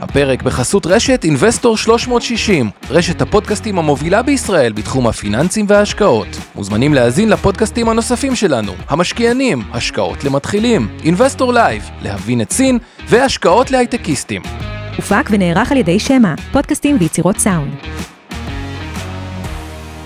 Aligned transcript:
הפרק 0.00 0.42
בחסות 0.42 0.86
רשת 0.86 1.24
Investor 1.24 1.76
360, 1.76 2.70
רשת 2.90 3.22
הפודקאסטים 3.22 3.78
המובילה 3.78 4.22
בישראל 4.22 4.72
בתחום 4.72 5.06
הפיננסים 5.06 5.66
וההשקעות. 5.68 6.26
מוזמנים 6.54 6.94
להאזין 6.94 7.28
לפודקאסטים 7.28 7.88
הנוספים 7.88 8.36
שלנו, 8.36 8.72
המשקיענים, 8.88 9.62
השקעות 9.72 10.24
למתחילים, 10.24 10.88
Investor 11.04 11.52
Live, 11.52 11.90
להבין 12.02 12.40
את 12.40 12.52
סין 12.52 12.78
והשקעות 13.08 13.70
להייטקיסטים. 13.70 14.42
הופק 14.96 15.28
ונערך 15.30 15.72
על 15.72 15.78
ידי 15.78 15.98
שמע, 15.98 16.34
פודקאסטים 16.52 16.96
ויצירות 17.00 17.38
סאונד. 17.38 17.74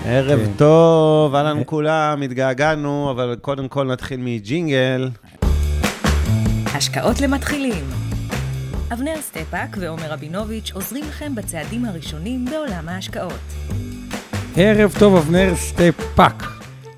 ערב 0.05 0.39
טוב, 0.57 1.35
אהלן 1.35 1.61
כולם, 1.65 2.21
התגעגענו, 2.21 3.11
אבל 3.11 3.35
קודם 3.41 3.67
כל 3.67 3.83
נתחיל 3.83 4.19
מג'ינגל. 4.23 5.09
השקעות 6.73 7.21
למתחילים. 7.21 7.94
אבנר 8.95 9.21
סטפאק 9.21 9.77
ועומר 9.79 10.11
רבינוביץ' 10.11 10.71
עוזרים 10.73 11.05
לכם 11.09 11.35
בצעדים 11.35 11.85
הראשונים 11.85 12.45
בעולם 12.45 12.89
ההשקעות. 12.89 13.39
ערב 14.55 14.95
טוב, 14.99 15.15
אבנר 15.15 15.55
סטפאק. 15.55 16.43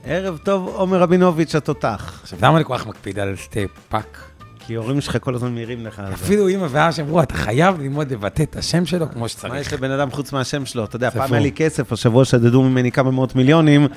ערב 0.04 0.38
טוב, 0.38 0.68
עומר 0.68 1.00
רבינוביץ' 1.00 1.56
התותח. 1.56 2.20
עכשיו, 2.24 2.40
למה 2.42 2.58
אני 2.58 2.66
כל 2.66 2.78
כך 2.78 2.88
מקפיד 2.88 3.20
על 3.20 3.36
סטפאק? 3.36 4.18
כי 4.60 4.76
ההורים 4.76 5.02
שלך 5.02 5.18
כל 5.22 5.36
הזמן 5.36 5.54
מעירים 5.54 5.86
לך 5.86 6.00
על 6.00 6.06
זה. 6.08 6.14
אפילו 6.14 6.50
אמא 6.50 6.62
ואבא 6.62 6.92
שאמרו, 6.92 7.22
אתה 7.22 7.34
חייב 7.34 7.82
ללמוד 7.82 8.12
לבטא 8.12 8.44
את 8.44 8.56
השם 8.56 8.86
שלו 8.86 9.10
כמו 9.10 9.20
מה 9.20 9.26
יש 9.26 9.32
שצריך. 9.32 9.74
לבן 9.74 9.92
אדם 9.92 10.12
חוץ 10.12 10.34
מהשם 10.34 10.66
שלו? 10.66 10.84
אתה 10.84 10.96
יודע. 10.96 11.10
פעם 11.10 11.34
היה 11.34 11.42
לי 11.42 11.52
כסף, 11.52 11.92
השבוע 11.92 12.26
שדדו 12.26 12.64
ממני 12.64 12.92
כמה 12.92 13.12
מאות 13.12 13.36
מיליונים, 13.36 13.88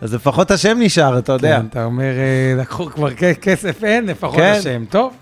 אז 0.00 0.14
לפחות 0.14 0.50
השם 0.50 0.76
נשאר, 0.80 1.18
אתה 1.18 1.32
יודע. 1.32 1.60
כן, 1.60 1.66
אתה 1.66 1.84
אומר, 1.84 2.12
אה, 2.18 2.54
לקחו 2.60 2.86
כבר 2.86 3.14
כסף 3.40 3.84
אין, 3.84 4.06
לפחות 4.06 4.36
כן. 4.36 4.54
השם. 4.58 4.84
טוב, 4.90 5.12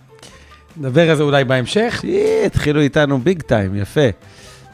נדבר 0.76 1.10
על 1.10 1.16
זה 1.16 1.22
אולי 1.22 1.44
בהמשך. 1.44 2.04
התחילו 2.46 2.80
איתנו 2.80 3.18
ביג 3.18 3.42
טיים, 3.42 3.76
יפה. 3.76 4.08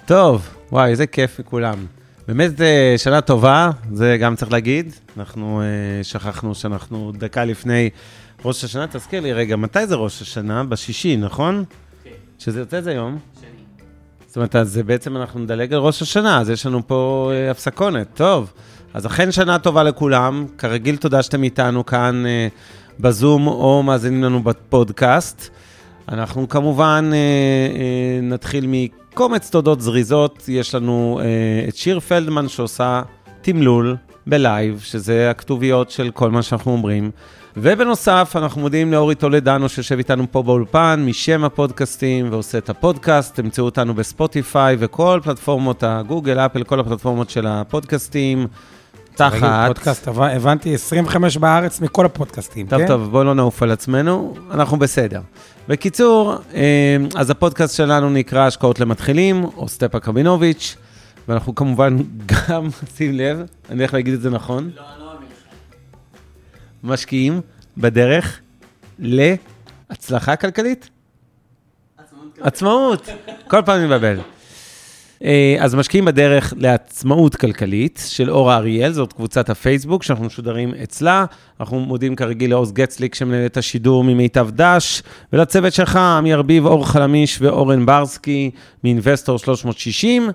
טוב, 0.07 0.48
וואי, 0.73 0.91
איזה 0.91 1.07
כיף 1.07 1.38
לכולם. 1.38 1.87
באמת 2.29 2.60
אה, 2.60 2.95
שנה 2.96 3.21
טובה, 3.21 3.71
זה 3.93 4.16
גם 4.21 4.37
צריך 4.37 4.52
להגיד. 4.52 4.93
אנחנו 5.16 5.63
אה, 5.63 6.04
שכחנו 6.04 6.54
שאנחנו 6.54 7.13
דקה 7.19 7.45
לפני 7.45 7.91
ראש 8.45 8.65
השנה. 8.65 8.87
תזכיר 8.87 9.21
לי 9.21 9.32
רגע, 9.32 9.57
מתי 9.57 9.87
זה 9.87 9.95
ראש 9.95 10.23
השנה? 10.23 10.65
בשישי, 10.65 11.16
נכון? 11.16 11.65
כן. 12.04 12.10
שזה 12.38 12.60
יוצא 12.60 12.76
איזה 12.76 12.93
יום? 12.93 13.19
שני. 13.41 13.49
זאת 14.26 14.37
אומרת, 14.37 14.57
אז 14.57 14.73
זה 14.73 14.82
בעצם 14.82 15.16
אנחנו 15.16 15.41
נדלג 15.41 15.73
על 15.73 15.80
ראש 15.80 16.02
השנה, 16.02 16.41
אז 16.41 16.51
יש 16.51 16.66
לנו 16.66 16.87
פה 16.87 17.30
אה, 17.35 17.51
הפסקונת. 17.51 18.07
טוב, 18.15 18.52
אז 18.95 19.07
אכן 19.07 19.32
שנה 19.32 19.59
טובה 19.59 19.82
לכולם. 19.82 20.46
כרגיל, 20.59 20.96
תודה 20.96 21.23
שאתם 21.23 21.43
איתנו 21.43 21.87
כאן 21.87 22.24
בזום 23.01 23.46
או 23.46 23.82
מאזינים 23.82 24.24
לנו 24.24 24.43
בפודקאסט. 24.43 25.51
אנחנו 26.12 26.48
כמובן 26.48 27.10
אה, 27.12 27.16
אה, 27.16 28.20
נתחיל 28.23 28.64
מקומץ 28.68 29.51
תודות 29.51 29.80
זריזות. 29.80 30.45
יש 30.48 30.74
לנו 30.74 31.20
אה, 31.23 31.68
את 31.68 31.76
שיר 31.76 32.01
פלדמן 32.01 32.48
שעושה 32.48 33.02
תמלול 33.40 33.96
בלייב, 34.26 34.80
שזה 34.84 35.30
הכתוביות 35.30 35.90
של 35.90 36.10
כל 36.14 36.30
מה 36.30 36.42
שאנחנו 36.42 36.73
אומרים. 36.73 37.10
ובנוסף, 37.56 38.32
אנחנו 38.36 38.60
מודים 38.60 38.93
לאורי 38.92 39.14
טולדנו 39.14 39.68
שיושב 39.68 39.98
איתנו 39.98 40.24
פה 40.30 40.42
באולפן, 40.42 41.04
משמע 41.07 41.45
פודקאסטים, 41.45 42.29
ועושה 42.32 42.59
את 42.59 42.70
הפודקאסט. 42.70 43.34
תמצאו 43.34 43.64
אותנו 43.64 43.95
בספוטיפיי 43.95 44.76
וכל 44.79 45.20
פלטפורמות 45.24 45.82
הגוגל, 45.82 46.38
אפל, 46.38 46.62
כל 46.62 46.80
הפלטפורמות 46.80 47.30
של 47.30 47.46
הפודקאסטים. 47.46 48.46
תחת... 49.14 49.66
פודקאסט, 49.66 50.09
הבנ- 50.09 50.36
הבנתי 50.36 50.74
25 50.74 51.36
בארץ 51.36 51.80
מכל 51.80 52.06
הפודקאסטים, 52.06 52.66
טוב, 52.66 52.79
כן? 52.79 52.86
טוב, 52.86 53.10
בואו 53.10 53.24
לא 53.24 53.34
נעוף 53.34 53.62
על 53.62 53.70
עצמנו, 53.70 54.34
אנחנו 54.51 54.79
בסדר. 54.79 55.20
בקיצור, 55.69 56.35
אה, 56.55 56.97
אז 57.15 57.30
הפודקאסט 57.30 57.77
שלנו 57.77 58.11
נקרא 58.11 58.47
השקעות 58.47 58.80
למתחילים, 58.80 59.45
או 59.45 59.69
סטפה 59.69 60.01
קבינוביץ', 60.01 60.77
ואנחנו 61.29 61.55
כמובן 61.55 61.97
גם, 62.49 62.69
שים 62.97 63.15
לב, 63.15 63.43
אני 63.71 63.79
הולך 63.79 63.95
להגיד 63.95 64.15
את 64.15 64.21
זה 64.21 64.31
נכון. 64.31 64.71
לא, 64.77 64.83
לא 64.99 65.15
משקיעים 66.82 67.41
בדרך 67.76 68.41
להצלחה 68.98 70.37
כלכלית? 70.37 70.91
עצמאות. 72.41 73.09
כל 73.48 73.62
פעם 73.65 73.78
אני 73.78 73.87
מבלבל. 73.87 74.21
אז 75.60 75.74
משקיעים 75.74 76.04
בדרך 76.04 76.54
לעצמאות 76.56 77.36
כלכלית 77.36 78.02
של 78.08 78.30
אורה 78.30 78.56
אריאל, 78.56 78.92
זאת 78.92 79.12
קבוצת 79.12 79.50
הפייסבוק 79.50 80.02
שאנחנו 80.02 80.24
משודרים 80.24 80.74
אצלה. 80.82 81.24
אנחנו 81.60 81.80
מודים 81.80 82.16
כרגיל 82.16 82.50
לעוז 82.50 82.72
גצליק 82.72 83.14
שמנהל 83.14 83.46
את 83.46 83.56
השידור 83.56 84.04
ממיטב 84.04 84.48
דש, 84.50 85.02
ולצוות 85.32 85.72
שלך, 85.72 85.96
עמי 85.96 86.34
ארביב, 86.34 86.66
אור 86.66 86.86
חלמיש 86.86 87.42
ואורן 87.42 87.86
ברסקי 87.86 88.50
מאינבסטור 88.84 89.38
360. 89.38 90.28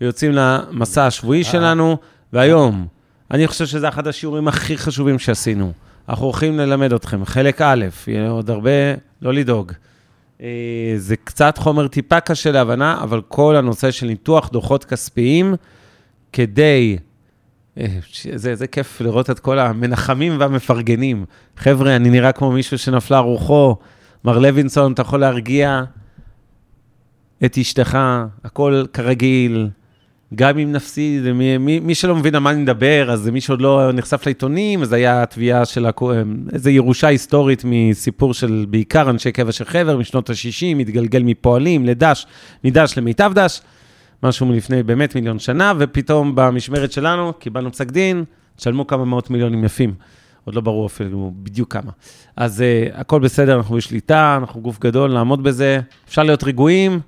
ויוצאים 0.00 0.32
למסע 0.34 1.06
השבועי 1.06 1.44
שלנו, 1.44 1.96
והיום, 2.32 2.86
אני 3.30 3.46
חושב 3.46 3.66
שזה 3.66 3.88
אחד 3.88 4.06
השיעורים 4.06 4.48
הכי 4.48 4.78
חשובים 4.78 5.18
שעשינו. 5.18 5.72
אנחנו 6.08 6.24
הולכים 6.24 6.58
ללמד 6.58 6.92
אתכם, 6.92 7.24
חלק 7.24 7.62
א', 7.62 7.84
יהיה 8.06 8.30
עוד 8.30 8.50
הרבה, 8.50 8.70
לא 9.22 9.32
לדאוג. 9.32 9.72
אה, 10.40 10.94
זה 10.96 11.16
קצת 11.16 11.58
חומר 11.58 11.88
טיפה 11.88 12.20
קשה 12.20 12.52
להבנה, 12.52 12.98
אבל 13.02 13.22
כל 13.28 13.56
הנושא 13.56 13.90
של 13.90 14.06
ניתוח 14.06 14.48
דוחות 14.48 14.84
כספיים, 14.84 15.54
כדי... 16.32 16.96
אה, 17.78 17.86
זה, 18.34 18.54
זה 18.54 18.66
כיף 18.66 19.00
לראות 19.00 19.30
את 19.30 19.38
כל 19.38 19.58
המנחמים 19.58 20.40
והמפרגנים. 20.40 21.24
חבר'ה, 21.56 21.96
אני 21.96 22.10
נראה 22.10 22.32
כמו 22.32 22.52
מישהו 22.52 22.78
שנפלה 22.78 23.18
רוחו. 23.18 23.76
מר 24.24 24.38
לוינסון, 24.38 24.92
אתה 24.92 25.02
יכול 25.02 25.20
להרגיע 25.20 25.84
את 27.44 27.58
אשתך, 27.58 27.98
הכל 28.44 28.84
כרגיל. 28.92 29.68
גם 30.34 30.58
אם 30.58 30.72
נפסיד, 30.72 31.32
מי, 31.32 31.58
מי, 31.58 31.80
מי 31.80 31.94
שלא 31.94 32.16
מבין 32.16 32.34
על 32.34 32.40
מה 32.40 32.50
אני 32.50 32.62
מדבר, 32.62 33.10
אז 33.10 33.28
מי 33.28 33.40
שעוד 33.40 33.60
לא 33.60 33.92
נחשף 33.92 34.26
לעיתונים, 34.26 34.82
אז 34.82 34.92
היה 34.92 35.22
התביעה 35.22 35.64
של 35.64 35.86
הכו- 35.86 36.12
איזו 36.52 36.70
ירושה 36.70 37.06
היסטורית 37.06 37.62
מסיפור 37.64 38.34
של 38.34 38.66
בעיקר 38.70 39.10
אנשי 39.10 39.32
קבע 39.32 39.52
של 39.52 39.64
חבר 39.64 39.96
משנות 39.96 40.30
ה-60, 40.30 40.74
מתגלגל 40.76 41.22
מפועלים 41.22 41.84
לדש, 41.84 42.26
מדש 42.64 42.98
למיטב 42.98 43.32
דש, 43.34 43.60
משהו 44.22 44.46
מלפני 44.46 44.82
באמת 44.82 45.14
מיליון 45.14 45.38
שנה, 45.38 45.72
ופתאום 45.78 46.32
במשמרת 46.34 46.92
שלנו 46.92 47.32
קיבלנו 47.38 47.72
פסק 47.72 47.90
דין, 47.90 48.24
תשלמו 48.56 48.86
כמה 48.86 49.04
מאות 49.04 49.30
מיליונים 49.30 49.64
יפים. 49.64 49.94
עוד 50.44 50.54
לא 50.54 50.60
ברור 50.60 50.86
אפילו 50.86 51.32
בדיוק 51.42 51.72
כמה. 51.72 51.90
אז 52.36 52.60
uh, 52.60 52.96
הכל 52.96 53.20
בסדר, 53.20 53.56
אנחנו 53.56 53.76
בשליטה, 53.76 54.36
אנחנו 54.40 54.60
גוף 54.60 54.78
גדול, 54.80 55.12
נעמוד 55.12 55.42
בזה. 55.42 55.80
אפשר 56.08 56.22
להיות 56.22 56.44
רגועים. 56.44 57.00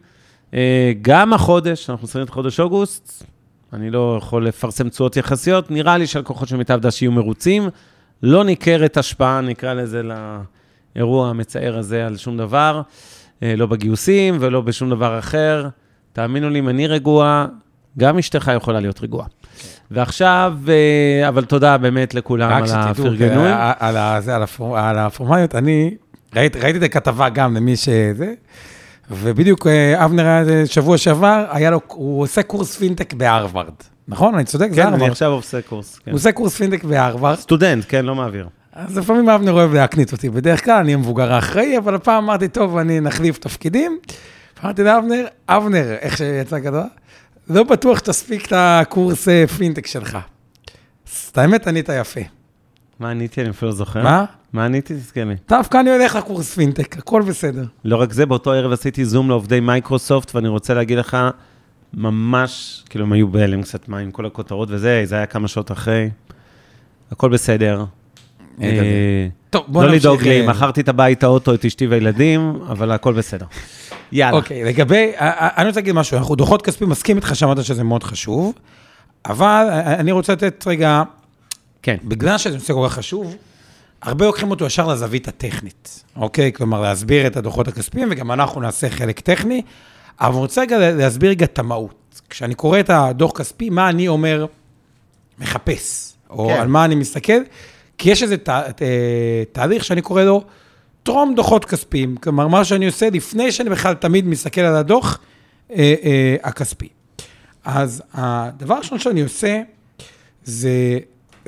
Uh, 0.51 0.55
גם 1.03 1.33
החודש, 1.33 1.91
אנחנו 1.91 2.05
מסיימים 2.05 2.25
את 2.25 2.31
חודש 2.31 2.61
אוגוסט, 2.61 3.25
אני 3.73 3.91
לא 3.91 4.19
יכול 4.19 4.47
לפרסם 4.47 4.89
תשואות 4.89 5.17
יחסיות, 5.17 5.71
נראה 5.71 5.99
לי 5.99 6.07
שהלקוחות 6.07 6.49
של 6.49 6.57
מיטב 6.57 6.81
דש 6.81 7.03
יהיו 7.03 7.13
מרוצים. 7.13 7.69
לא 8.23 8.45
ניכרת 8.45 8.97
השפעה, 8.97 9.41
נקרא 9.41 9.75
לזה, 9.75 10.03
לאירוע 10.97 11.29
המצער 11.29 11.79
הזה 11.79 12.07
על 12.07 12.17
שום 12.17 12.37
דבר, 12.37 12.83
אה, 13.43 13.55
לא 13.57 13.67
בגיוסים 13.67 14.37
ולא 14.41 14.61
בשום 14.61 14.91
דבר 14.91 15.19
אחר. 15.19 15.69
תאמינו 16.13 16.51
לי, 16.51 16.59
אם 16.59 16.69
אני 16.69 16.87
רגוע, 16.87 17.47
גם 17.99 18.19
אשתך 18.19 18.51
יכולה 18.57 18.81
להיות 18.81 19.03
רגועה. 19.03 19.27
ועכשיו, 19.91 20.59
אה, 20.69 21.29
אבל 21.29 21.45
תודה 21.45 21.79
באמת 21.79 22.15
לכולם 22.15 22.51
רק 22.51 22.63
על 22.63 22.67
שתדעו, 22.67 23.07
הפרגנויים. 23.07 23.55
אה, 23.55 23.73
על 24.89 24.99
הפורמליות, 24.99 25.55
אני 25.55 25.95
ראיתי 26.37 26.79
את 26.79 26.83
הכתבה 26.83 27.29
גם 27.29 27.57
למי 27.57 27.77
שזה, 27.77 28.35
ובדיוק 29.11 29.67
אה, 29.67 30.05
אבנר 30.05 30.27
היה 30.27 30.67
שבוע 30.67 30.99
שעבר, 30.99 31.47
היה 31.51 31.71
לו, 31.71 31.81
הוא 31.87 32.23
עושה 32.23 32.43
קורס 32.43 32.77
פינטק 32.77 33.15
בהרווארד, 33.15 33.73
נכון? 34.09 34.35
אני 34.35 34.45
צודק? 34.45 34.69
זה 34.71 34.77
כן, 34.77 34.83
אני 34.83 34.93
הרווארד. 34.93 35.11
עכשיו 35.11 35.33
עושה 35.33 35.63
קורס. 35.63 35.99
כן. 35.99 36.11
הוא 36.11 36.19
עושה 36.19 36.33
קורס 36.33 36.57
פינטק 36.57 36.85
בהרווארד, 36.85 37.39
סטודנט, 37.39 37.85
כן, 37.89 38.05
לא 38.05 38.15
מעביר. 38.15 38.49
אז 38.73 38.99
לפעמים 38.99 39.29
אבנר 39.29 39.53
אוהב 39.53 39.75
להקניט 39.75 40.13
אותי, 40.13 40.31
בדרך 40.31 40.65
כלל 40.65 40.75
אני 40.75 40.95
המבוגר 40.95 41.33
האחראי, 41.33 41.79
אבל 41.79 41.95
הפעם 41.95 42.25
אמרתי, 42.25 42.49
טוב, 42.49 42.77
אני 42.77 43.01
נחליף 43.01 43.39
תפקידים. 43.39 43.99
אמרתי 44.65 44.83
לאבנר, 44.83 45.27
אבנר, 45.49 45.95
איך 46.01 46.17
שיצא 46.17 46.61
כתבה, 46.61 46.85
לא 47.49 47.63
בטוח 47.63 47.99
שתספיק 47.99 48.47
את 48.47 48.53
הקורס 48.57 49.29
אה, 49.29 49.47
פינטק 49.47 49.87
שלך. 49.87 50.19
אז 51.09 51.29
את 51.33 51.39
האמת, 51.39 51.67
ענית 51.67 51.89
יפה. 52.01 52.21
מה 53.01 53.11
עניתי? 53.11 53.41
אני 53.41 53.51
אפילו 53.51 53.71
לא 53.71 53.77
זוכר. 53.77 54.03
מה? 54.03 54.25
מה 54.53 54.65
עניתי? 54.65 54.95
תזכר 54.95 55.25
לי. 55.25 55.35
דווקא 55.49 55.81
אני 55.81 55.91
הולך 55.91 56.17
לקורס 56.17 56.55
פינטק, 56.55 56.99
הכל 56.99 57.23
בסדר. 57.23 57.65
לא 57.85 57.97
רק 57.97 58.13
זה, 58.13 58.27
באותו 58.27 58.53
ערב 58.53 58.73
עשיתי 58.73 59.05
זום 59.05 59.29
לעובדי 59.29 59.61
מייקרוסופט, 59.61 60.35
ואני 60.35 60.49
רוצה 60.49 60.75
להגיד 60.75 60.99
לך, 60.99 61.17
ממש, 61.95 62.85
כאילו, 62.91 63.05
הם 63.05 63.13
היו 63.13 63.29
בהלם 63.29 63.63
קצת 63.63 63.89
מה 63.89 63.99
עם 63.99 64.11
כל 64.11 64.27
הכותרות 64.27 64.69
וזה, 64.71 65.03
זה 65.05 65.15
היה 65.15 65.27
כמה 65.27 65.49
שעות 65.49 65.73
אחרי. 65.73 66.11
הכל 67.11 67.29
בסדר. 67.29 67.85
אה, 68.63 69.29
טוב, 69.51 69.65
בוא 69.69 69.83
לא 69.83 69.89
נמשיך. 69.89 70.05
לדאוג 70.05 70.23
לי, 70.23 70.41
אה, 70.41 70.47
מכרתי 70.47 70.81
את 70.81 70.89
הבית, 70.89 71.23
האוטו, 71.23 71.55
את 71.55 71.65
אשתי 71.65 71.87
והילדים, 71.87 72.61
אבל 72.69 72.93
הכל 72.93 73.13
בסדר. 73.13 73.47
יאללה. 74.13 74.37
אוקיי, 74.37 74.65
לגבי, 74.65 75.13
אה, 75.21 75.49
אני 75.57 75.69
רוצה 75.69 75.81
להגיד 75.81 75.95
משהו, 75.95 76.19
אנחנו 76.19 76.35
דוחות 76.35 76.63
כספיים, 76.63 76.91
מסכים 76.91 77.17
איתך 77.17 77.37
שאמרת 77.37 77.65
שזה 77.65 77.85
מאוד 77.85 78.03
חשוב, 78.03 78.55
אבל 79.27 79.67
אני 79.73 80.13
רוצה 80.13 80.33
לתת 80.33 80.65
רגע, 80.67 81.03
כן. 81.89 81.97
בגלל 82.05 82.39
שזה 82.39 82.55
נושא 82.55 82.75
כל 82.75 82.87
כך 82.89 82.95
חשוב, 82.95 83.37
הרבה 84.03 84.27
לוקחים 84.27 84.51
אותו 84.51 84.67
ישר 84.67 84.87
לזווית 84.87 85.29
הטכנית, 85.29 86.05
אוקיי? 86.17 86.53
כלומר, 86.53 86.81
להסביר 86.81 87.27
את 87.27 87.37
הדוחות 87.37 87.69
הכספיים, 87.69 88.09
וגם 88.11 88.33
אנחנו 88.33 88.61
נעשה 88.61 88.91
חלק 88.91 89.21
טכני, 89.21 89.63
אבל 90.21 90.31
אני 90.31 90.39
רוצה 90.39 90.61
רגע 90.61 90.93
להסביר 90.93 91.31
רגע 91.31 91.45
את 91.45 91.59
המהות. 91.59 92.21
כשאני 92.31 92.55
קורא 92.55 92.81
את 92.81 92.91
הדוח 92.91 93.33
כספי, 93.39 93.71
מה 93.71 93.89
אני 93.89 94.09
אומר 94.09 94.47
מחפש, 95.39 96.13
או 96.31 96.49
כן. 96.49 96.61
על 96.61 96.69
מה 96.69 96.85
אני 96.85 96.95
מסתכל, 96.95 97.41
כי 97.99 98.11
יש 98.11 98.23
איזה 98.23 98.37
ת, 98.37 98.49
ת, 98.49 98.83
תהליך 99.53 99.85
שאני 99.85 100.03
קורא 100.03 100.23
לו 100.23 100.45
טרום 101.03 101.35
דוחות 101.35 101.65
כספיים. 101.65 102.17
כלומר, 102.17 102.49
מה 102.49 102.65
שאני 102.65 102.87
עושה 102.87 103.11
לפני 103.11 103.53
שאני 103.53 103.71
בכלל 103.71 103.95
תמיד 103.95 104.27
מסתכל 104.27 104.61
על 104.61 104.77
הדוח 104.77 105.19
אה, 105.71 105.95
אה, 106.03 106.37
הכספי. 106.43 106.89
אז 107.65 108.03
הדבר 108.13 108.75
הראשון 108.75 108.99
שאני 108.99 109.23
עושה, 109.23 109.63
זה 110.45 110.99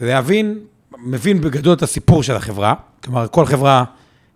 להבין, 0.01 0.59
מבין 0.99 1.41
בגדול 1.41 1.75
את 1.75 1.83
הסיפור 1.83 2.23
של 2.23 2.37
החברה. 2.37 2.75
כלומר, 3.05 3.29
כל 3.29 3.47
חברה 3.47 3.85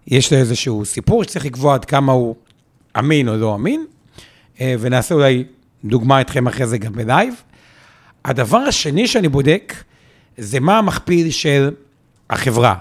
יש 0.06 0.32
לה 0.32 0.38
איזשהו 0.38 0.84
סיפור 0.84 1.24
שצריך 1.24 1.44
לקבוע 1.44 1.74
עד 1.74 1.84
כמה 1.84 2.12
הוא 2.12 2.36
אמין 2.98 3.28
או 3.28 3.36
לא 3.36 3.54
אמין, 3.54 3.84
אה, 4.60 4.74
ונעשה 4.80 5.14
אולי 5.14 5.44
דוגמה 5.84 6.18
איתכם 6.18 6.46
אחרי 6.46 6.66
זה 6.66 6.78
גם 6.78 6.92
בלייב. 6.92 7.34
הדבר 8.24 8.58
השני 8.58 9.06
שאני 9.06 9.28
בודק, 9.28 9.74
זה 10.38 10.60
מה 10.60 10.78
המכפיל 10.78 11.30
של 11.30 11.70
החברה. 12.30 12.74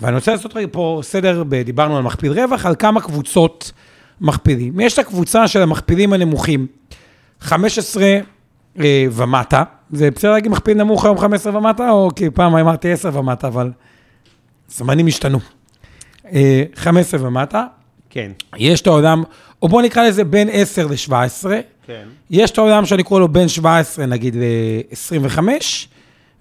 ואני 0.00 0.14
רוצה 0.14 0.32
לעשות 0.32 0.56
רגע 0.56 0.66
פה 0.72 1.00
סדר, 1.02 1.42
דיברנו 1.64 1.96
על 1.96 2.02
מכפיל 2.02 2.32
רווח, 2.32 2.66
על 2.66 2.74
כמה 2.78 3.00
קבוצות 3.00 3.72
מכפילים. 4.20 4.80
יש 4.80 4.94
את 4.94 4.98
הקבוצה 4.98 5.48
של 5.48 5.62
המכפילים 5.62 6.12
הנמוכים, 6.12 6.66
15 7.40 8.02
אה, 8.02 8.20
ומטה, 9.12 9.62
זה 9.92 10.10
בסדר 10.10 10.32
להגיד 10.32 10.50
מכפיל 10.50 10.76
נמוך 10.76 11.04
היום 11.04 11.18
15 11.18 11.56
ומטה, 11.56 11.90
או 11.90 12.10
כי 12.16 12.30
פעם 12.30 12.56
אמרתי 12.56 12.92
10 12.92 13.10
ומטה, 13.14 13.46
אבל 13.48 13.70
זמנים 14.68 15.06
השתנו. 15.06 15.38
אה, 16.32 16.62
15 16.74 17.26
ומטה, 17.28 17.64
כן. 18.10 18.30
יש 18.56 18.80
את 18.80 18.86
העולם, 18.86 19.22
או 19.62 19.68
בואו 19.68 19.82
נקרא 19.82 20.02
לזה 20.02 20.24
בין 20.24 20.48
10 20.52 20.86
ל-17, 20.86 21.48
כן. 21.86 22.04
יש 22.30 22.50
את 22.50 22.58
העולם 22.58 22.86
שאני 22.86 23.02
קורא 23.02 23.20
לו 23.20 23.28
בין 23.28 23.48
17 23.48 24.06
נגיד 24.06 24.36
ל-25, 24.36 25.38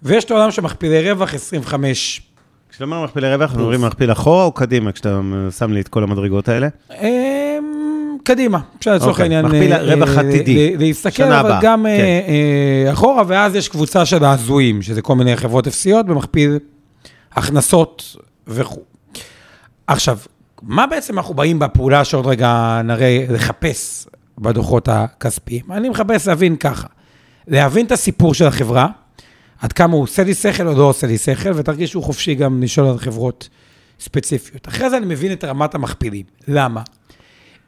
ויש 0.04 0.24
את 0.24 0.32
העולם 0.32 0.52
של 0.52 0.62
מכפילי 0.62 1.12
רווח 1.12 1.34
25. 1.34 2.22
כשאתה 2.70 2.84
אומר 2.84 3.04
מכפילי 3.04 3.34
רווח, 3.34 3.50
אנחנו 3.50 3.64
אומרים 3.64 3.82
מכפיל 3.82 4.12
אחורה 4.12 4.44
או 4.44 4.52
קדימה, 4.52 4.92
כשאתה 4.92 5.20
שם 5.58 5.74
לי 5.74 5.82
את 5.82 5.88
כל 5.88 6.04
המדרגות 6.04 6.50
האלה? 6.50 6.68
קדימה, 8.28 8.60
אפשר 8.80 8.96
לצורך 8.96 9.10
אוקיי, 9.12 9.24
העניין 9.24 9.46
מכפיל 9.46 9.74
אה, 9.74 9.94
רווח 9.96 10.10
אה, 10.18 10.20
עתידי. 10.20 10.76
ל- 10.76 10.80
להסתכל, 10.80 11.24
אבל 11.24 11.34
הבאה, 11.34 11.60
גם 11.62 11.86
אה, 11.86 11.98
כן. 11.98 12.32
אה, 12.88 12.94
אחורה, 12.94 13.24
ואז 13.28 13.56
יש 13.56 13.70
קבוצה 13.70 14.06
של 14.06 14.24
ההזויים, 14.24 14.82
שזה 14.82 15.02
כל 15.02 15.16
מיני 15.16 15.38
חברות 15.38 15.68
אפסיות 15.68 16.06
במכפיל 16.06 16.60
הכנסות 17.32 18.16
וכו'. 18.48 18.82
עכשיו, 19.88 20.18
מה 20.62 20.88
בעצם 20.88 21.18
אנחנו 21.18 21.34
באים 21.34 21.60
בפעולה 21.60 22.06
שעוד 22.06 22.28
רגע 22.28 22.82
נראה 22.84 23.26
לחפש 23.30 24.08
בדוחות 24.38 24.88
הכספיים? 24.88 25.64
אני 25.72 25.90
מחפש 25.90 26.28
להבין 26.28 26.56
ככה, 26.56 26.88
להבין 27.48 27.86
את 27.86 27.92
הסיפור 27.92 28.34
של 28.34 28.46
החברה, 28.46 28.88
עד 29.62 29.74
כמה 29.74 29.94
הוא 29.94 30.04
עושה 30.04 30.24
לי 30.24 30.34
שכל 30.34 30.68
או 30.68 30.74
לא 30.74 30.84
עושה 30.84 31.08
לי 31.08 31.18
שכל, 31.18 31.52
ותרגישו 31.56 32.02
חופשי 32.02 32.36
גם 32.36 32.64
לשאול 32.64 32.88
על 32.88 32.98
חברות 32.98 33.50
ספציפיות. 34.00 34.68
אחרי 34.68 34.90
זה 34.90 34.98
אני 34.98 35.06
מבין 35.06 35.32
את 35.32 35.44
רמת 35.44 35.76
המכפילים. 35.76 36.24
למה? 36.48 36.82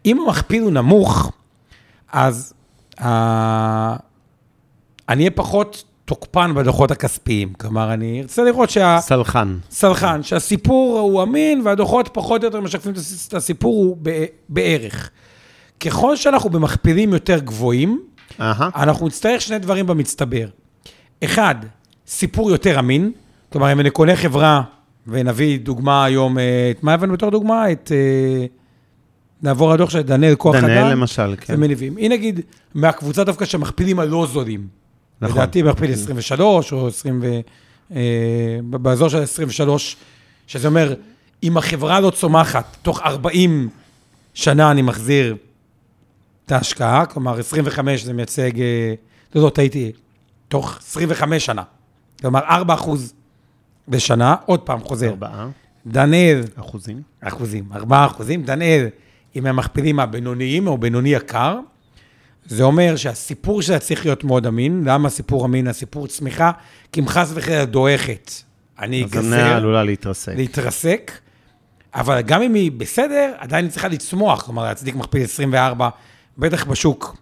אם 0.05 0.19
המכפיל 0.19 0.63
הוא 0.63 0.71
נמוך, 0.71 1.31
אז 2.11 2.53
אה, 3.01 3.95
אני 5.09 5.19
אהיה 5.21 5.31
פחות 5.31 5.83
תוקפן 6.05 6.51
בדוחות 6.55 6.91
הכספיים. 6.91 7.53
כלומר, 7.53 7.93
אני 7.93 8.21
ארצה 8.21 8.43
לראות 8.43 8.69
שה... 8.69 8.97
סלחן. 9.01 9.57
סלחן, 9.71 10.23
שהסיפור 10.23 10.99
הוא 10.99 11.23
אמין 11.23 11.61
והדוחות 11.65 12.09
פחות 12.13 12.41
או 12.43 12.47
יותר 12.47 12.61
משקפים 12.61 12.91
את 12.91 12.97
הס- 12.97 13.27
את 13.27 13.33
הסיפור 13.33 13.75
הוא 13.75 13.97
ב- 14.03 14.25
בערך. 14.49 15.09
ככל 15.79 16.15
שאנחנו 16.15 16.49
במכפילים 16.49 17.13
יותר 17.13 17.39
גבוהים, 17.39 18.01
אהה. 18.41 18.69
אנחנו 18.75 19.07
נצטרך 19.07 19.41
שני 19.41 19.59
דברים 19.59 19.87
במצטבר. 19.87 20.45
אחד, 21.23 21.55
סיפור 22.07 22.51
יותר 22.51 22.79
אמין, 22.79 23.11
כלומר, 23.51 23.71
אם 23.71 23.79
אני 23.79 23.89
קונה 23.89 24.15
חברה, 24.15 24.61
ונביא 25.07 25.59
דוגמה 25.59 26.05
היום, 26.05 26.39
אה, 26.39 26.71
את 26.71 26.83
מה 26.83 26.93
הבאנו 26.93 27.13
בתור 27.13 27.29
דוגמה? 27.31 27.71
את... 27.71 27.91
אה, 27.95 28.45
נעבור 29.41 29.73
לדוח 29.73 29.89
של 29.89 30.01
דניאל 30.01 30.35
כוח 30.35 30.55
אדם. 30.55 30.67
דניאל 30.67 30.91
למשל, 30.91 31.35
כן. 31.41 31.53
זה 31.53 31.59
מניבים. 31.59 31.97
הנה 31.97 32.15
נגיד, 32.15 32.41
מהקבוצה 32.73 33.23
דווקא 33.23 33.45
שמכפילים 33.45 33.99
הלא 33.99 34.27
זולים. 34.31 34.67
נכון. 35.21 35.37
לדעתי 35.37 35.61
מכפיל 35.61 35.93
23 35.93 36.73
או 36.73 36.87
20 36.87 37.19
ו... 37.23 37.39
אה, 37.95 38.59
באזור 38.63 39.09
של 39.09 39.21
23, 39.21 39.95
שזה 40.47 40.67
אומר, 40.67 40.93
אם 41.43 41.57
החברה 41.57 41.99
לא 41.99 42.09
צומחת, 42.09 42.77
תוך 42.81 43.01
40 43.01 43.69
שנה 44.33 44.71
אני 44.71 44.81
מחזיר 44.81 45.35
את 46.45 46.51
ההשקעה, 46.51 47.05
כלומר 47.05 47.39
25 47.39 48.03
זה 48.03 48.13
מייצג, 48.13 48.61
אה, 48.61 48.93
לא, 49.35 49.43
לא, 49.43 49.49
טעיתי, 49.49 49.91
תוך 50.47 50.77
25 50.77 51.45
שנה. 51.45 51.63
כלומר 52.21 52.39
4 52.39 52.73
אחוז 52.73 53.13
בשנה, 53.87 54.35
עוד 54.45 54.59
פעם 54.59 54.79
חוזר. 54.79 55.09
ארבעה 55.09 55.47
דניאל, 55.87 56.41
אחוזים. 56.55 57.01
אחוזים, 57.21 57.65
4 57.75 58.05
אחוזים. 58.05 58.43
דניאל, 58.43 58.87
אם 59.35 59.45
הם 59.45 59.55
מכפילים 59.55 59.99
הבינוניים 59.99 60.67
או 60.67 60.77
בינוני 60.77 61.09
יקר, 61.09 61.59
זה 62.45 62.63
אומר 62.63 62.95
שהסיפור 62.95 63.61
שלה 63.61 63.79
צריך 63.79 64.05
להיות 64.05 64.23
מאוד 64.23 64.47
אמין. 64.47 64.83
למה 64.85 65.07
הסיפור 65.07 65.45
אמין? 65.45 65.67
הסיפור 65.67 66.07
צמיחה, 66.07 66.51
כי 66.91 67.01
אם 67.01 67.07
חס 67.07 67.31
וחלילה 67.33 67.65
דועכת, 67.65 68.31
אני 68.79 69.03
אז 69.03 69.15
המניה 69.15 69.45
אגזר, 69.45 69.55
עלולה 69.55 69.83
להתרסק. 69.83 70.33
להתרסק, 70.35 71.11
אבל 71.95 72.21
גם 72.21 72.41
אם 72.41 72.53
היא 72.53 72.71
בסדר, 72.71 73.33
עדיין 73.37 73.65
היא 73.65 73.71
צריכה 73.71 73.87
לצמוח, 73.87 74.41
כלומר 74.41 74.63
להצדיק 74.63 74.95
מכפיל 74.95 75.23
24, 75.23 75.89
בטח 76.37 76.65
בשוק 76.65 77.17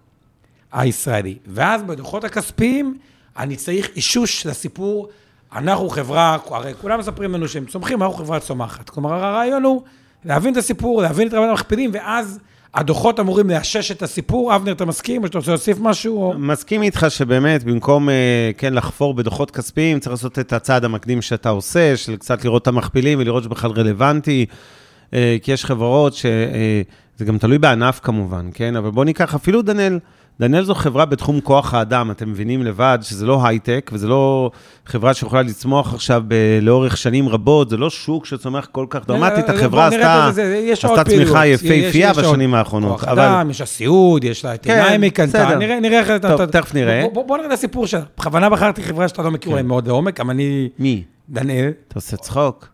הישראלי. 0.72 1.38
ואז 1.48 1.84
בדוחות 1.84 2.24
הכספיים, 2.24 2.98
אני 3.38 3.56
צריך 3.56 3.90
אישוש 3.96 4.46
לסיפור, 4.46 5.10
אנחנו 5.56 5.90
חברה, 5.90 6.38
הרי 6.46 6.74
כולם 6.82 7.00
מספרים 7.00 7.34
לנו 7.34 7.48
שהם 7.48 7.66
צומחים, 7.66 8.04
אנחנו 8.04 8.18
חברה 8.18 8.40
צומחת. 8.40 8.90
כלומר, 8.90 9.14
הרעיון 9.14 9.64
הוא 9.64 9.82
להבין 10.26 10.54
את 10.54 10.58
הסיפור, 10.58 11.02
להבין 11.02 11.28
את 11.28 11.34
רמת 11.34 11.50
המכפילים, 11.50 11.92
ואז 11.94 12.40
הדוחות 12.74 13.20
אמורים 13.20 13.50
לאשש 13.50 13.92
את 13.92 14.02
הסיפור. 14.02 14.56
אבנר, 14.56 14.72
אתה 14.72 14.86
מסכים, 14.86 15.22
או 15.22 15.28
שאתה 15.28 15.38
רוצה 15.38 15.52
להוסיף 15.52 15.78
משהו? 15.80 16.22
או... 16.22 16.34
מסכים 16.38 16.82
איתך 16.82 17.06
שבאמת, 17.10 17.64
במקום, 17.64 18.10
אה, 18.10 18.52
כן, 18.58 18.74
לחפור 18.74 19.14
בדוחות 19.14 19.52
כספיים, 19.52 20.00
צריך 20.00 20.12
לעשות 20.12 20.40
את 20.40 20.54
הצעד 20.54 20.86
המקדים 20.86 21.22
שאתה 21.22 21.50
עושה, 21.50 21.98
של 21.98 22.16
קצת 22.16 22.46
לראות 22.46 22.62
את 22.62 22.68
המכפילים 22.68 23.20
ולראות 23.20 23.44
שבכלל 23.44 23.72
רלוונטי, 23.72 24.46
אה, 25.14 25.38
כי 25.42 25.52
יש 25.52 25.66
חברות 25.66 26.14
ש... 26.14 26.26
אה, 26.26 26.82
זה 27.18 27.26
גם 27.26 27.38
תלוי 27.38 27.58
בענף 27.58 28.00
כמובן, 28.04 28.50
כן? 28.54 28.76
אבל 28.76 28.92
בואו 28.92 29.06
ניקח 29.06 29.36
אפילו 29.36 29.62
דנאל. 29.62 30.00
דנאל 30.40 30.64
זו 30.64 30.76
חברה 30.76 31.06
בתחום 31.06 31.40
כוח 31.40 31.74
האדם, 31.74 32.12
אתם 32.12 32.30
מבינים 32.30 32.64
לבד 32.64 32.98
שזה 33.02 33.26
לא 33.26 33.48
הייטק, 33.48 33.90
וזה 33.94 34.08
לא 34.08 34.52
חברה 34.86 35.14
שיכולה 35.14 35.42
לצמוח 35.42 35.94
עכשיו 35.94 36.24
ב- 36.28 36.34
לאורך 36.62 36.98
שנים 36.98 37.30
רבות, 37.30 37.70
זה 37.70 37.78
לא 37.78 37.90
שוק 37.90 38.26
שצומח 38.26 38.68
כל 38.72 38.86
כך 38.90 39.08
דרמטית, 39.08 39.50
אה, 39.50 39.56
החברה 39.56 39.90
בוא 39.90 39.98
נראה 39.98 40.30
עשתה 40.74 41.04
צמיחה. 41.04 41.48
יפהפייה 41.48 42.14
בשנים 42.14 42.54
האחרונות. 42.54 42.92
כוח 43.00 43.04
אדם, 43.08 43.50
יש 43.50 43.60
לה 43.60 43.66
סיעוד, 43.66 44.24
יש 44.24 44.46
לה 44.46 44.54
את 44.54 44.64
כן, 44.64 44.80
עיניים 44.84 45.10
קנתה, 45.10 45.46
בסדר. 45.46 45.80
נראה 45.80 46.00
איך 46.00 46.10
אתה... 46.12 46.38
טוב, 46.38 46.46
תכף 46.46 46.74
נראה. 46.74 47.06
בוא- 47.14 47.38
נראה 47.38 47.48
את 47.48 47.54
הסיפור 47.54 47.88
שלה. 47.88 48.02
בכוונה 48.18 48.50
בחרתי 48.50 48.84
חברה 48.84 49.08
שאתה 49.08 49.22
לא 49.22 49.32
מכיר 49.32 49.52
אולי 49.52 49.64
מאוד 49.64 49.88
לעומק, 49.88 50.20
אבל 50.20 50.30
אני... 50.30 50.70
מי? 50.80 51.04
דניאל, 51.30 51.70
אתה 51.88 51.96
עושה 51.96 52.18
צחוק? 52.18 52.68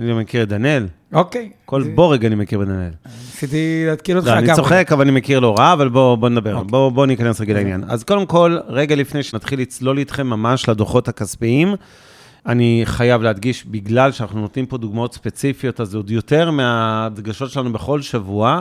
אני 0.00 0.08
לא 0.10 0.16
מכיר 0.16 0.42
את 0.42 0.48
דנאל. 0.48 0.86
אוקיי. 1.12 1.50
כל 1.64 1.82
בורג 1.94 2.26
אני 2.26 2.34
מכיר 2.34 2.58
בדנאל. 2.58 2.90
ניסיתי 3.06 3.84
להתקיל 3.86 4.16
אותך. 4.16 4.28
לא, 4.28 4.38
אני 4.38 4.46
גם. 4.46 4.56
צוחק, 4.56 4.88
אבל 4.92 5.02
אני 5.02 5.10
מכיר 5.10 5.40
לא 5.40 5.54
רע, 5.58 5.72
אבל 5.72 5.88
בואו 5.88 6.16
בוא 6.16 6.28
נדבר. 6.28 6.54
אוקיי. 6.54 6.70
בואו 6.70 6.90
בוא 6.90 7.06
ניכנס 7.06 7.40
רגע 7.40 7.54
לעניין. 7.54 7.84
אז 7.88 8.04
קודם 8.04 8.26
כל, 8.26 8.58
רגע 8.68 8.94
לפני 8.96 9.22
שנתחיל 9.22 9.60
לצלול 9.60 9.98
איתכם 9.98 10.26
ממש 10.26 10.68
לדוחות 10.68 11.08
הכספיים, 11.08 11.74
אני 12.46 12.82
חייב 12.84 13.22
להדגיש, 13.22 13.66
בגלל 13.66 14.12
שאנחנו 14.12 14.40
נותנים 14.40 14.66
פה 14.66 14.78
דוגמאות 14.78 15.14
ספציפיות, 15.14 15.80
אז 15.80 15.88
זה 15.88 15.96
עוד 15.96 16.10
יותר 16.10 16.50
מההדגשות 16.50 17.50
שלנו 17.50 17.72
בכל 17.72 18.02
שבוע. 18.02 18.60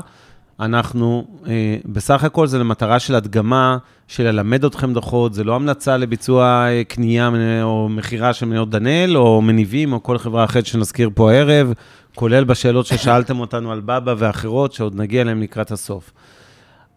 אנחנו, 0.59 1.27
אה, 1.47 1.77
בסך 1.85 2.23
הכל 2.23 2.47
זה 2.47 2.59
למטרה 2.59 2.99
של 2.99 3.15
הדגמה, 3.15 3.77
של 4.07 4.23
ללמד 4.23 4.65
אתכם 4.65 4.93
דוחות, 4.93 5.33
זה 5.33 5.43
לא 5.43 5.55
המלצה 5.55 5.97
לביצוע 5.97 6.67
אה, 6.69 6.83
קנייה 6.83 7.29
או 7.63 7.89
מכירה 7.89 8.33
של 8.33 8.45
מניות 8.45 8.69
דנאל, 8.69 9.17
או 9.17 9.41
מניבים, 9.41 9.93
או 9.93 10.03
כל 10.03 10.17
חברה 10.17 10.43
אחרת 10.43 10.65
שנזכיר 10.65 11.09
פה 11.15 11.31
הערב, 11.31 11.73
כולל 12.15 12.43
בשאלות 12.43 12.85
ששאלתם 12.85 13.39
אותנו 13.39 13.71
על 13.71 13.79
בבא 13.79 14.13
ואחרות, 14.17 14.73
שעוד 14.73 14.95
נגיע 14.95 15.21
אליהן 15.21 15.41
לקראת 15.41 15.71
הסוף. 15.71 16.11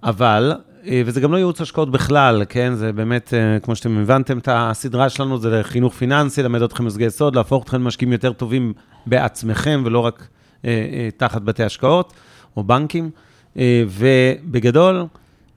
אבל, 0.02 0.52
אה, 0.86 1.02
וזה 1.06 1.20
גם 1.20 1.32
לא 1.32 1.36
ייעוץ 1.36 1.60
השקעות 1.60 1.90
בכלל, 1.90 2.42
כן? 2.48 2.74
זה 2.74 2.92
באמת, 2.92 3.34
אה, 3.34 3.60
כמו 3.60 3.76
שאתם 3.76 3.98
הבנתם, 3.98 4.38
את 4.38 4.48
הסדרה 4.52 5.08
שלנו 5.08 5.38
זה 5.38 5.60
לחינוך 5.60 5.94
פיננסי, 5.94 6.42
ללמד 6.42 6.62
אתכם 6.62 6.84
מושגי 6.84 7.04
יסוד, 7.04 7.36
להפוך 7.36 7.64
אתכם 7.64 7.80
למשקיעים 7.80 8.12
יותר 8.12 8.32
טובים 8.32 8.72
בעצמכם, 9.06 9.82
ולא 9.84 9.98
רק 9.98 10.26
אה, 10.64 10.70
אה, 10.70 11.08
תחת 11.16 11.42
בתי 11.42 11.64
השקעות 11.64 12.12
או 12.56 12.64
בנקים. 12.64 13.10
אה, 13.58 13.84
ובגדול, 13.88 15.06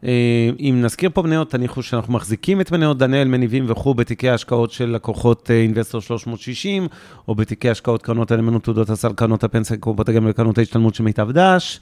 אה, 0.04 0.50
אם 0.60 0.80
נזכיר 0.82 1.10
פה 1.14 1.22
מניות, 1.22 1.52
תניחו 1.52 1.84
שאנחנו 1.84 2.14
מחזיקים 2.14 2.62
את 2.62 2.72
מניות 2.72 2.98
דנאל, 2.98 3.28
מניבים 3.28 3.66
וכו' 3.68 3.94
בתיקי 3.94 4.30
ההשקעות 4.30 4.72
של 4.72 4.90
לקוחות 4.90 5.52
אה, 5.52 5.62
אינבסטור 5.62 6.02
360, 6.02 6.88
או 7.28 7.36
בתיקי 7.36 7.70
השקעות 7.70 8.02
קרנות 8.02 8.32
הנאמנות, 8.32 8.64
תעודות 8.64 8.90
הסל, 8.90 9.14
קרנות 9.14 9.44
הפנסיה, 9.44 9.78
קופות 9.78 10.10
הגמל 10.10 10.30
וקרנות 10.30 10.58
ההשתלמות 10.58 10.96
של 10.96 11.04
מיטב 11.04 11.32
דש. 11.32 11.80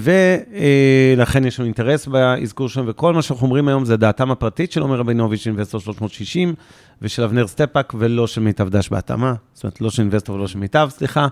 ולכן 0.00 1.44
יש 1.44 1.58
לנו 1.60 1.66
אינטרס 1.66 2.06
באזכור 2.06 2.68
שלהם, 2.68 2.86
וכל 2.88 3.14
מה 3.14 3.22
שאנחנו 3.22 3.46
אומרים 3.46 3.68
היום 3.68 3.84
זה 3.84 3.96
דעתם 3.96 4.30
הפרטית 4.30 4.72
של 4.72 4.80
עומר 4.80 4.96
רבינוביץ', 4.96 5.46
אינבסטור 5.46 5.80
360, 5.80 6.54
ושל 7.02 7.22
אבנר 7.22 7.46
סטפאק, 7.46 7.94
ולא 7.98 8.26
של 8.26 8.40
מיטב 8.40 8.68
דש 8.68 8.88
בהתאמה, 8.88 9.34
זאת 9.54 9.64
אומרת, 9.64 9.80
לא 9.80 9.90
של 9.90 10.02
אינבסטור 10.02 10.36
ולא 10.36 10.48
של 10.48 10.58
מיטב, 10.58 10.88
סליחה. 10.90 11.26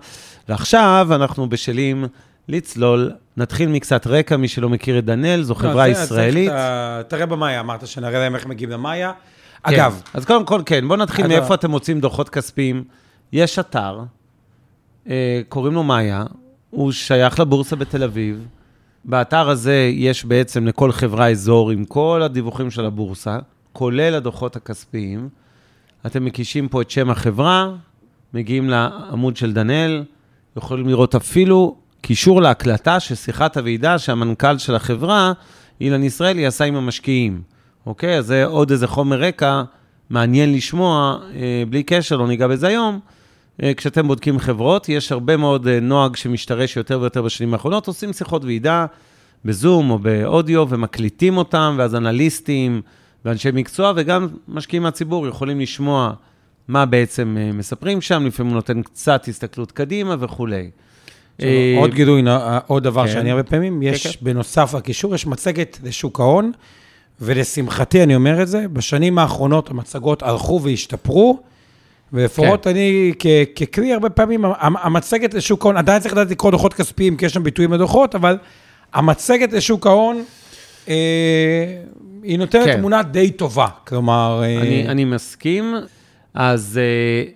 ועכשיו 0.49 1.09
אנחנו 1.11 1.49
בשלים 1.49 2.05
לצלול, 2.49 3.11
נתחיל 3.37 3.69
מקצת 3.69 4.07
רקע, 4.07 4.37
מי 4.37 4.49
שלא 4.49 4.69
מכיר 4.69 4.99
את 4.99 5.05
דנאל, 5.05 5.43
זו 5.43 5.55
חברה 5.55 5.89
לא, 5.89 5.95
זה- 5.95 6.03
ישראלית. 6.03 6.51
תראה 7.09 7.27
במאיה, 7.27 7.61
אמרת 7.61 7.87
שנראה 7.87 8.19
להם 8.19 8.35
איך 8.35 8.47
מגיעים 8.47 8.71
למאיה. 8.71 9.13
כן. 9.13 9.75
אגב, 9.75 10.03
אז 10.15 10.25
קודם 10.25 10.45
כל, 10.45 10.63
כן, 10.67 10.89
בואו 10.89 10.99
נתחיל 10.99 11.25
אגב. 11.25 11.39
מאיפה 11.39 11.55
אתם 11.55 11.71
מוצאים 11.71 12.01
דוחות 12.01 12.29
כספיים. 12.29 12.85
יש 13.33 13.59
אתר, 13.59 14.01
אה, 15.09 15.41
קוראים 15.49 15.75
לו 15.75 15.83
מאיה, 15.83 16.25
הוא 16.71 16.93
שייך 16.93 17.41
לבורסה 17.41 17.77
בתל 17.77 18.03
אביב. 18.03 18.47
באתר 19.05 19.49
הזה 19.49 19.91
יש 19.95 20.25
בעצם 20.25 20.67
לכל 20.67 20.93
חברה 20.93 21.31
אזור 21.31 21.71
עם 21.71 21.85
כל 21.85 22.21
הדיווחים 22.25 22.71
של 22.71 22.85
הבורסה, 22.85 23.39
כולל 23.73 24.15
הדוחות 24.15 24.57
הכספיים. 24.57 25.29
אתם 26.07 26.25
מקישים 26.25 26.69
פה 26.69 26.83
את 26.83 26.91
שם 26.91 27.11
החברה, 27.11 27.71
מגיעים 28.35 28.71
לעמוד 28.71 29.37
של 29.37 29.53
דנאל, 29.53 30.05
יכולים 30.57 30.89
לראות 30.89 31.15
אפילו 31.15 31.77
קישור 32.01 32.43
להקלטה 32.43 33.01
של 33.01 33.15
שיחת 33.15 33.57
הוועידה 33.57 33.99
שהמנכ"ל 33.99 34.59
של 34.59 34.75
החברה, 34.75 35.33
אילן 35.81 36.03
ישראלי, 36.03 36.47
עשה 36.47 36.65
עם 36.65 36.77
המשקיעים. 36.77 37.43
אוקיי? 37.87 38.19
אז 38.19 38.27
זה 38.27 38.45
עוד 38.45 38.71
איזה 38.71 38.87
חומר 38.87 39.21
רקע 39.21 39.63
מעניין 40.11 40.55
לשמוע, 40.55 41.19
אה, 41.35 41.63
בלי 41.71 41.83
קשר, 41.83 42.17
לא 42.17 42.29
ניגע 42.29 42.47
בזה 42.47 42.69
היום. 42.69 43.01
אה, 43.63 43.75
כשאתם 43.77 44.09
בודקים 44.09 44.39
חברות, 44.39 44.89
יש 44.89 45.13
הרבה 45.13 45.37
מאוד 45.37 45.67
אה, 45.67 45.81
נוהג 45.81 46.17
שמשתרש 46.17 46.77
יותר 46.77 47.01
ויותר 47.01 47.23
בשנים 47.23 47.53
האחרונות, 47.55 47.87
עושים 47.87 48.13
שיחות 48.13 48.45
ועידה 48.45 48.87
בזום 49.45 49.91
או 49.91 49.99
באודיו 49.99 50.67
ומקליטים 50.69 51.37
אותם, 51.37 51.75
ואז 51.79 51.95
אנליסטים 51.95 52.83
ואנשי 53.25 53.49
מקצוע 53.53 53.93
וגם 53.97 54.29
משקיעים 54.49 54.83
מהציבור 54.83 55.29
יכולים 55.29 55.61
לשמוע 55.61 56.13
מה 56.69 56.87
בעצם 56.87 57.37
אה, 57.41 57.53
מספרים 57.53 58.01
שם, 58.01 58.27
לפעמים 58.27 58.53
הוא 58.53 58.57
נותן 58.57 58.83
קצת 58.83 59.29
הסתכלות 59.29 59.73
קדימה 59.73 60.17
וכולי. 60.21 60.71
אה, 61.43 61.75
עוד 61.79 61.95
גילוי, 61.95 62.23
נא- 62.23 62.59
עוד 62.67 62.83
דבר 62.83 63.07
כן. 63.07 63.13
שאני 63.13 63.31
הרבה 63.31 63.43
פעמים, 63.43 63.83
יש 63.83 64.07
כן. 64.07 64.25
בנוסף 64.25 64.75
לקישור, 64.77 65.15
יש 65.15 65.27
מצגת 65.27 65.79
לשוק 65.85 66.21
ההון, 66.21 66.53
ולשמחתי 67.21 68.03
אני 68.03 68.15
אומר 68.15 68.43
את 68.43 68.49
זה, 68.49 68.67
בשנים 68.73 69.19
האחרונות 69.19 69.71
המצגות 69.71 70.23
הלכו 70.23 70.61
והשתפרו, 70.63 71.39
ולפחות 72.13 72.65
כן. 72.65 72.71
אני 72.71 73.13
כ- 73.19 73.27
ככלי, 73.63 73.93
הרבה 73.93 74.11
פעמים, 74.11 74.45
המ- 74.45 74.77
המצגת 74.77 75.35
לשוק 75.35 75.65
ההון, 75.65 75.77
עדיין 75.77 76.01
צריך 76.03 76.15
לדעת 76.15 76.31
לקרוא 76.31 76.51
דוחות 76.51 76.75
כספיים, 76.75 77.17
כי 77.17 77.27
יש 77.27 77.33
שם 77.33 77.43
ביטויים 77.43 77.73
לדוחות, 77.73 78.15
אבל 78.15 78.39
המצגת 78.95 79.53
לשוק 79.53 79.87
ההון, 79.87 80.25
אה, 80.89 80.95
היא 82.23 82.39
נותנת 82.39 82.65
כן. 82.65 82.77
תמונה 82.79 83.03
די 83.03 83.31
טובה. 83.31 83.67
כלומר, 83.87 84.41
אה, 84.45 84.61
אני, 84.61 84.89
אני 84.89 85.05
מסכים. 85.05 85.75
אז 86.35 86.81
אה, 86.83 87.31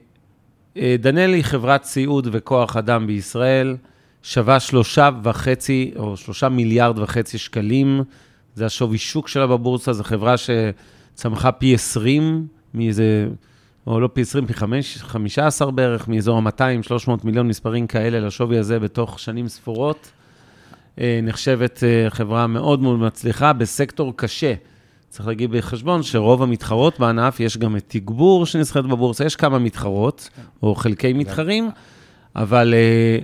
אה, 0.82 0.96
דנאל 0.98 1.32
היא 1.34 1.42
חברת 1.44 1.84
סיעוד 1.84 2.28
וכוח 2.32 2.76
אדם 2.76 3.06
בישראל, 3.06 3.76
שווה 4.22 4.60
שלושה 4.60 5.10
וחצי, 5.22 5.92
או 5.96 6.16
שלושה 6.16 6.48
מיליארד 6.48 6.98
וחצי 6.98 7.38
שקלים. 7.38 8.02
זה 8.54 8.66
השווי 8.66 8.98
שוק 8.98 9.28
שלה 9.28 9.46
בבורסה, 9.46 9.92
זו 9.92 10.04
חברה 10.04 10.34
שצמחה 10.36 11.52
פי 11.52 11.74
20 11.74 12.46
מאיזה, 12.74 13.28
או 13.86 14.00
לא 14.00 14.08
פי 14.12 14.20
20, 14.20 14.46
פי 14.46 14.54
5, 14.54 14.98
15 14.98 15.70
בערך, 15.70 16.08
מאזור 16.08 16.38
ה-200-300 16.38 17.10
מיליון 17.24 17.48
מספרים 17.48 17.86
כאלה 17.86 18.20
לשווי 18.20 18.58
הזה 18.58 18.78
בתוך 18.78 19.18
שנים 19.18 19.48
ספורות. 19.48 20.10
אה, 21.00 21.20
נחשבת 21.22 21.84
אה, 21.84 22.10
חברה 22.10 22.46
מאוד 22.46 22.82
מאוד 22.82 22.98
מצליחה 22.98 23.52
בסקטור 23.52 24.12
קשה. 24.16 24.54
צריך 25.08 25.28
להגיד 25.28 25.50
בחשבון 25.50 26.02
שרוב 26.02 26.42
המתחרות 26.42 27.00
בענף, 27.00 27.40
יש 27.40 27.58
גם 27.58 27.76
את 27.76 27.84
תגבור 27.86 28.46
שנסחרת 28.46 28.86
בבורסה, 28.86 29.24
יש 29.24 29.36
כמה 29.36 29.58
מתחרות, 29.58 30.28
או 30.62 30.74
חלקי 30.74 31.12
מתחרים, 31.12 31.70
אבל 32.36 32.74
אה, 32.74 33.18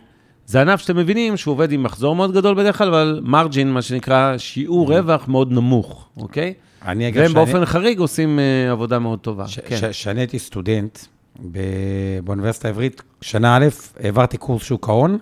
זה 0.49 0.61
ענף 0.61 0.81
שאתם 0.81 0.97
מבינים 0.97 1.37
שהוא 1.37 1.53
עובד 1.53 1.73
עם 1.73 1.83
מחזור 1.83 2.17
מאוד 2.17 2.33
גדול 2.35 2.55
בדרך 2.55 2.79
כלל, 2.79 2.89
אבל 2.89 3.21
מרג'ין, 3.25 3.73
מה 3.73 3.83
שנקרא, 3.83 4.39
שיעור 4.39 4.93
רווח 4.97 5.29
מאוד 5.29 5.53
נמוך, 5.53 6.09
אוקיי? 6.17 6.55
אני 6.85 7.09
אגב, 7.09 7.17
והם 7.17 7.25
שאני- 7.31 7.35
באופן 7.35 7.65
חריג 7.65 7.99
עושים 7.99 8.39
אה, 8.39 8.71
עבודה 8.71 8.99
מאוד 8.99 9.19
טובה. 9.19 9.49
ש- 9.49 9.59
כן. 9.59 9.77
הייתי 10.19 10.39
סטודנט 10.39 10.99
ב- 11.53 11.59
באוניברסיטה 12.25 12.69
העברית, 12.69 13.03
שנה 13.21 13.57
א', 13.57 13.67
העברתי 14.01 14.37
קורס 14.37 14.63
שוק 14.63 14.89
ההון, 14.89 15.19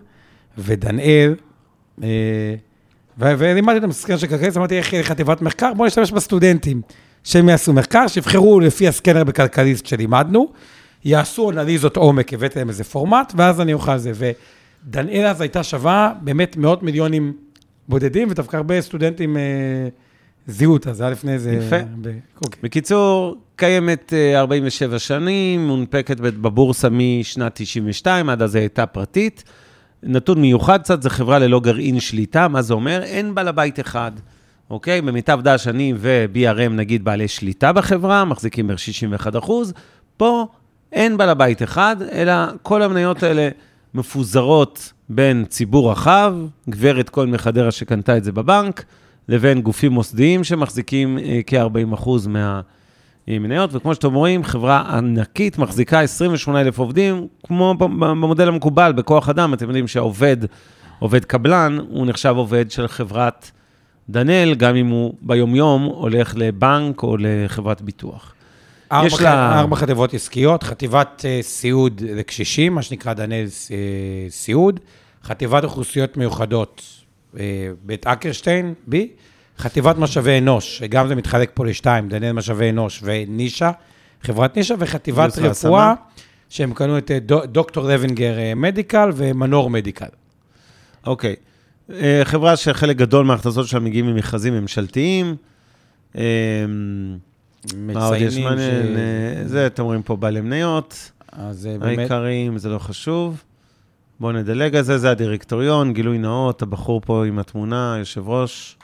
ודנאל, 0.59 1.35
אה, 2.03 2.09
ו- 3.19 3.35
ולימדתי 3.39 3.77
אותם 3.79 3.93
סקנר 3.93 4.17
של 4.17 4.27
כלכליסט, 4.27 4.57
אמרתי, 4.57 4.79
איך 4.79 4.95
חטיבת 4.95 5.43
מחקר? 5.43 5.73
בואו 5.77 5.87
נשתמש 5.87 6.13
בסטודנטים, 6.13 6.81
שהם 7.25 7.49
יעשו 7.49 7.73
מחקר, 7.73 8.09
שיבחרו 8.09 8.61
לפי 8.61 8.89
הסקנר 8.89 9.25
בכלכליסט 9.25 9.87
שלימדנו, 9.87 10.53
יעשו 11.05 11.51
אנליזות 11.51 11.97
עומק, 11.97 12.33
הבאתי 12.35 12.59
להם 12.59 12.69
איזה 12.69 12.85
פורמט, 12.85 13.33
ואז 13.37 13.61
אני 13.61 13.73
אוכל 13.73 13.99
זה. 13.99 14.13
ודנאל 14.87 15.27
אז 15.27 15.41
הייתה 15.41 15.63
שווה 15.63 16.13
באמת 16.21 16.57
מאות 16.57 16.83
מיליונים 16.83 17.33
בודדים, 17.89 18.29
ודווקא 18.31 18.57
הרבה 18.57 18.81
סטודנטים 18.81 19.37
אה, 19.37 19.43
זיהו 20.47 20.73
אותה, 20.73 20.93
זה 20.93 21.03
היה 21.03 21.13
לפני 21.13 21.33
איזה... 21.33 21.53
יפה. 21.53 21.77
ב- 22.01 22.19
אוקיי. 22.45 22.61
בקיצור, 22.63 23.37
קיימת 23.57 24.13
אה, 24.13 24.41
47 24.41 24.99
שנים, 24.99 25.67
מונפקת 25.67 26.21
בבורסה 26.21 26.89
משנת 26.91 27.53
92, 27.55 28.29
עד 28.29 28.43
אז 28.43 28.55
היא 28.55 28.61
הייתה 28.61 28.87
פרטית. 28.87 29.45
נתון 30.03 30.41
מיוחד 30.41 30.83
קצת, 30.83 31.03
זו 31.03 31.11
חברה 31.11 31.39
ללא 31.39 31.61
גרעין 31.61 32.01
שליטה, 32.01 32.49
מה 32.49 32.63
זה 32.63 32.75
אומר? 32.75 33.03
אין 33.03 33.35
בעל 33.35 33.49
הבית 33.49 33.81
אחד, 33.81 34.13
אוקיי? 34.71 35.03
במיטב 35.03 35.41
דש, 35.43 35.69
אני 35.69 35.95
ו-BRM, 35.97 36.73
נגיד, 36.73 37.05
בעלי 37.05 37.29
שליטה 37.29 37.73
בחברה, 37.73 38.25
מחזיקים 38.25 38.67
בערך 38.67 38.79
61 38.79 39.37
אחוז. 39.37 39.73
פה 40.17 40.47
אין 40.93 41.17
בעל 41.17 41.29
הבית 41.29 41.63
אחד, 41.63 41.97
אלא 42.13 42.33
כל 42.63 42.83
המניות 42.83 43.23
האלה 43.23 43.49
מפוזרות 43.97 44.93
בין 45.09 45.45
ציבור 45.49 45.91
רחב, 45.91 46.35
גברת 46.69 47.11
כהן 47.11 47.31
מחדרה 47.31 47.71
שקנתה 47.71 48.17
את 48.17 48.25
זה 48.25 48.33
בבנק, 48.33 48.85
לבין 49.29 49.63
גופים 49.63 49.93
מוסדיים 49.93 50.45
שמחזיקים 50.45 51.19
אה, 51.19 51.41
כ-40 51.47 51.95
אחוז 51.95 52.29
מהמניות, 53.29 53.71
וכמו 53.73 53.95
שאתם 53.95 54.15
רואים, 54.15 54.45
חברה 54.45 54.97
ענקית 54.97 55.59
מחזיקה 55.59 56.01
28,000 56.01 56.79
עובדים, 56.79 57.27
כמו 57.47 57.75
במודל 57.75 58.49
המקובל 58.49 58.93
בכוח 58.93 59.29
אדם, 59.29 59.55
אתם 59.55 59.67
יודעים 59.67 59.89
שהעובד, 59.89 60.37
עובד 60.99 61.25
קבלן, 61.25 61.79
הוא 61.89 62.07
נחשב 62.07 62.35
עובד 62.37 62.71
של 62.71 62.89
חברת 62.89 63.51
דנאל, 64.09 64.55
גם 64.55 64.77
אם 64.77 64.87
הוא 64.87 65.15
ביומיום 65.23 65.83
הולך 65.83 66.35
לבנק 66.37 67.03
או 67.03 67.17
לחברת 67.21 67.83
ביטוח. 67.83 68.36
ארבע, 68.93 69.07
יש. 69.07 69.21
לה- 69.21 69.61
ארבע 69.61 69.77
חטיבות 69.77 70.15
עסקיות, 70.15 70.63
חטיבת 70.63 71.25
אה, 71.29 71.39
סיעוד 71.43 72.01
לקשישים, 72.05 72.75
מה 72.75 72.83
שנקרא 72.83 73.13
דנאל 73.13 73.47
אה, 73.71 73.77
סיעוד, 74.31 74.81
חטיבת 75.25 75.65
אוכלוסיות 75.65 76.17
מיוחדות, 76.17 76.83
אה, 77.39 77.43
בית 77.83 78.07
אקרשטיין, 78.07 78.75
בי, 78.87 79.09
חטיבת 79.59 79.99
משאבי 79.99 80.39
אנוש, 80.39 80.79
שגם 80.79 81.09
זה 81.09 81.15
מתחלק 81.15 81.51
פה 81.55 81.67
לשתיים, 81.67 82.09
דנאל 82.09 82.33
משאבי 82.33 82.71
אנוש 82.71 83.01
ונישה, 83.05 83.71
חברת 84.23 84.57
נישה, 84.57 84.75
וחטיבת. 84.79 85.39
רפואה, 85.69 85.95
שהם 86.49 86.75
קנו 86.75 86.99
את 86.99 87.11
דו- 87.11 87.47
דוקטור 87.47 87.85
לוינגר 87.85 88.35
מדיקל 88.57 89.11
ומנור 89.15 89.71
מדיקל. 89.71 90.07
אוקיי. 91.07 91.35
אה, 91.93 92.21
חברה 92.25 92.57
שחלק 92.57 92.97
גדול 92.97 93.25
מההכנסות 93.27 93.69
שלה 93.69 93.81
מגיעים 93.81 94.07
ממכרזים 94.07 94.55
ממשלתיים. 94.55 95.37
אה, 97.75 97.79
מה 97.79 98.07
עוד 98.07 98.17
יש 98.17 98.23
מציינים 98.23 98.45
מעניין? 98.45 98.97
אה, 98.97 99.43
זה, 99.45 99.67
אתם 99.67 99.83
רואים 99.83 100.03
פה 100.03 100.17
בעלי 100.17 100.41
מניות. 100.41 101.11
אה, 101.39 101.51
באמת, 101.79 101.99
העיקריים, 101.99 102.59
זה 102.59 102.69
לא 102.69 102.79
חשוב. 102.79 103.43
בואו 104.21 104.33
נדלג 104.33 104.77
על 104.77 104.83
זה, 104.83 104.99
זה 104.99 105.11
הדירקטוריון, 105.11 105.93
גילוי 105.93 106.19
נאות, 106.19 106.63
הבחור 106.63 107.01
פה 107.01 107.27
עם 107.27 107.39
התמונה, 107.39 107.97
יושב 107.99 108.29
ראש, 108.29 108.77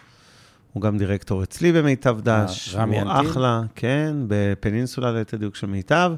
הוא 0.72 0.82
גם 0.82 0.98
דירקטור 0.98 1.42
אצלי 1.42 1.72
במיטב 1.72 2.20
דש. 2.20 2.74
רמי 2.74 3.00
הוא 3.00 3.10
אנטין? 3.10 3.30
אחלה, 3.30 3.62
כן, 3.74 4.14
בפנינסולה 4.28 5.12
ליתר 5.12 5.36
דיוק 5.36 5.56
של 5.56 5.66
מיטב. 5.66 6.12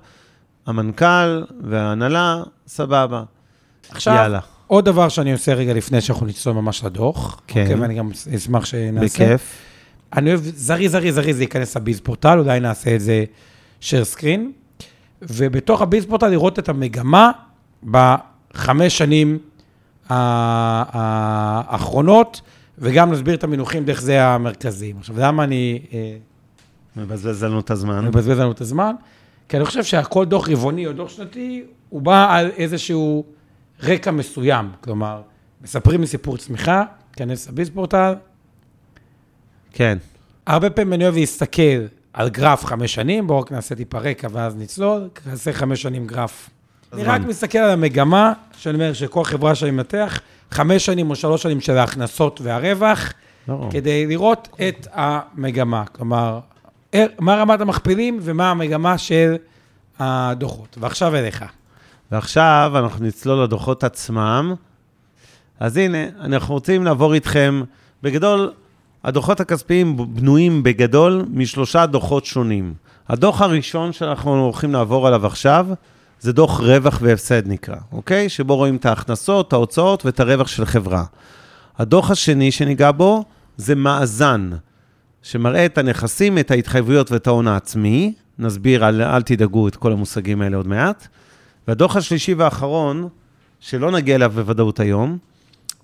המנכ"ל 0.67 1.45
וההנהלה, 1.61 2.43
סבבה. 2.67 3.23
עכשיו, 3.91 4.15
יאללה, 4.15 4.41
עוד 4.67 4.85
דבר 4.85 5.09
שאני 5.09 5.33
עושה 5.33 5.55
רגע 5.55 5.75
לפני 5.75 6.01
שאנחנו 6.01 6.27
נצלול 6.27 6.55
ממש 6.55 6.85
לדוח, 6.85 7.41
כן. 7.47 7.63
אוקיי, 7.63 7.75
ואני 7.81 7.95
גם 7.95 8.11
אשמח 8.37 8.65
שנעשה. 8.65 9.25
בכיף. 9.25 9.57
אני 10.17 10.31
אוהב 10.31 10.41
זריז, 10.43 10.93
זריז, 10.93 11.15
זריז 11.15 11.39
להיכנס 11.39 11.77
לביז 11.77 12.01
פורטל, 12.01 12.39
אולי 12.39 12.61
נעשה 12.61 12.95
את 12.95 13.01
זה 13.01 13.25
share 13.81 14.05
סקרין, 14.05 14.53
ובתוך 15.23 15.83
הביז 15.83 16.07
פורטל 16.07 16.29
לראות 16.29 16.59
את 16.59 16.69
המגמה 16.69 17.31
בחמש 17.91 18.99
שנים 18.99 19.39
ה- 20.09 20.15
ה- 20.15 21.63
האחרונות, 21.67 22.41
וגם 22.79 23.13
להסביר 23.13 23.35
את 23.35 23.45
המינוחים 23.45 23.85
דרך 23.85 24.01
זה 24.01 24.25
המרכזיים. 24.25 24.97
עכשיו, 24.99 25.17
למה 25.19 25.45
אני 25.45 25.83
אה, 25.93 26.17
מבזבז 26.97 27.45
לנו 27.45 27.61
את 27.61 27.71
הזמן. 27.71 28.05
מבזבז 28.05 28.39
לנו 28.39 28.53
את 28.53 28.61
הזמן? 28.61 28.95
כי 29.49 29.57
אני 29.57 29.65
חושב 29.65 29.85
שהכל 29.85 30.25
דוח 30.25 30.49
רבעוני 30.49 30.87
או 30.87 30.93
דוח 30.93 31.09
שנתי, 31.09 31.65
הוא 31.89 32.03
בא 32.03 32.35
על 32.37 32.51
איזשהו 32.57 33.25
רקע 33.83 34.11
מסוים. 34.11 34.71
כלומר, 34.81 35.23
מספרים 35.63 36.01
לי 36.01 36.07
סיפור 36.07 36.37
צמיחה, 36.37 36.85
כנס 37.13 37.49
לביז 37.49 37.71
פורטל. 37.71 38.15
כן. 39.75 39.99
הרבה 40.47 40.71
פעמים 40.71 40.93
אני 40.93 41.05
אוהב 41.05 41.15
להסתכל 41.15 41.87
על 42.13 42.29
גרף 42.29 42.65
חמש 42.65 42.95
שנים, 42.95 43.27
בואו 43.27 43.41
רק 43.41 43.53
נעשה 43.53 43.75
טיפה 43.75 43.99
רקע 43.99 44.29
ואז 44.33 44.57
נצלול, 44.57 45.09
נעשה 45.27 45.53
חמש 45.53 45.83
שנים 45.83 46.07
גרף. 46.07 46.51
אני. 46.93 47.03
רק 47.03 47.21
מסתכל 47.21 47.59
על 47.59 47.71
המגמה, 47.71 48.33
שאני 48.57 48.75
אומר 48.75 48.93
שכל 48.93 49.25
חברה 49.25 49.55
שאני 49.55 49.71
מנתח, 49.71 50.21
חמש 50.51 50.87
שנים 50.87 51.11
או 51.11 51.17
שלוש 51.17 51.43
שנים 51.43 51.61
של 51.61 51.77
ההכנסות 51.77 52.41
והרווח, 52.43 53.13
לא. 53.49 53.69
כדי 53.71 54.07
לראות 54.07 54.49
את 54.69 54.87
המגמה. 54.93 55.85
כלומר, 55.87 56.41
אה, 56.95 57.05
מה 57.19 57.35
רמת 57.35 57.61
המכפילים 57.61 58.19
ומה 58.23 58.51
המגמה 58.51 58.99
של 58.99 59.37
הדוחות. 59.99 60.77
ועכשיו 60.81 61.17
אליך. 61.17 61.45
ועכשיו 62.13 62.73
אנחנו 62.75 63.07
נצלול 63.07 63.45
לדוחות 63.45 63.85
עצמם. 63.85 64.55
אז 65.61 65.77
הנה, 65.77 65.99
אנחנו 66.21 66.55
רוצים 66.55 66.85
לעבור 66.85 67.15
איתכם, 67.15 67.63
בגדול, 68.03 68.53
הדוחות 69.05 69.41
הכספיים 69.41 69.97
בנויים 70.15 70.63
בגדול 70.63 71.25
משלושה 71.33 71.87
דוחות 71.87 72.25
שונים. 72.25 72.75
הדוח 73.09 73.43
הראשון 73.43 73.93
שאנחנו 73.93 74.45
הולכים 74.45 74.73
לעבור 74.73 75.07
עליו 75.07 75.27
עכשיו, 75.27 75.67
זה 76.21 76.33
דוח 76.33 76.61
רווח 76.61 76.99
והפסד 77.03 77.49
נקרא, 77.49 77.77
אוקיי? 77.93 78.29
שבו 78.29 78.57
רואים 78.57 78.77
את 78.77 78.87
ההכנסות, 78.87 79.53
ההוצאות 79.53 80.07
ואת 80.07 80.21
הרווח 80.21 80.47
של 80.47 80.65
חברה. 80.65 81.05
הדוח 81.79 82.11
השני 82.11 82.51
שניגע 82.51 82.91
בו 82.91 83.25
זה 83.57 83.75
מאזן, 83.75 84.51
שמראה 85.23 85.67
את 85.67 85.79
הנכסים, 85.79 86.39
את 86.39 86.51
ההתחייבויות 86.51 87.13
ואת 87.13 87.27
ההון 87.27 87.49
העצמי. 87.49 88.15
נסביר, 88.39 88.89
אל, 88.89 89.03
אל 89.03 89.23
תדאגו 89.23 89.69
את 89.69 89.77
כל 89.77 89.93
המושגים 89.93 90.43
האלה 90.43 90.57
עוד 90.57 90.67
מעט. 90.67 91.09
והדוח 91.69 91.97
השלישי 91.97 92.35
והאחרון, 92.35 93.09
שלא 93.61 93.91
נגיע 93.91 94.15
אליו 94.15 94.33
בוודאות 94.35 94.81
היום, 94.81 95.19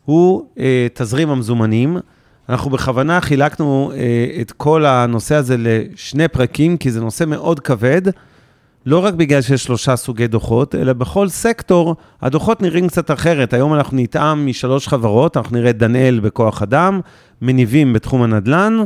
הוא 0.04 0.46
אה, 0.58 0.86
תזרים 0.94 1.30
המזומנים. 1.30 1.96
אנחנו 2.50 2.70
בכוונה 2.70 3.20
חילקנו 3.20 3.92
אה, 3.94 3.98
את 4.40 4.52
כל 4.52 4.84
הנושא 4.86 5.34
הזה 5.34 5.56
לשני 5.58 6.28
פרקים, 6.28 6.76
כי 6.76 6.90
זה 6.90 7.00
נושא 7.00 7.24
מאוד 7.24 7.60
כבד, 7.60 8.02
לא 8.86 8.98
רק 9.04 9.14
בגלל 9.14 9.40
שיש 9.42 9.64
שלושה 9.64 9.96
סוגי 9.96 10.26
דוחות, 10.26 10.74
אלא 10.74 10.92
בכל 10.92 11.28
סקטור 11.28 11.96
הדוחות 12.22 12.62
נראים 12.62 12.88
קצת 12.88 13.10
אחרת. 13.10 13.52
היום 13.52 13.74
אנחנו 13.74 13.96
נטעם 13.96 14.46
משלוש 14.46 14.88
חברות, 14.88 15.36
אנחנו 15.36 15.56
נראה 15.56 15.70
את 15.70 15.78
דנאל 15.78 16.20
בכוח 16.22 16.62
אדם, 16.62 17.00
מניבים 17.42 17.92
בתחום 17.92 18.22
הנדל"ן, 18.22 18.76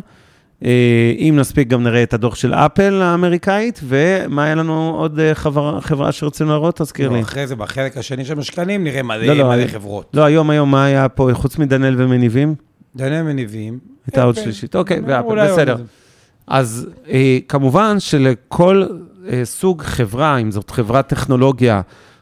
אה, 0.65 0.71
אם 1.19 1.35
נספיק 1.39 1.69
גם 1.69 1.83
נראה 1.83 2.03
את 2.03 2.15
הדוח 2.15 2.35
של 2.35 2.55
אפל 2.55 3.03
האמריקאית, 3.03 3.81
ומה 3.85 4.45
היה 4.45 4.55
לנו 4.55 4.95
עוד 4.99 5.19
אה, 5.21 5.35
חברה, 5.35 5.81
חברה 5.81 6.13
שרצינו 6.13 6.51
להראות? 6.51 6.77
תזכיר 6.79 7.09
לי. 7.09 7.21
אחרי 7.21 7.47
זה, 7.47 7.57
בחלק 7.57 7.97
השני 7.97 8.25
של 8.25 8.35
משקנים, 8.35 8.85
נראה 8.85 9.03
מלא, 9.03 9.27
לא, 9.27 9.35
לא, 9.35 9.45
מלא 9.45 9.55
אני- 9.55 9.69
חברות. 9.69 10.11
לא, 10.15 10.25
היום, 10.25 10.51
היום, 10.51 10.71
מה 10.71 10.85
היה 10.85 11.09
פה, 11.09 11.29
חוץ 11.33 11.59
מדנאל 11.59 11.95
ומניבים? 11.99 12.55
דניה 12.97 13.23
מניבים. 13.23 13.79
הייתה 14.07 14.23
עוד 14.23 14.35
אפל. 14.35 14.45
שלישית. 14.45 14.77
אוקיי, 14.77 15.01
ואפל, 15.07 15.53
בסדר. 15.53 15.77
אז 16.47 16.89
אה, 17.09 17.39
כמובן 17.49 18.01
שלכל 18.01 18.85
אה, 19.29 19.45
סוג 19.45 19.83
חברה, 19.83 20.39
אם 20.39 20.51
זאת 20.51 20.71
חברת 20.71 21.09
טכנולוגיה, 21.09 21.81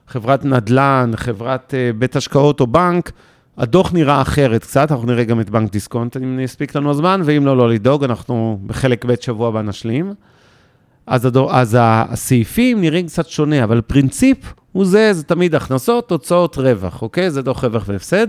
חברת 0.08 0.44
נדל"ן, 0.44 1.10
חברת 1.16 1.74
אה, 1.74 1.90
בית 1.98 2.16
השקעות 2.16 2.60
או 2.60 2.66
בנק, 2.66 3.12
הדוח 3.58 3.92
נראה 3.92 4.22
אחרת 4.22 4.62
קצת, 4.62 4.92
אנחנו 4.92 5.06
נראה 5.06 5.24
גם 5.24 5.40
את 5.40 5.50
בנק 5.50 5.72
דיסקונט, 5.72 6.16
אם 6.16 6.40
יספיק 6.40 6.74
לנו 6.74 6.90
הזמן, 6.90 7.20
ואם 7.24 7.46
לא, 7.46 7.56
לא 7.56 7.70
לדאוג, 7.70 8.04
אנחנו 8.04 8.58
בחלק 8.66 9.04
ב' 9.04 9.14
שבוע 9.20 9.48
הבא 9.48 9.62
נשלים. 9.62 10.14
אז, 11.06 11.26
הדור, 11.26 11.54
אז 11.54 11.76
הסעיפים 11.80 12.80
נראים 12.80 13.06
קצת 13.06 13.28
שונה, 13.28 13.64
אבל 13.64 13.80
פרינציפ 13.80 14.38
הוא 14.72 14.84
זה, 14.84 15.12
זה 15.12 15.24
תמיד 15.24 15.54
הכנסות, 15.54 16.08
תוצאות, 16.08 16.58
רווח, 16.58 17.02
אוקיי? 17.02 17.30
זה 17.30 17.42
דוח 17.42 17.64
רווח 17.64 17.84
והפסד. 17.86 18.26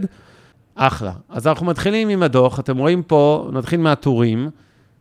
אחלה. 0.75 1.12
אז 1.30 1.48
אנחנו 1.48 1.65
מתחילים 1.65 2.10
עם 2.10 2.24
הדוח, 2.24 2.60
אתם 2.60 2.77
רואים 2.77 3.03
פה, 3.03 3.50
נתחיל 3.53 3.80
מהטורים, 3.80 4.50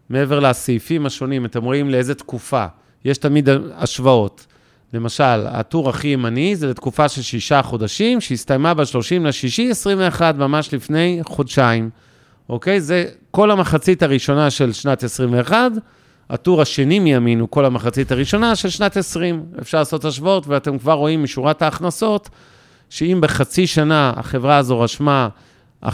מעבר 0.08 0.40
לסעיפים 0.40 1.06
השונים, 1.06 1.44
אתם 1.44 1.64
רואים 1.64 1.90
לאיזה 1.90 2.14
תקופה. 2.14 2.66
יש 3.04 3.18
תמיד 3.18 3.48
השוואות. 3.74 4.46
למשל, 4.92 5.46
הטור 5.46 5.88
הכי 5.88 6.08
ימני 6.08 6.56
זה 6.56 6.66
לתקופה 6.66 7.08
של 7.08 7.22
שישה 7.22 7.62
חודשים, 7.62 8.20
שהסתיימה 8.20 8.74
ב-30 8.74 9.22
לשישי 9.22 9.70
21, 9.70 10.34
ממש 10.34 10.74
לפני 10.74 11.20
חודשיים. 11.24 11.90
אוקיי? 12.48 12.80
זה 12.80 13.04
כל 13.30 13.50
המחצית 13.50 14.02
הראשונה 14.02 14.50
של 14.50 14.72
שנת 14.72 15.02
21, 15.02 15.72
הטור 16.30 16.62
השני 16.62 16.98
מימין 16.98 17.40
הוא 17.40 17.48
כל 17.50 17.64
המחצית 17.64 18.12
הראשונה 18.12 18.56
של 18.56 18.68
שנת 18.68 18.96
20. 18.96 19.44
אפשר 19.60 19.78
לעשות 19.78 20.04
השוואות, 20.04 20.46
ואתם 20.46 20.78
כבר 20.78 20.92
רואים 20.92 21.22
משורת 21.22 21.62
ההכנסות, 21.62 22.28
שאם 22.90 23.18
בחצי 23.22 23.66
שנה 23.66 24.12
החברה 24.16 24.56
הזו 24.56 24.80
רשמה 24.80 25.28
1.13 25.84 25.88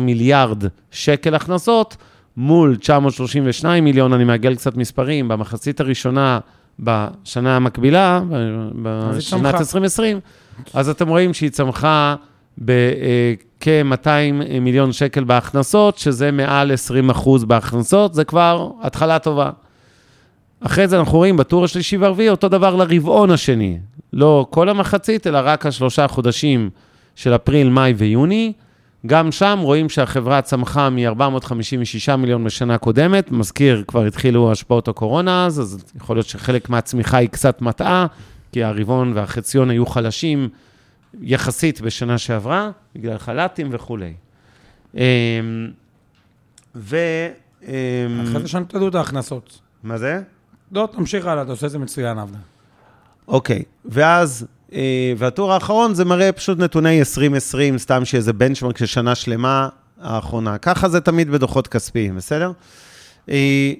מיליארד 0.00 0.64
שקל 0.90 1.34
הכנסות, 1.34 1.96
מול 2.36 2.76
932 2.76 3.84
מיליון, 3.84 4.12
אני 4.12 4.24
מעגל 4.24 4.54
קצת 4.54 4.76
מספרים, 4.76 5.28
במחצית 5.28 5.80
הראשונה 5.80 6.38
בשנה 6.80 7.56
המקבילה, 7.56 8.20
בשנת 8.82 9.44
צמחה. 9.44 9.58
2020, 9.58 10.20
אז 10.74 10.88
אתם 10.88 11.08
רואים 11.08 11.34
שהיא 11.34 11.50
צמחה 11.50 12.14
בכ-200 12.58 14.08
מיליון 14.60 14.92
שקל 14.92 15.24
בהכנסות, 15.24 15.98
שזה 15.98 16.30
מעל 16.30 16.72
20 16.72 17.10
אחוז 17.10 17.44
בהכנסות, 17.44 18.14
זה 18.14 18.24
כבר 18.24 18.70
התחלה 18.82 19.18
טובה. 19.18 19.50
אחרי 20.60 20.88
זה 20.88 20.98
אנחנו 20.98 21.18
רואים 21.18 21.36
בטור 21.36 21.64
השלישי 21.64 21.96
והרביעי 21.96 22.28
אותו 22.28 22.48
דבר 22.48 22.76
לרבעון 22.76 23.30
השני. 23.30 23.78
לא 24.12 24.46
כל 24.50 24.68
המחצית, 24.68 25.26
אלא 25.26 25.38
רק 25.42 25.66
השלושה 25.66 26.08
חודשים 26.08 26.70
של 27.16 27.34
אפריל, 27.34 27.68
מאי 27.68 27.92
ויוני. 27.96 28.52
גם 29.06 29.32
שם 29.32 29.58
רואים 29.62 29.88
שהחברה 29.88 30.42
צמחה 30.42 30.90
מ-456 30.90 32.16
מיליון 32.16 32.44
בשנה 32.44 32.78
קודמת. 32.78 33.32
מזכיר, 33.32 33.84
כבר 33.88 34.04
התחילו 34.04 34.52
השפעות 34.52 34.88
הקורונה 34.88 35.46
אז, 35.46 35.60
אז 35.60 35.84
יכול 35.96 36.16
להיות 36.16 36.26
שחלק 36.26 36.70
מהצמיחה 36.70 37.16
היא 37.16 37.28
קצת 37.28 37.62
מטעה, 37.62 38.06
כי 38.52 38.64
הרבעון 38.64 39.12
והחציון 39.14 39.70
היו 39.70 39.86
חלשים 39.86 40.48
יחסית 41.20 41.80
בשנה 41.80 42.18
שעברה, 42.18 42.70
בגלל 42.94 43.18
חל"תים 43.18 43.68
וכולי. 43.70 44.14
אמ, 44.94 45.00
ו... 46.74 46.96
אמ, 47.62 47.70
אחרי 48.22 48.40
זה 48.40 48.48
שנתנו 48.48 48.88
את 48.88 48.94
ההכנסות. 48.94 49.58
מה 49.82 49.98
זה? 49.98 50.20
לא, 50.72 50.88
תמשיך 50.92 51.26
הלאה, 51.26 51.42
אתה 51.42 51.50
עושה 51.50 51.66
את 51.66 51.70
זה 51.70 51.78
מצוין, 51.78 52.18
אבנר. 52.18 52.38
אוקיי, 53.28 53.62
ואז, 53.84 54.46
והטור 55.16 55.52
האחרון 55.52 55.94
זה 55.94 56.04
מראה 56.04 56.32
פשוט 56.32 56.58
נתוני 56.58 56.98
2020, 56.98 57.78
סתם 57.78 58.04
שאיזה 58.04 58.32
בנצ'מרק 58.32 58.78
של 58.78 58.86
שנה 58.86 59.14
שלמה 59.14 59.68
האחרונה. 60.00 60.58
ככה 60.58 60.88
זה 60.88 61.00
תמיד 61.00 61.30
בדוחות 61.30 61.68
כספיים, 61.68 62.16
בסדר? 62.16 62.52
אה, 63.30 63.72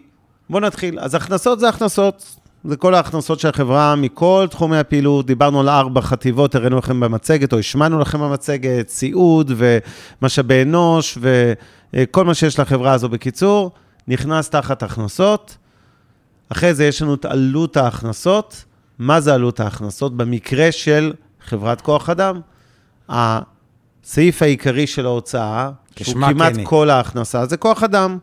בואו 0.51 0.63
נתחיל. 0.63 0.99
אז 1.01 1.15
הכנסות 1.15 1.61
זה 1.61 1.69
הכנסות. 1.69 2.37
זה 2.65 2.77
כל 2.77 2.95
ההכנסות 2.95 3.41
של 3.41 3.49
החברה 3.49 3.97
מכל 3.97 4.47
תחומי 4.51 4.79
הפעילות. 4.79 5.27
דיברנו 5.27 5.61
על 5.61 5.69
ארבע 5.69 6.01
חטיבות, 6.01 6.55
הראינו 6.55 6.79
לכם 6.79 7.01
במצגת, 7.01 7.53
או 7.53 7.59
השמענו 7.59 7.99
לכם 7.99 8.21
במצגת, 8.21 8.89
סיעוד 8.89 9.53
ומשאבי 9.57 10.63
אנוש 10.63 11.19
וכל 11.95 12.25
מה 12.25 12.35
שיש 12.35 12.59
לחברה 12.59 12.93
הזו 12.93 13.09
בקיצור, 13.09 13.71
נכנס 14.09 14.51
תחת 14.51 14.83
הכנסות. 14.83 15.57
אחרי 16.49 16.75
זה 16.75 16.85
יש 16.85 17.03
לנו 17.03 17.15
את 17.15 17.25
עלות 17.25 17.77
ההכנסות. 17.77 18.65
מה 18.99 19.21
זה 19.21 19.35
עלות 19.35 19.61
ההכנסות? 19.61 20.17
במקרה 20.17 20.73
של 20.73 21.13
חברת 21.49 21.81
כוח 21.81 22.11
אדם, 22.11 22.41
הסעיף 23.09 24.43
העיקרי 24.43 24.87
של 24.87 25.07
ההוצאה, 25.07 25.71
שהוא 26.03 26.15
כמעט 26.15 26.53
כן 26.53 26.59
היא. 26.59 26.67
כל 26.67 26.91
ההכנסה, 26.91 27.47
זה 27.47 27.57
כוח 27.57 27.83
אדם. 27.83 28.19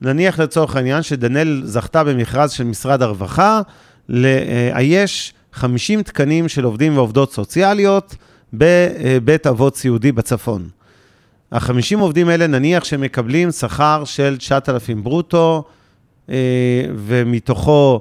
נניח 0.00 0.40
לצורך 0.40 0.76
העניין 0.76 1.02
שדנאל 1.02 1.62
זכתה 1.64 2.04
במכרז 2.04 2.52
של 2.52 2.64
משרד 2.64 3.02
הרווחה 3.02 3.60
לאייש 4.08 5.34
50 5.52 6.02
תקנים 6.02 6.48
של 6.48 6.64
עובדים 6.64 6.96
ועובדות 6.96 7.32
סוציאליות 7.32 8.16
בבית 8.52 9.46
אבות 9.46 9.76
סיעודי 9.76 10.12
בצפון. 10.12 10.68
ה-50 11.52 11.98
עובדים 12.00 12.28
האלה, 12.28 12.46
נניח 12.46 12.84
שהם 12.84 13.00
מקבלים 13.00 13.50
שכר 13.50 14.02
של 14.04 14.36
9,000 14.36 15.04
ברוטו, 15.04 15.64
אה, 16.28 16.34
ומתוכו, 16.96 18.00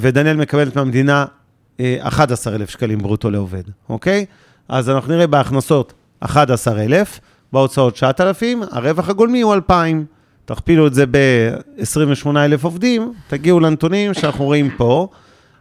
ודניאל 0.00 0.36
מקבלת 0.36 0.76
מהמדינה 0.76 1.24
אה, 1.80 1.96
11,000 2.00 2.70
שקלים 2.70 2.98
ברוטו 2.98 3.30
לעובד, 3.30 3.62
אוקיי? 3.88 4.24
אז 4.68 4.90
אנחנו 4.90 5.12
נראה 5.12 5.26
בהכנסות 5.26 5.92
11,000, 6.20 7.20
בהוצאות 7.52 7.94
9,000, 7.94 8.62
הרווח 8.70 9.08
הגולמי 9.08 9.40
הוא 9.40 9.54
2,000. 9.54 10.04
תכפילו 10.44 10.86
את 10.86 10.94
זה 10.94 11.04
ב-28,000 11.10 12.62
עובדים, 12.62 13.12
תגיעו 13.28 13.60
לנתונים 13.60 14.14
שאנחנו 14.14 14.44
רואים 14.44 14.70
פה. 14.76 15.08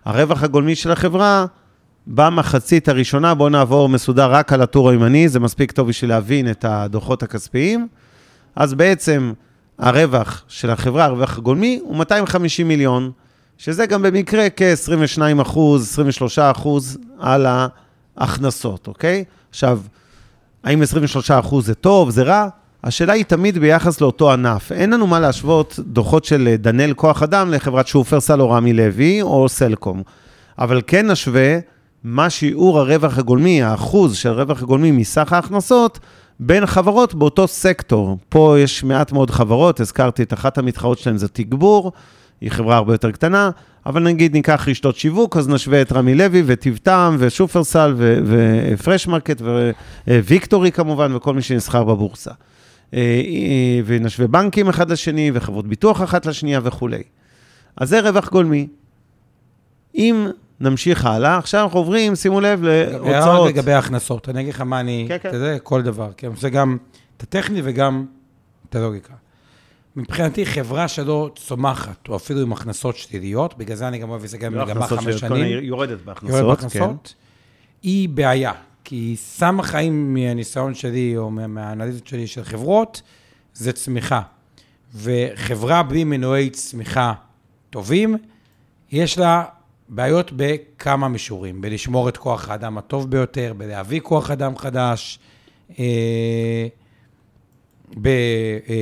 הרווח 0.05 0.43
הגולמי 0.43 0.75
של 0.75 0.91
החברה 0.91 1.45
במחצית 2.07 2.89
הראשונה, 2.89 3.33
בואו 3.33 3.49
נעבור 3.49 3.89
מסודר 3.89 4.31
רק 4.31 4.53
על 4.53 4.61
הטור 4.61 4.89
הימני, 4.89 5.29
זה 5.29 5.39
מספיק 5.39 5.71
טוב 5.71 5.87
בשביל 5.87 6.09
להבין 6.09 6.51
את 6.51 6.65
הדוחות 6.65 7.23
הכספיים. 7.23 7.87
אז 8.55 8.73
בעצם 8.73 9.33
הרווח 9.79 10.43
של 10.47 10.69
החברה, 10.69 11.05
הרווח 11.05 11.37
הגולמי, 11.37 11.79
הוא 11.83 11.95
250 11.95 12.67
מיליון, 12.67 13.11
שזה 13.57 13.85
גם 13.85 14.01
במקרה 14.01 14.47
כ-22 14.55 15.41
אחוז, 15.41 15.89
23 15.91 16.39
אחוז 16.39 16.97
על 17.19 17.47
ההכנסות, 18.17 18.87
אוקיי? 18.87 19.23
עכשיו, 19.49 19.79
האם 20.63 20.81
23% 20.81 21.61
זה 21.61 21.75
טוב, 21.75 22.09
זה 22.09 22.23
רע? 22.23 22.47
השאלה 22.83 23.13
היא 23.13 23.25
תמיד 23.25 23.57
ביחס 23.57 24.01
לאותו 24.01 24.31
ענף. 24.31 24.71
אין 24.71 24.89
לנו 24.89 25.07
מה 25.07 25.19
להשוות 25.19 25.79
דוחות 25.79 26.25
של 26.25 26.55
דנאל 26.59 26.93
כוח 26.93 27.23
אדם 27.23 27.51
לחברת 27.51 27.87
שופרסל 27.87 28.41
או 28.41 28.49
רמי 28.49 28.73
לוי 28.73 29.21
או 29.21 29.49
סלקום. 29.49 30.03
אבל 30.59 30.81
כן 30.87 31.11
נשווה 31.11 31.59
מה 32.03 32.29
שיעור 32.29 32.79
הרווח 32.79 33.17
הגולמי, 33.17 33.63
האחוז 33.63 34.15
של 34.15 34.29
הרווח 34.29 34.61
הגולמי 34.61 34.91
מסך 34.91 35.33
ההכנסות, 35.33 35.99
בין 36.39 36.65
חברות 36.65 37.13
באותו 37.13 37.47
סקטור. 37.47 38.17
פה 38.29 38.55
יש 38.59 38.83
מעט 38.83 39.11
מאוד 39.11 39.31
חברות, 39.31 39.79
הזכרתי 39.79 40.23
את 40.23 40.33
אחת 40.33 40.57
המתחרות 40.57 40.99
שלהן, 40.99 41.17
זה 41.17 41.27
תגבור, 41.27 41.91
היא 42.41 42.51
חברה 42.51 42.75
הרבה 42.75 42.93
יותר 42.93 43.11
קטנה, 43.11 43.49
אבל 43.85 44.03
נגיד 44.03 44.33
ניקח 44.33 44.67
רשתות 44.67 44.95
שיווק, 44.95 45.37
אז 45.37 45.49
נשווה 45.49 45.81
את 45.81 45.91
רמי 45.91 46.15
לוי 46.15 46.43
וטיב 46.45 46.85
טעם 46.85 47.15
ושופרסל 47.19 47.95
ופרש 48.25 49.07
מרקט 49.07 49.41
וויקטורי 50.07 50.71
כמובן, 50.71 51.15
וכל 51.15 51.33
מי 51.33 51.41
שנסחר 51.41 51.83
בבורסה. 51.83 52.31
אה, 52.93 52.99
אה, 52.99 53.81
ונשווה 53.85 54.27
בנקים 54.27 54.69
אחד 54.69 54.91
לשני 54.91 55.31
וחברות 55.33 55.67
ביטוח 55.67 56.01
אחת 56.01 56.25
לשנייה 56.25 56.59
וכולי. 56.63 57.03
אז 57.77 57.89
זה 57.89 57.99
רווח 57.99 58.29
גולמי. 58.29 58.67
אם 59.95 60.27
נמשיך 60.61 61.05
הלאה, 61.05 61.37
עכשיו 61.37 61.63
אנחנו 61.63 61.79
עוברים, 61.79 62.15
שימו 62.15 62.41
לב, 62.41 62.63
להוצאות. 62.63 63.49
לגבי 63.49 63.73
ההכנסות, 63.73 64.29
אני 64.29 64.41
אגיד 64.41 64.53
לך 64.53 64.61
מה 64.61 64.79
אני, 64.79 65.05
כן, 65.07 65.17
כן. 65.21 65.29
יודע, 65.33 65.59
כל 65.59 65.81
דבר, 65.81 66.11
כי 66.17 66.25
אני 66.27 66.35
עושה 66.35 66.49
גם 66.49 66.77
את 67.17 67.23
הטכני 67.23 67.61
וגם 67.63 68.05
את 68.69 68.75
הלוגיקה. 68.75 69.13
מבחינתי, 69.95 70.45
חברה 70.45 70.87
שלא 70.87 71.29
צומחת, 71.35 72.07
או 72.09 72.15
אפילו 72.15 72.41
עם 72.41 72.51
הכנסות 72.53 72.97
שליליות, 72.97 73.57
בגלל 73.57 73.75
זה 73.75 73.87
אני 73.87 73.97
גם 73.97 74.09
אוהב 74.09 74.23
את 74.23 74.29
זה 74.29 74.37
גם 74.37 74.53
במגמה 74.53 74.87
חמש 74.87 75.15
שנים. 75.15 75.45
יורדת 75.45 75.63
יורד 75.63 76.05
בהכנסות, 76.05 76.39
כן. 76.39 76.47
בהכנסות, 76.47 77.13
היא 77.83 78.09
בעיה. 78.09 78.51
כי 78.83 78.95
היא 78.95 79.17
שמה 79.17 79.63
חיים 79.63 80.13
מהניסיון 80.13 80.73
שלי, 80.73 81.17
או 81.17 81.31
מה- 81.31 81.47
מהאנליזות 81.47 82.07
שלי 82.07 82.27
של 82.27 82.43
חברות, 82.43 83.01
זה 83.53 83.71
צמיחה. 83.73 84.21
וחברה 84.95 85.83
בלי 85.83 86.03
מנועי 86.03 86.49
צמיחה 86.49 87.13
טובים, 87.69 88.17
יש 88.91 89.17
לה 89.17 89.43
בעיות 89.89 90.31
בכמה 90.35 91.07
מישורים, 91.07 91.61
בלשמור 91.61 92.09
את 92.09 92.17
כוח 92.17 92.49
האדם 92.49 92.77
הטוב 92.77 93.11
ביותר, 93.11 93.53
בלהביא 93.57 93.99
כוח 94.03 94.31
אדם 94.31 94.57
חדש, 94.57 95.19
אה, 95.79 96.67
ב... 98.01 98.07
אה, 98.07 98.73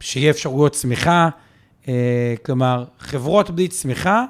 שיהיה 0.00 0.30
אפשרויות 0.30 0.72
צמיחה. 0.72 1.28
אה, 1.88 2.34
כלומר, 2.42 2.84
חברות 2.98 3.50
בלי 3.50 3.68
צמיחה 3.68 4.24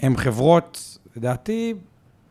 הן 0.00 0.16
חברות, 0.16 0.98
לדעתי, 1.16 1.74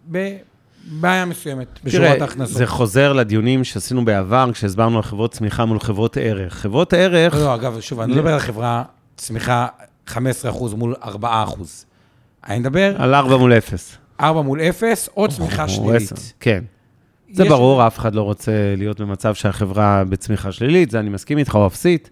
בבעיה 0.08 1.26
מסוימת, 1.26 1.80
בשורת 1.84 2.04
תראה, 2.04 2.22
ההכנסות. 2.22 2.58
זה 2.58 2.68
חוזר 2.68 3.14
לדיונים 3.14 3.64
שעשינו 3.64 4.06
בעבר, 4.06 4.50
כשהסברנו 4.54 4.98
על 4.98 5.04
חברות 5.04 5.32
צמיחה 5.32 5.66
מול 5.66 5.80
חברות 5.80 6.18
ערך. 6.18 6.54
חברות 6.54 6.94
ערך, 6.94 7.34
לא, 7.34 7.40
לא, 7.40 7.56
אגב, 7.56 7.80
שוב, 7.80 8.00
אני 8.00 8.12
לא 8.12 8.18
מדבר 8.18 8.34
על 8.34 8.40
חברה 8.40 8.84
צמיחה 9.16 9.68
15% 10.08 10.14
מול 10.76 10.96
4%. 11.04 11.87
אני 12.48 12.60
מדבר 12.60 13.02
על 13.02 13.16
4 13.16 13.38
מול 13.38 13.54
0. 13.54 13.98
4 14.22 14.42
מול 14.42 14.62
0, 14.62 15.10
או 15.18 15.28
צמיחה 15.28 15.68
שלילית. 15.68 16.12
10, 16.12 16.16
כן. 16.40 16.64
זה 17.34 17.46
ברור, 17.46 17.88
אף 17.88 18.00
אחד 18.00 18.16
לא 18.16 18.22
רוצה 18.22 18.52
להיות 18.78 19.02
במצב 19.02 19.36
שהחברה 19.36 20.04
בצמיחה 20.10 20.52
שלילית, 20.52 20.92
זה 20.92 21.00
אני 21.00 21.10
מסכים 21.10 21.38
איתך, 21.38 21.56
או 21.56 21.68
אפסית. 21.68 22.10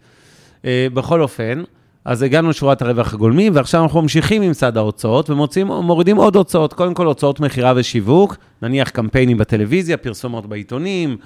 אה, 0.65 0.88
בכל 0.93 1.21
אופן, 1.21 1.63
אז 2.06 2.21
הגענו 2.21 2.50
לשורת 2.50 2.82
הרווח 2.82 3.13
הגולמי, 3.13 3.50
ועכשיו 3.50 3.84
אנחנו 3.84 4.02
ממשיכים 4.02 4.41
עם 4.41 4.54
צד 4.54 4.78
ההוצאות, 4.78 5.30
ומורידים 5.30 6.17
עוד 6.17 6.36
הוצאות. 6.36 6.74
קודם 6.74 6.93
כל, 6.93 7.06
הוצאות 7.06 7.39
מכירה 7.39 7.74
ושיווק, 7.76 8.36
נניח 8.62 8.89
קמפיינים 8.89 9.38
בטלוויזיה, 9.38 9.98
פרסומות 9.98 10.45
בעיתונים, 10.45 11.17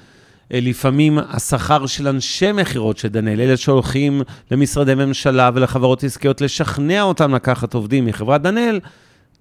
לפעמים 0.51 1.19
השכר 1.29 1.85
של 1.85 2.07
אנשי 2.07 2.51
מכירות 2.51 2.97
של 2.97 3.07
דנאל, 3.07 3.41
אלה 3.41 3.57
שהולכים 3.57 4.21
למשרדי 4.51 4.95
ממשלה 4.95 5.49
ולחברות 5.53 6.03
עסקיות 6.03 6.41
לשכנע 6.41 7.01
אותם 7.01 7.35
לקחת 7.35 7.73
עובדים 7.73 8.05
מחברת 8.05 8.41
דנאל, 8.41 8.79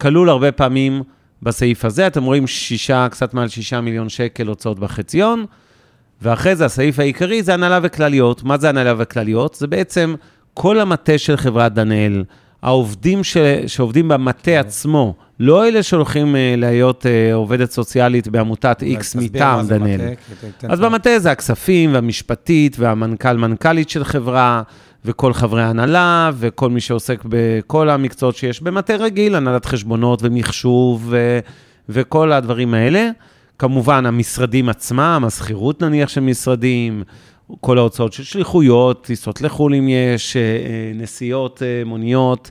כלול 0.00 0.28
הרבה 0.28 0.52
פעמים 0.52 1.02
בסעיף 1.42 1.84
הזה. 1.84 2.06
אתם 2.06 2.24
רואים 2.24 2.46
שישה, 2.46 3.08
קצת 3.10 3.34
מעל 3.34 3.48
שישה 3.48 3.80
מיליון 3.80 4.08
שקל 4.08 4.46
הוצאות 4.46 4.78
בחציון, 4.78 5.44
ואחרי 6.22 6.56
זה 6.56 6.64
הסעיף 6.64 6.98
העיקרי 6.98 7.42
זה 7.42 7.54
הנהלה 7.54 7.80
וכלליות. 7.82 8.42
מה 8.42 8.58
זה 8.58 8.68
הנהלה 8.68 8.94
וכלליות? 8.98 9.54
זה 9.54 9.66
בעצם 9.66 10.14
כל 10.54 10.80
המטה 10.80 11.18
של 11.18 11.36
חברת 11.36 11.74
דנאל, 11.74 12.24
העובדים 12.62 13.24
ש... 13.24 13.36
שעובדים 13.66 14.08
במטה 14.08 14.60
עצמו, 14.60 15.14
לא 15.40 15.68
אלה 15.68 15.82
שהולכים 15.82 16.36
אה, 16.36 16.54
להיות 16.56 17.06
אה, 17.06 17.34
עובדת 17.34 17.70
סוציאלית 17.70 18.28
בעמותת 18.28 18.82
X 18.82 18.84
מטעם 19.18 19.58
כי 20.26 20.32
אתה- 20.46 20.46
תן- 20.58 20.70
אז 20.70 20.80
במטה 20.80 21.18
זה 21.18 21.30
הכספים 21.30 21.94
והמשפטית 21.94 22.76
והמנכ"ל, 22.78 23.36
מנכ"לית 23.36 23.88
של 23.90 24.04
חברה, 24.04 24.62
וכל 25.04 25.32
חברי 25.32 25.62
ההנהלה, 25.62 26.30
וכל 26.34 26.70
מי 26.70 26.80
שעוסק 26.80 27.20
בכל 27.28 27.90
המקצועות 27.90 28.36
שיש 28.36 28.62
במטה 28.62 28.96
רגיל, 28.96 29.34
הנהלת 29.34 29.64
חשבונות 29.66 30.20
ומחשוב 30.22 31.06
ו- 31.10 31.38
וכל 31.88 32.32
הדברים 32.32 32.74
האלה. 32.74 33.10
כמובן, 33.58 34.06
המשרדים 34.06 34.68
עצמם, 34.68 35.22
השכירות 35.26 35.82
נניח 35.82 36.08
של 36.08 36.20
משרדים, 36.20 37.02
כל 37.60 37.78
ההוצאות 37.78 38.12
של 38.12 38.22
שליחויות, 38.22 39.04
טיסות 39.04 39.40
לחו"ל 39.40 39.74
אם 39.74 39.88
יש, 39.88 40.36
אה, 40.36 40.42
אה, 40.42 40.92
נסיעות, 40.94 41.62
אה, 41.62 41.82
מוניות, 41.84 42.50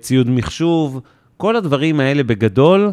ציוד 0.00 0.30
מחשוב, 0.30 1.00
כל 1.36 1.56
הדברים 1.56 2.00
האלה 2.00 2.22
בגדול, 2.22 2.92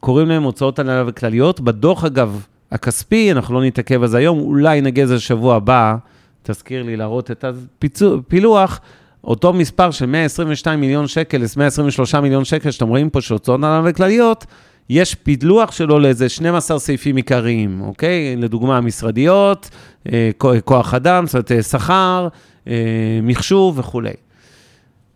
קוראים 0.00 0.28
להם 0.28 0.42
הוצאות 0.42 0.78
הנהלה 0.78 1.04
וכלליות. 1.06 1.60
בדוח, 1.60 2.04
אגב, 2.04 2.46
הכספי, 2.72 3.32
אנחנו 3.32 3.54
לא 3.54 3.64
נתעכב 3.64 4.02
על 4.02 4.08
זה 4.08 4.18
היום, 4.18 4.38
אולי 4.38 4.80
נגיע 4.80 5.04
לזה 5.04 5.20
שבוע 5.20 5.56
הבא, 5.56 5.96
תזכיר 6.42 6.82
לי 6.82 6.96
להראות 6.96 7.30
את 7.30 7.44
הפילוח, 7.44 8.80
אותו 9.24 9.52
מספר 9.52 9.90
של 9.90 10.06
122 10.06 10.80
מיליון 10.80 11.06
שקל, 11.06 11.42
123 11.56 12.14
מיליון 12.14 12.44
שקל 12.44 12.70
שאתם 12.70 12.88
רואים 12.88 13.10
פה, 13.10 13.20
של 13.20 13.34
הוצאות 13.34 13.58
הנהלה 13.58 13.82
וכלליות, 13.84 14.46
יש 14.90 15.14
פילוח 15.14 15.72
שלו 15.72 15.98
לאיזה 15.98 16.28
12 16.28 16.78
סעיפים 16.78 17.16
עיקריים, 17.16 17.80
אוקיי? 17.80 18.36
לדוגמה, 18.36 18.80
משרדיות, 18.80 19.70
אה, 20.12 20.30
כוח- 20.64 20.94
אדם, 20.94 21.26
זאת 21.26 21.34
אומרת, 21.34 21.52
אה, 21.52 21.62
שכר, 21.62 22.28
אה, 22.68 22.74
מחשוב 23.22 23.78
וכולי. 23.78 24.10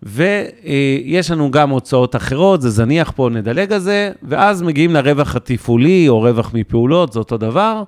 ויש 0.02 1.30
לנו 1.30 1.50
גם 1.50 1.70
הוצאות 1.70 2.16
אחרות, 2.16 2.62
זה 2.62 2.70
זניח 2.70 3.12
פה, 3.16 3.28
נדלג 3.32 3.72
על 3.72 3.78
זה, 3.80 4.12
ואז 4.22 4.62
מגיעים 4.62 4.92
לרווח 4.94 5.36
התפעולי 5.36 6.08
או 6.08 6.20
רווח 6.20 6.50
מפעולות, 6.54 7.12
זה 7.12 7.18
אותו 7.18 7.36
דבר, 7.38 7.82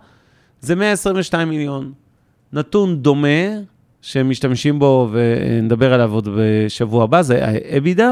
זה 0.60 0.74
122 0.74 1.48
מיליון. 1.48 1.92
נתון 2.52 2.96
דומה, 2.96 3.28
שמשתמשים 4.02 4.78
בו 4.78 5.08
ונדבר 5.12 5.94
עליו 5.94 6.12
עוד 6.12 6.28
בשבוע 6.36 7.04
הבא, 7.04 7.22
זה 7.22 7.44
EBITDA. 7.70 8.02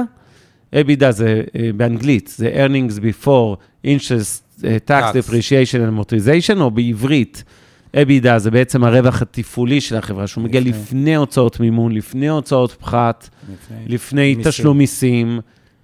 EBITDA 0.75 1.11
זה 1.11 1.43
אה, 1.59 1.71
באנגלית, 1.77 2.35
זה 2.37 2.67
earnings 2.67 2.99
before 2.99 3.57
interest, 3.87 4.65
אה, 4.65 4.77
tax, 4.89 5.15
depreciation 5.15 5.79
and 5.79 6.01
amortization, 6.01 6.61
או 6.61 6.71
בעברית, 6.71 7.45
EBITDA 7.97 8.39
זה 8.39 8.51
בעצם 8.51 8.85
הרווח 8.85 9.23
התפעולי 9.23 9.81
של 9.81 9.97
החברה, 9.97 10.27
שהוא 10.27 10.45
מגיע 10.45 10.61
לפני. 10.61 11.17
הוצאות 11.17 11.61
מימון, 11.61 11.93
לפני 11.93 12.29
הוצאות 12.29 12.73
פחת, 12.73 13.29
לפני. 13.87 14.37
תשלום 14.45 14.79
מיסים 14.79 15.41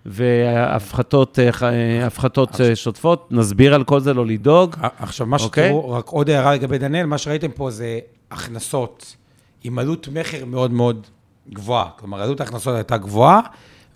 והפחתות 0.07 1.38
אה, 1.38 2.07
הפחתות 2.07 2.61
שוטפות, 2.75 3.29
נסביר 3.31 3.75
על 3.75 3.85
כל 3.85 4.01
זה, 4.01 4.14
לא 4.14 4.27
לדאוג. 4.27 4.77
עכשיו, 4.99 5.27
מה 5.27 5.37
אוקיי. 5.40 5.64
שתראו, 5.64 5.90
רק 5.90 6.09
עוד 6.09 6.31
הערה 6.31 6.55
לגבי 6.55 6.79
דניאל, 6.79 7.07
מה 7.07 7.18
שראיתם 7.18 7.51
פה 7.55 7.70
זה 7.70 7.99
הכנסות 8.31 9.16
עם 9.64 9.79
עלות 9.79 10.09
מכר 10.09 10.44
מאוד 10.44 10.72
מאוד 10.72 11.07
גבוהה. 11.53 11.88
כלומר, 11.99 12.22
עלות 12.22 12.40
ההכנסות 12.40 12.75
הייתה 12.75 12.96
גבוהה, 12.96 13.40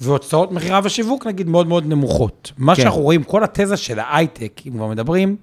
והוצאות 0.00 0.52
מכירה 0.52 0.80
ושיווק, 0.84 1.26
נגיד, 1.26 1.48
מאוד 1.48 1.66
מאוד 1.66 1.86
נמוכות. 1.86 2.52
מה 2.58 2.74
כן. 2.74 2.82
שאנחנו 2.82 3.00
רואים, 3.00 3.22
כל 3.22 3.44
התזה 3.44 3.76
של 3.76 3.98
ההייטק, 3.98 4.60
אם 4.66 4.72
כבר 4.72 4.86
מדברים, 4.86 5.36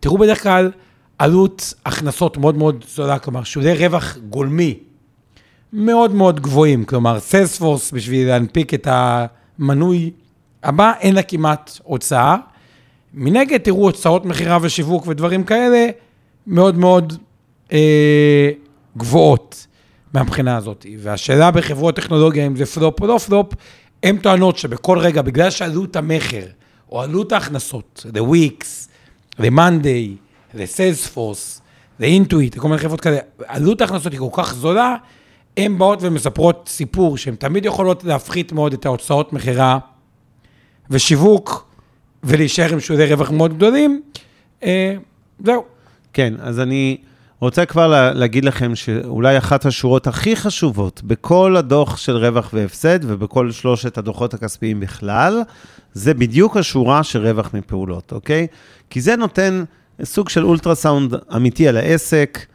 תראו 0.00 0.18
בדרך 0.18 0.42
כלל 0.42 0.70
עלות 1.18 1.74
הכנסות 1.86 2.36
מאוד 2.36 2.56
מאוד 2.56 2.84
זולה, 2.94 3.18
כלומר, 3.18 3.44
שולי 3.44 3.74
רווח 3.74 4.16
גולמי 4.28 4.78
מאוד 5.72 6.14
מאוד 6.14 6.40
גבוהים. 6.40 6.84
כלומר, 6.84 7.20
סיילספורס, 7.20 7.92
בשביל 7.92 8.28
להנפיק 8.28 8.74
את 8.74 8.88
המנוי 8.90 10.10
הבא, 10.62 10.92
אין 11.00 11.14
לה 11.14 11.22
כמעט 11.22 11.78
הוצאה. 11.82 12.36
מנגד, 13.14 13.58
תראו 13.58 13.82
הוצאות 13.82 14.24
מכירה 14.24 14.58
ושיווק 14.62 15.06
ודברים 15.06 15.44
כאלה 15.44 15.86
מאוד 16.46 16.78
מאוד 16.78 17.12
אה, 17.72 18.50
גבוהות 18.96 19.66
מהבחינה 20.14 20.56
הזאת. 20.56 20.86
והשאלה 20.98 21.50
בחברות 21.50 21.96
טכנולוגיה, 21.96 22.46
אם 22.46 22.56
זה 22.56 22.66
פלופ 22.66 23.00
או 23.00 23.06
לא 23.06 23.18
פלופ, 23.18 23.54
הן 24.02 24.16
טוענות 24.18 24.56
שבכל 24.56 24.98
רגע, 24.98 25.22
בגלל 25.22 25.50
שעלות 25.50 25.96
המכר 25.96 26.46
או 26.92 27.02
עלות 27.02 27.32
ההכנסות, 27.32 28.06
ל-Wix, 28.14 28.64
ל-Monday, 29.38 30.16
ל-Salesforce, 30.54 31.60
ל-Intuit, 32.00 32.56
לכל 32.56 32.68
מיני 32.68 32.78
חברות 32.78 33.00
כאלה, 33.00 33.18
עלות 33.46 33.80
ההכנסות 33.80 34.12
היא 34.12 34.20
כל 34.20 34.42
כך 34.42 34.54
זולה, 34.54 34.96
הן 35.56 35.78
באות 35.78 35.98
ומספרות 36.02 36.68
סיפור 36.72 37.16
שהן 37.16 37.34
תמיד 37.34 37.64
יכולות 37.64 38.04
להפחית 38.04 38.52
מאוד 38.52 38.72
את 38.72 38.86
ההוצאות 38.86 39.32
מכירה 39.32 39.78
ושיווק, 40.90 41.70
ולהישאר 42.24 42.72
עם 42.72 42.80
שולי 42.80 43.06
רווח 43.06 43.30
מאוד 43.30 43.56
גדולים. 43.56 44.02
אה, 44.62 44.94
זהו. 45.44 45.64
כן, 46.12 46.34
אז 46.40 46.60
אני 46.60 46.96
רוצה 47.40 47.66
כבר 47.66 47.86
לה, 47.86 48.12
להגיד 48.12 48.44
לכם 48.44 48.74
שאולי 48.74 49.38
אחת 49.38 49.66
השורות 49.66 50.06
הכי 50.06 50.36
חשובות 50.36 51.02
בכל 51.04 51.56
הדוח 51.56 51.96
של 51.96 52.16
רווח 52.16 52.50
והפסד 52.52 52.98
ובכל 53.02 53.50
שלושת 53.50 53.98
הדוחות 53.98 54.34
הכספיים 54.34 54.80
בכלל, 54.80 55.42
זה 55.92 56.14
בדיוק 56.14 56.56
השורה 56.56 57.02
של 57.02 57.26
רווח 57.26 57.54
מפעולות, 57.54 58.12
אוקיי? 58.12 58.46
כי 58.90 59.00
זה 59.00 59.16
נותן 59.16 59.64
סוג 60.04 60.28
של 60.28 60.44
אולטרסאונד 60.44 61.14
אמיתי 61.36 61.68
על 61.68 61.76
העסק, 61.76 62.46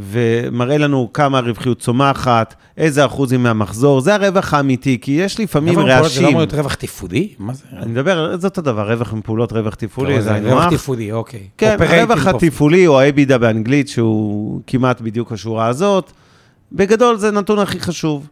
ומראה 0.00 0.78
לנו 0.78 1.10
כמה 1.14 1.38
הרווחיות 1.38 1.78
צומחת, 1.78 2.54
איזה 2.76 3.06
אחוזים 3.06 3.42
מהמחזור, 3.42 4.00
זה 4.00 4.14
הרווח 4.14 4.54
האמיתי, 4.54 4.98
כי 5.00 5.12
יש 5.12 5.40
לפעמים 5.40 5.72
מפעולות 5.72 5.90
זה 5.90 5.98
לא 5.98 6.04
רעשים. 6.04 6.24
אמור 6.26 6.40
להיות 6.40 6.54
רווח 6.54 6.74
תפעודי? 6.74 7.28
מה 7.38 7.54
זה? 7.54 7.64
אני 7.76 7.90
מדבר, 7.92 8.36
זה 8.36 8.46
אותו 8.46 8.62
דבר, 8.62 8.92
רווח 8.92 9.12
מפעולות, 9.12 9.52
רווח 9.52 9.74
תפעולי, 9.74 10.14
לא, 10.14 10.20
זה 10.20 10.32
היינו 10.32 10.48
רווח 10.48 10.64
הך. 10.64 10.72
תפעודי, 10.72 11.12
אוקיי. 11.12 11.40
כן, 11.58 11.76
הרווח. 11.80 12.26
התפעולי 12.26 12.86
או 12.86 13.00
ה-EBITDA 13.00 13.38
באנגלית, 13.38 13.88
שהוא 13.88 14.60
כמעט 14.66 15.00
בדיוק 15.00 15.32
השורה 15.32 15.66
הזאת, 15.66 16.10
בגדול 16.72 17.16
זה 17.16 17.28
הנתון 17.28 17.58
הכי 17.58 17.80
חשוב. 17.80 18.28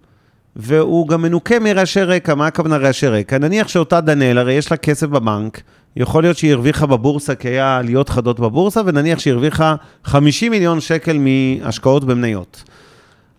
והוא 0.59 1.09
גם 1.09 1.23
מנוכה 1.23 1.59
מרעשי 1.59 2.03
רקע, 2.03 2.35
מה 2.35 2.47
הכוונה 2.47 2.77
רעשי 2.77 3.07
רקע? 3.07 3.39
נניח 3.39 3.69
שאותה 3.69 4.01
דנאל, 4.01 4.39
הרי 4.39 4.53
יש 4.53 4.71
לה 4.71 4.77
כסף 4.77 5.07
בבנק, 5.07 5.61
יכול 5.97 6.23
להיות 6.23 6.37
שהיא 6.37 6.53
הרוויחה 6.53 6.87
בבורסה, 6.87 7.35
כי 7.35 7.49
היה 7.49 7.77
עליות 7.77 8.09
חדות 8.09 8.41
בבורסה, 8.41 8.81
ונניח 8.87 9.19
שהיא 9.19 9.33
הרוויחה 9.33 9.75
50 10.05 10.51
מיליון 10.51 10.81
שקל 10.81 11.19
מהשקעות 11.19 12.05
במניות. 12.05 12.63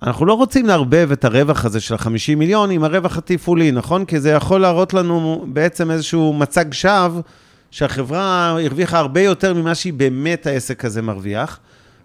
אנחנו 0.03 0.25
לא 0.25 0.33
רוצים 0.33 0.65
לערבב 0.65 1.09
את 1.11 1.25
הרווח 1.25 1.65
הזה 1.65 1.79
של 1.79 1.93
ה-50 1.93 2.35
מיליון 2.37 2.71
עם 2.71 2.83
הרווח 2.83 3.17
התפעולי, 3.17 3.71
נכון? 3.71 4.05
כי 4.05 4.19
זה 4.19 4.29
יכול 4.29 4.61
להראות 4.61 4.93
לנו 4.93 5.45
בעצם 5.47 5.91
איזשהו 5.91 6.33
מצג 6.33 6.73
שווא, 6.73 7.21
שהחברה 7.71 8.49
הרוויחה 8.49 8.99
הרבה 8.99 9.21
יותר 9.21 9.53
ממה 9.53 9.75
שהיא 9.75 9.93
באמת 9.93 10.47
העסק 10.47 10.85
הזה 10.85 11.01
מרוויח, 11.01 11.59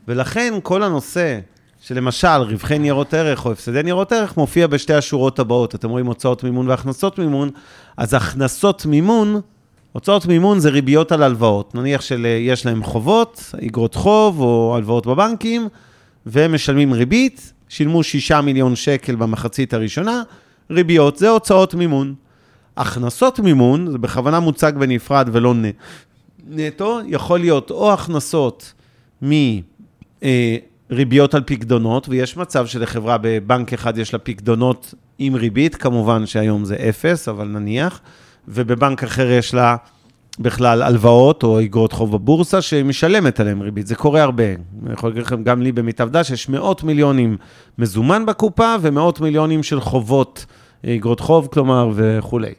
ולכן 0.08 0.54
כל 0.62 0.82
הנושא 0.82 1.38
שלמשל 1.86 2.28
רווחי 2.28 2.78
ניירות 2.78 3.14
ערך 3.14 3.46
או 3.46 3.52
הפסדי 3.52 3.82
ניירות 3.82 4.12
ערך 4.12 4.36
מופיע 4.36 4.66
בשתי 4.66 4.94
השורות 4.94 5.38
הבאות. 5.38 5.74
אתם 5.74 5.90
רואים 5.90 6.06
הוצאות 6.06 6.44
מימון 6.44 6.68
והכנסות 6.68 7.18
מימון, 7.18 7.50
אז 7.96 8.14
הכנסות 8.14 8.86
מימון, 8.86 9.40
הוצאות 9.92 10.26
מימון 10.26 10.58
זה 10.58 10.70
ריביות 10.70 11.12
על 11.12 11.22
הלוואות. 11.22 11.74
נניח 11.74 12.00
שיש 12.00 12.66
להם 12.66 12.84
חובות, 12.84 13.54
אגרות 13.66 13.94
חוב 13.94 14.40
או 14.40 14.74
הלוואות 14.76 15.06
בבנקים, 15.06 15.68
והם 16.26 16.54
משלמים 16.54 16.92
ריבית, 16.92 17.52
שילמו 17.68 18.02
6 18.02 18.32
מיליון 18.32 18.76
שקל 18.76 19.14
במחצית 19.14 19.74
הראשונה, 19.74 20.22
ריביות 20.70 21.16
זה 21.16 21.28
הוצאות 21.28 21.74
מימון. 21.74 22.14
הכנסות 22.76 23.40
מימון, 23.40 23.90
זה 23.90 23.98
בכוונה 23.98 24.40
מוצג 24.40 24.72
בנפרד 24.78 25.28
ולא. 25.32 25.54
נטו, 26.48 27.00
יכול 27.06 27.40
להיות 27.40 27.70
או 27.70 27.92
הכנסות 27.92 28.72
מריביות 30.90 31.34
על 31.34 31.42
פקדונות, 31.46 32.08
ויש 32.08 32.36
מצב 32.36 32.66
שלחברה 32.66 33.18
בבנק 33.20 33.72
אחד 33.72 33.98
יש 33.98 34.12
לה 34.12 34.18
פקדונות 34.18 34.94
עם 35.18 35.34
ריבית, 35.34 35.74
כמובן 35.74 36.26
שהיום 36.26 36.64
זה 36.64 36.76
אפס, 36.88 37.28
אבל 37.28 37.48
נניח, 37.48 38.00
ובבנק 38.48 39.02
אחר 39.04 39.30
יש 39.30 39.54
לה 39.54 39.76
בכלל 40.38 40.82
הלוואות 40.82 41.42
או 41.42 41.60
אגרות 41.60 41.92
חוב 41.92 42.12
בבורסה 42.12 42.62
שהיא 42.62 42.84
משלמת 42.84 43.40
עליהן 43.40 43.60
ריבית. 43.62 43.86
זה 43.86 43.94
קורה 43.94 44.22
הרבה. 44.22 44.44
אני 44.84 44.92
יכול 44.92 45.10
להגיד 45.10 45.22
לכם, 45.22 45.42
גם 45.42 45.62
לי 45.62 45.72
במיטב 45.72 46.08
דש, 46.10 46.30
יש 46.30 46.48
מאות 46.48 46.82
מיליונים 46.82 47.36
מזומן 47.78 48.26
בקופה 48.26 48.74
ומאות 48.80 49.20
מיליונים 49.20 49.62
של 49.62 49.80
חובות, 49.80 50.46
אגרות 50.86 51.20
חוב, 51.20 51.48
כלומר, 51.52 51.90
וכולי. 51.94 52.52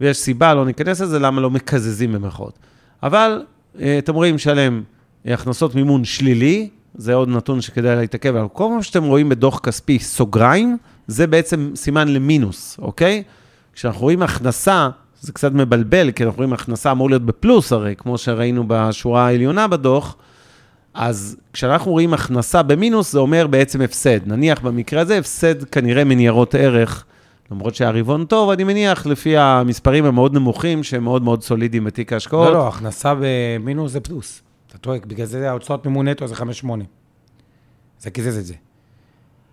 ויש 0.00 0.16
סיבה, 0.16 0.54
לא 0.54 0.64
ניכנס 0.64 1.00
לזה, 1.00 1.18
למה 1.18 1.40
לא 1.40 1.50
מקזזים 1.50 2.12
במרכאות. 2.12 2.58
אבל 3.02 3.42
אה, 3.80 3.98
אתם 3.98 4.14
רואים 4.14 4.38
שלם 4.38 4.82
הכנסות 5.24 5.74
מימון 5.74 6.04
שלילי, 6.04 6.68
זה 6.94 7.14
עוד 7.14 7.28
נתון 7.28 7.60
שכדאי 7.60 7.96
להתעכב 7.96 8.36
עליו. 8.36 8.48
כל 8.52 8.68
מה 8.68 8.82
שאתם 8.82 9.04
רואים 9.04 9.28
בדוח 9.28 9.58
כספי 9.58 9.98
סוגריים, 9.98 10.76
זה 11.06 11.26
בעצם 11.26 11.70
סימן 11.74 12.08
למינוס, 12.08 12.78
אוקיי? 12.82 13.22
כשאנחנו 13.72 14.00
רואים 14.00 14.22
הכנסה, 14.22 14.88
זה 15.20 15.32
קצת 15.32 15.52
מבלבל, 15.52 16.10
כי 16.10 16.24
אנחנו 16.24 16.36
רואים 16.36 16.52
הכנסה 16.52 16.92
אמור 16.92 17.10
להיות 17.10 17.22
בפלוס 17.22 17.72
הרי, 17.72 17.94
כמו 17.98 18.18
שראינו 18.18 18.64
בשורה 18.66 19.26
העליונה 19.26 19.68
בדוח, 19.68 20.16
אז 20.94 21.36
כשאנחנו 21.52 21.90
רואים 21.90 22.14
הכנסה 22.14 22.62
במינוס, 22.62 23.12
זה 23.12 23.18
אומר 23.18 23.46
בעצם 23.46 23.80
הפסד. 23.80 24.26
נניח 24.26 24.60
במקרה 24.60 25.00
הזה, 25.00 25.18
הפסד 25.18 25.64
כנראה 25.64 26.04
מניירות 26.04 26.54
ערך, 26.54 27.04
למרות 27.50 27.74
שהרבעון 27.74 28.24
טוב, 28.24 28.50
אני 28.50 28.64
מניח, 28.64 29.06
לפי 29.06 29.36
המספרים 29.36 30.04
המאוד 30.04 30.34
נמוכים, 30.34 30.82
שהם 30.82 31.04
מאוד 31.04 31.22
מאוד 31.22 31.42
סולידיים 31.42 31.84
בתיק 31.84 32.12
ההשקעות. 32.12 32.48
לא, 32.48 32.54
לא, 32.54 32.68
הכנסה 32.68 33.14
במינוס 33.20 33.92
זה 33.92 34.00
פלוס. 34.00 34.42
אתה 34.72 34.80
טועה, 34.80 34.98
בגלל 35.06 35.26
זה 35.26 35.50
ההוצאות 35.50 35.86
מימון 35.86 36.08
נטו 36.08 36.26
זה 36.26 36.34
5-8. 36.34 36.66
זה 38.00 38.10
קיזז 38.10 38.38
את 38.38 38.44
זה. 38.46 38.54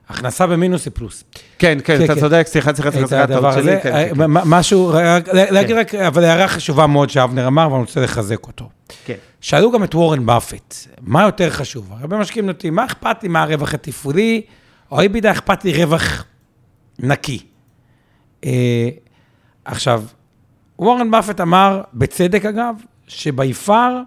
הכנסה 0.09 0.47
במינוס 0.47 0.85
זה 0.85 0.91
פלוס. 0.91 1.23
כן, 1.59 1.77
כן, 1.83 1.97
כן, 1.97 2.03
אתה 2.05 2.15
כן. 2.15 2.19
צודק, 2.19 2.43
סליחה, 2.47 2.73
סליחה, 2.73 2.91
סליחה, 2.91 3.07
סליחה, 3.07 3.23
הדבר 3.23 3.41
טעות 3.51 3.63
שלי, 3.63 3.73
אה, 3.75 3.79
כן, 3.81 4.13
משהו, 4.27 4.87
רק- 4.93 5.27
להגיד 5.33 5.75
רק, 5.75 5.95
אבל 5.95 6.23
הערה 6.23 6.47
חשובה 6.47 6.87
מאוד 6.87 7.09
שאבנר 7.09 7.47
אמר, 7.47 7.71
ואני 7.71 7.81
רוצה 7.81 8.01
לחזק 8.01 8.47
אותו. 8.47 8.69
כן. 9.05 9.15
שאלו 9.41 9.71
גם 9.71 9.83
את 9.83 9.95
וורן 9.95 10.25
באפט, 10.25 10.75
מה 11.01 11.23
יותר 11.23 11.49
חשוב? 11.49 11.91
הרבה 11.99 12.17
משקיעים 12.17 12.45
נוטים, 12.45 12.75
מה 12.75 12.85
אכפת 12.85 13.23
לי 13.23 13.29
מהרווח 13.29 13.73
התפעולי, 13.73 14.41
או 14.91 15.01
איבידה 15.01 15.31
אכפת 15.31 15.65
לי 15.65 15.83
רווח 15.83 16.25
נקי. 16.99 17.39
אה, 18.45 18.89
עכשיו, 19.65 20.03
וורן 20.79 21.11
באפט 21.11 21.41
אמר, 21.41 21.81
בצדק 21.93 22.45
אגב, 22.45 22.75
שביפר 23.07 24.01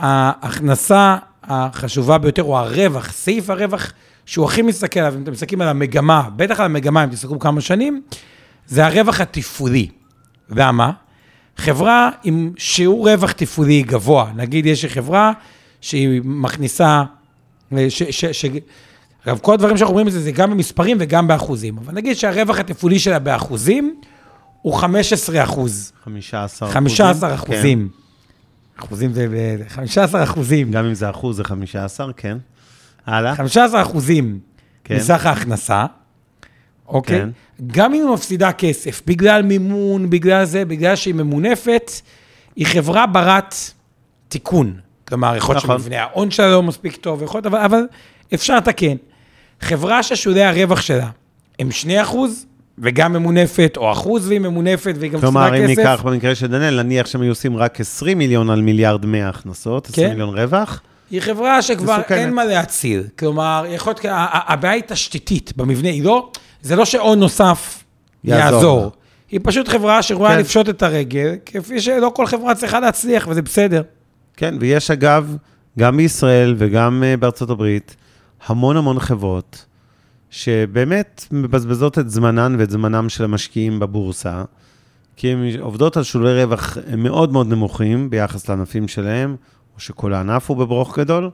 ההכנסה 0.00 1.16
החשובה 1.44 2.18
ביותר, 2.18 2.42
או 2.42 2.58
הרווח, 2.58 3.12
סעיף 3.12 3.50
הרווח 3.50 3.92
שהוא 4.26 4.44
הכי 4.44 4.62
מסתכל 4.62 5.00
עליו, 5.00 5.14
אם 5.14 5.22
אתם 5.22 5.32
מסתכלים 5.32 5.60
על 5.60 5.68
המגמה, 5.68 6.28
בטח 6.36 6.60
על 6.60 6.66
המגמה, 6.66 7.04
אם 7.04 7.08
תסתכלו 7.08 7.38
כמה 7.38 7.60
שנים, 7.60 8.02
זה 8.66 8.86
הרווח 8.86 9.20
התפעולי. 9.20 9.88
למה? 10.50 10.90
חברה 11.56 12.10
עם 12.24 12.52
שיעור 12.56 13.10
רווח 13.10 13.32
תפעולי 13.32 13.82
גבוה, 13.82 14.30
נגיד 14.36 14.66
יש 14.66 14.84
חברה 14.84 15.32
שהיא 15.80 16.20
מכניסה, 16.24 17.02
ש, 17.88 18.02
ש, 18.02 18.24
ש, 18.24 18.44
אגב, 19.26 19.38
כל 19.38 19.54
הדברים 19.54 19.76
שאנחנו 19.76 19.90
אומרים 19.90 20.08
את 20.08 20.12
זה, 20.12 20.20
זה 20.20 20.32
גם 20.32 20.50
במספרים 20.50 20.96
וגם 21.00 21.26
באחוזים, 21.26 21.78
אבל 21.78 21.94
נגיד 21.94 22.16
שהרווח 22.16 22.58
התפעולי 22.58 22.98
שלה 22.98 23.18
באחוזים 23.18 24.00
הוא 24.62 24.74
15 24.74 25.44
אחוז, 25.44 25.92
15 26.04 26.70
15 26.70 27.36
כן. 27.86 27.99
אחוזים. 28.84 29.12
זה 29.12 29.26
ב- 29.30 29.68
15 29.68 30.22
אחוזים. 30.22 30.70
גם 30.70 30.84
אם 30.84 30.94
זה 30.94 31.10
אחוז, 31.10 31.36
זה 31.36 31.44
15, 31.44 32.12
כן. 32.12 32.38
הלאה. 33.06 33.34
15 33.34 33.82
אחוזים 33.82 34.38
כן. 34.84 34.96
מסך 34.96 35.26
ההכנסה, 35.26 35.86
אוקיי? 36.88 37.20
כן. 37.20 37.28
גם 37.66 37.94
אם 37.94 38.00
היא 38.02 38.14
מפסידה 38.14 38.52
כסף, 38.52 39.02
בגלל 39.06 39.42
מימון, 39.42 40.10
בגלל 40.10 40.44
זה, 40.44 40.64
בגלל 40.64 40.96
שהיא 40.96 41.14
ממונפת, 41.14 41.90
היא 42.56 42.66
חברה 42.66 43.06
ברת 43.06 43.54
תיקון. 44.28 44.76
כלומר, 45.08 45.36
יכול 45.36 45.54
להיות 45.54 45.64
נכון. 45.64 45.78
שמבנה 45.78 46.02
ההון 46.02 46.30
שלה 46.30 46.50
לא 46.50 46.62
מספיק 46.62 46.96
טוב, 46.96 47.22
יכול 47.22 47.38
להיות, 47.38 47.46
אבל, 47.46 47.58
אבל 47.58 47.80
אפשר 48.34 48.56
לתקן. 48.56 48.96
חברה 49.60 50.02
ששולי 50.02 50.44
הרווח 50.44 50.80
שלה 50.80 51.10
הם 51.58 51.70
2 51.70 52.00
אחוז, 52.00 52.46
וגם 52.80 53.12
ממונפת, 53.12 53.74
או 53.76 53.92
אחוז 53.92 54.28
והיא 54.28 54.40
ממונפת, 54.40 54.94
והיא 54.98 55.10
גם 55.10 55.18
מפסידה 55.18 55.32
כלומר, 55.32 55.58
אם 55.58 55.68
כסף. 55.68 55.78
ניקח 55.78 56.02
במקרה 56.04 56.34
של 56.34 56.46
דניאל, 56.46 56.82
נניח 56.82 57.06
שהם 57.06 57.20
היו 57.20 57.30
עושים 57.30 57.56
רק 57.56 57.80
20 57.80 58.18
מיליון 58.18 58.50
על 58.50 58.62
מיליארד 58.62 59.06
100 59.06 59.28
הכנסות, 59.28 59.88
20 59.88 60.06
כן. 60.06 60.12
מיליון 60.12 60.38
רווח, 60.38 60.82
היא 61.10 61.20
חברה 61.20 61.62
שכבר 61.62 61.98
מסוכנת. 61.98 62.18
אין 62.18 62.34
מה 62.34 62.44
להציל. 62.44 63.04
כלומר, 63.18 63.64
יכול 63.68 63.92
להיות, 64.02 64.14
הבעיה 64.32 64.74
היא 64.74 64.82
תשתיתית 64.86 65.52
במבנה, 65.56 65.88
היא 65.88 66.04
לא, 66.04 66.30
זה 66.62 66.76
לא 66.76 66.84
שהון 66.84 67.20
נוסף 67.20 67.84
יעזור 68.24 68.54
יעזור. 68.54 68.92
היא 69.30 69.40
פשוט 69.42 69.68
חברה 69.68 70.02
שרואה 70.02 70.30
כן. 70.30 70.38
לפשוט 70.38 70.68
את 70.68 70.82
הרגל, 70.82 71.34
כפי 71.46 71.80
שלא 71.80 72.12
כל 72.14 72.26
חברה 72.26 72.54
צריכה 72.54 72.80
להצליח, 72.80 73.26
וזה 73.30 73.42
בסדר. 73.42 73.82
כן, 74.36 74.54
ויש 74.60 74.90
אגב, 74.90 75.36
גם 75.78 75.96
בישראל 75.96 76.54
וגם 76.58 77.02
אה, 77.06 77.16
בארצות 77.16 77.50
הברית, 77.50 77.96
המון 78.46 78.76
המון 78.76 79.00
חברות 79.00 79.64
שבאמת 80.30 81.26
מבזבזות 81.30 81.98
את 81.98 82.10
זמנן 82.10 82.56
ואת 82.58 82.70
זמנם 82.70 83.08
של 83.08 83.24
המשקיעים 83.24 83.80
בבורסה, 83.80 84.44
כי 85.16 85.28
הן 85.28 85.60
עובדות 85.60 85.96
על 85.96 86.02
שולי 86.02 86.44
רווח 86.44 86.78
מאוד 86.96 87.32
מאוד 87.32 87.48
נמוכים 87.48 88.10
ביחס 88.10 88.48
לענפים 88.48 88.88
שלהם, 88.88 89.36
או 89.74 89.80
שכל 89.80 90.12
הענף 90.12 90.50
הוא 90.50 90.56
בברוך 90.56 90.98
גדול, 90.98 91.30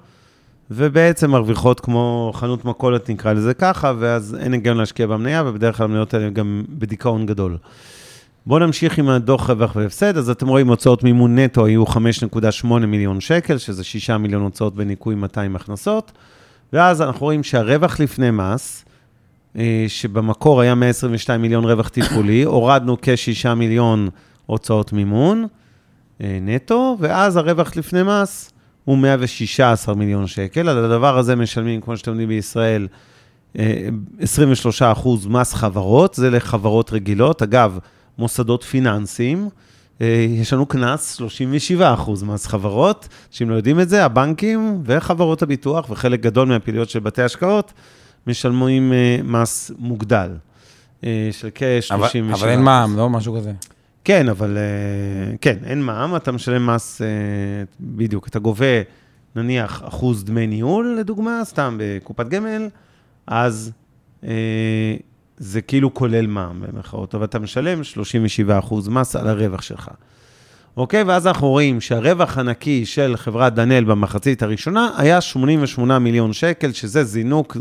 ובעצם 0.71 1.31
מרוויחות 1.31 1.81
כמו 1.81 2.33
חנות 2.35 2.65
מכולת, 2.65 3.11
נקרא 3.11 3.33
לזה 3.33 3.55
ככה, 3.55 3.93
ואז 3.99 4.37
אין 4.41 4.53
היגיון 4.53 4.77
להשקיע 4.77 5.07
במניה, 5.07 5.43
ובדרך 5.47 5.77
כלל 5.77 5.85
המניות 5.85 6.15
האלה 6.15 6.31
גם 6.31 6.65
בדיכאון 6.69 7.27
גדול. 7.27 7.57
בואו 8.47 8.59
נמשיך 8.59 8.99
עם 8.99 9.09
הדוח 9.09 9.51
רווח 9.51 9.77
והפסד. 9.77 10.17
אז 10.17 10.31
אתם 10.31 10.49
רואים, 10.49 10.69
הוצאות 10.69 11.03
מימון 11.05 11.39
נטו 11.39 11.67
היו 11.67 11.85
5.8 11.85 12.67
מיליון 12.67 13.21
שקל, 13.21 13.59
שזה 13.59 13.85
6 13.85 14.11
מיליון 14.11 14.43
הוצאות 14.43 14.75
בניכוי 14.75 15.15
200 15.15 15.57
הכנסות. 15.57 16.13
ואז 16.77 17.03
אנחנו 17.03 17.27
רואים 17.27 17.43
שהרווח 17.43 18.01
לפני 18.01 18.31
מס, 18.31 18.85
אה, 19.59 19.85
שבמקור 19.89 20.61
היה 20.61 20.75
122 20.75 21.43
מיליון 21.43 21.65
רווח 21.65 21.89
תפעולי, 21.89 22.43
הורדנו 22.55 22.97
כ-6 23.03 23.55
מיליון 23.55 24.09
הוצאות 24.47 24.93
מימון 24.93 25.47
אה, 26.21 26.39
נטו, 26.41 26.97
ואז 27.01 27.37
הרווח 27.37 27.77
לפני 27.77 28.01
מס 28.03 28.51
הוא 28.85 28.99
116 28.99 29.95
מיליון 29.95 30.27
שקל. 30.27 30.69
על 30.69 30.85
הדבר 30.85 31.19
הזה 31.19 31.37
משלמים, 31.37 31.81
כמו 31.81 31.97
שאתם 31.97 32.11
יודעים 32.11 32.29
בישראל, 32.29 32.89
אה, 33.59 33.89
23 34.21 34.83
אחוז 34.83 35.27
מס 35.27 35.55
חברות, 35.55 36.15
זה 36.15 36.31
לחברות 36.31 36.93
רגילות. 36.93 37.43
אגב, 37.43 37.79
מוסדות 38.19 38.62
פיננסיים, 38.62 39.39
אה, 39.45 39.49
יש 40.41 40.53
לנו 40.53 40.67
קנס 40.67 41.15
37 41.15 41.95
אחוז 41.95 42.23
מס 42.23 42.47
חברות, 42.47 43.09
שאם 43.31 43.51
לא 43.51 43.55
יודעים 43.55 43.81
את 43.81 43.89
זה, 43.89 44.05
הבנקים 44.05 44.83
וחברות 44.85 45.43
הביטוח 45.43 45.91
וחלק 45.91 46.21
גדול 46.21 46.49
מהפעילויות 46.49 46.91
של 46.91 47.01
בתי 47.01 47.23
השקעות 47.23 47.73
משלמים 48.27 48.93
אה, 48.93 49.19
מס 49.25 49.71
מוגדל, 49.79 50.31
אה, 51.05 51.29
של 51.33 51.49
כ-37 51.55 51.95
אבל, 51.95 52.33
אבל 52.33 52.49
אין 52.49 52.63
מע"מ, 52.63 52.97
לא 52.97 53.11
משהו 53.11 53.37
כזה. 53.37 53.53
כן, 54.05 54.29
אבל 54.29 54.59
אה, 54.59 55.37
כן, 55.41 55.57
אין 55.65 55.83
מע"מ, 55.83 56.17
אתה 56.17 56.33
משלם 56.33 56.67
מס, 56.67 57.03
אה, 57.03 57.07
בדיוק, 57.81 58.29
אתה 58.29 58.39
גובה 58.39 58.83
נניח 59.37 59.83
אחוז 59.89 60.25
דמי 60.25 60.47
ניהול, 60.47 60.97
לדוגמה, 61.01 61.41
סתם 61.45 61.77
בקופת 61.81 62.29
גמל, 62.29 62.69
אז 63.27 63.73
אה, 64.25 64.97
זה 65.38 65.61
כאילו 65.61 65.94
כולל 65.94 66.27
מע"מ 66.27 66.61
במירכאות, 66.61 67.14
אבל 67.14 67.25
אתה 67.25 67.38
משלם 67.38 67.85
37 67.85 68.59
אחוז 68.59 68.88
מס 68.88 69.16
על 69.16 69.29
הרווח 69.29 69.62
שלך. 69.62 69.88
אוקיי? 70.77 71.03
ואז 71.03 71.27
אנחנו 71.27 71.49
רואים 71.49 71.81
שהרווח 71.81 72.38
הנקי 72.38 72.87
של 72.87 73.14
חברת 73.16 73.55
דנאל 73.55 73.85
במחצית 73.85 74.42
הראשונה 74.42 74.90
היה 74.96 75.20
88 75.20 75.99
מיליון 75.99 76.33
שקל, 76.33 76.72
שזה 76.72 77.05
זינוק 77.05 77.57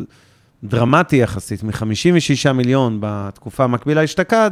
דרמטי 0.64 1.16
יחסית, 1.16 1.64
מ-56 1.64 2.52
מיליון 2.52 2.98
בתקופה 3.00 3.64
המקבילה 3.64 4.04
אשתקד, 4.04 4.52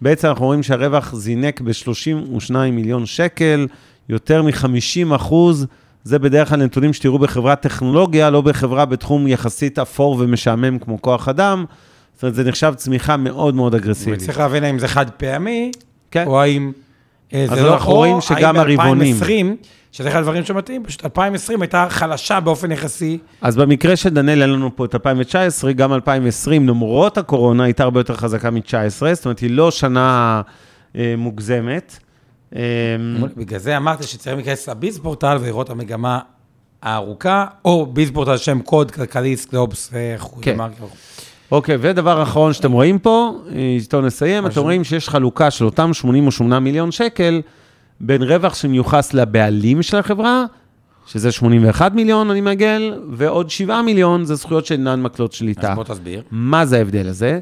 בעצם 0.00 0.28
אנחנו 0.28 0.46
רואים 0.46 0.62
שהרווח 0.62 1.14
זינק 1.14 1.60
ב-32 1.60 2.54
מיליון 2.72 3.06
שקל, 3.06 3.66
יותר 4.08 4.42
מ-50 4.42 5.16
אחוז. 5.16 5.66
זה 6.04 6.18
בדרך 6.18 6.48
כלל 6.48 6.64
נתונים 6.64 6.92
שתראו 6.92 7.18
בחברת 7.18 7.60
טכנולוגיה, 7.60 8.30
לא 8.30 8.40
בחברה 8.40 8.84
בתחום 8.84 9.26
יחסית 9.26 9.78
אפור 9.78 10.16
ומשעמם 10.20 10.78
כמו 10.78 11.02
כוח 11.02 11.28
אדם. 11.28 11.64
זאת 12.22 12.24
אומרת, 12.24 12.34
זה 12.34 12.44
נחשב 12.44 12.74
צמיחה 12.76 13.16
מאוד 13.16 13.54
מאוד 13.54 13.74
אגרסיבית. 13.74 14.22
וצריך 14.22 14.38
להבין 14.38 14.64
האם 14.64 14.78
זה 14.78 14.88
חד 14.88 15.10
פעמי, 15.10 15.72
כן. 16.10 16.26
או 16.26 16.40
האם 16.40 16.72
אה, 17.34 17.42
אז 17.42 17.50
זה 17.50 17.62
לא, 17.62 17.74
אנחנו 17.74 17.92
רואים 17.92 18.20
שגם 18.20 18.56
הרבעונים. 18.56 19.16
האם 19.22 19.54
ב-2020, 19.54 19.66
שזה 19.92 20.08
אחד 20.08 20.18
הדברים 20.18 20.44
שמתאים, 20.44 20.84
פשוט 20.84 21.04
2020 21.04 21.62
הייתה 21.62 21.86
חלשה 21.90 22.40
באופן 22.40 22.72
יחסי. 22.72 23.18
אז 23.40 23.56
במקרה 23.56 23.96
של 23.96 24.08
דנאל, 24.08 24.42
אין 24.42 24.50
לנו 24.50 24.76
פה 24.76 24.84
את 24.84 24.94
2019, 24.94 25.72
גם 25.72 25.92
2020, 25.92 26.68
למרות 26.68 27.18
הקורונה, 27.18 27.64
הייתה 27.64 27.82
הרבה 27.82 28.00
יותר 28.00 28.14
חזקה 28.14 28.50
מ-19, 28.50 29.14
זאת 29.14 29.24
אומרת, 29.24 29.38
היא 29.38 29.50
לא 29.50 29.70
שנה 29.70 30.42
אה, 30.96 31.14
מוגזמת. 31.18 31.98
אה, 32.56 32.60
בגלל 33.36 33.58
זה 33.58 33.76
אמרתי 33.76 34.02
שצריך 34.02 34.36
להיכנס 34.36 34.68
לביז 34.68 34.98
פורטל 34.98 35.36
ולראות 35.40 35.66
את 35.66 35.70
המגמה 35.70 36.18
הארוכה, 36.82 37.46
או 37.64 37.86
ביז 37.86 38.10
פורטל 38.10 38.36
שם 38.36 38.60
קוד, 38.60 38.90
כלכליסט, 38.90 39.52
גלובס 39.52 39.90
וכו'. 39.92 40.40
כן. 40.42 40.56
אוקיי, 41.52 41.76
ודבר 41.80 42.22
אחרון 42.22 42.52
שאתם 42.52 42.72
רואים 42.72 42.98
פה, 42.98 43.38
אה, 43.48 43.76
איתו 43.80 44.00
נסיים, 44.00 44.46
אתם. 44.46 44.60
רואים 44.60 44.84
שיש 44.84 45.08
חלוקה 45.08 45.50
של 45.50 45.64
אותם 45.64 45.94
88 45.94 46.60
מיליון 46.60 46.90
שקל 46.90 47.40
בין 48.00 48.22
רווח 48.22 48.54
שמיוחס 48.54 49.14
לבעלים 49.14 49.82
של 49.82 49.96
החברה, 49.96 50.44
שזה 51.06 51.32
81 51.32 51.94
מיליון, 51.94 52.30
אני 52.30 52.40
מעגל, 52.40 52.94
ועוד 53.10 53.50
7 53.50 53.82
מיליון 53.82 54.24
זה 54.24 54.34
זכויות 54.34 54.66
שאינן 54.66 55.02
מקלות 55.02 55.32
שליטה. 55.32 55.70
אז 55.70 55.76
בוא 55.76 55.84
תסביר. 55.84 56.22
מה 56.30 56.66
זה 56.66 56.76
ההבדל 56.76 57.08
הזה? 57.08 57.40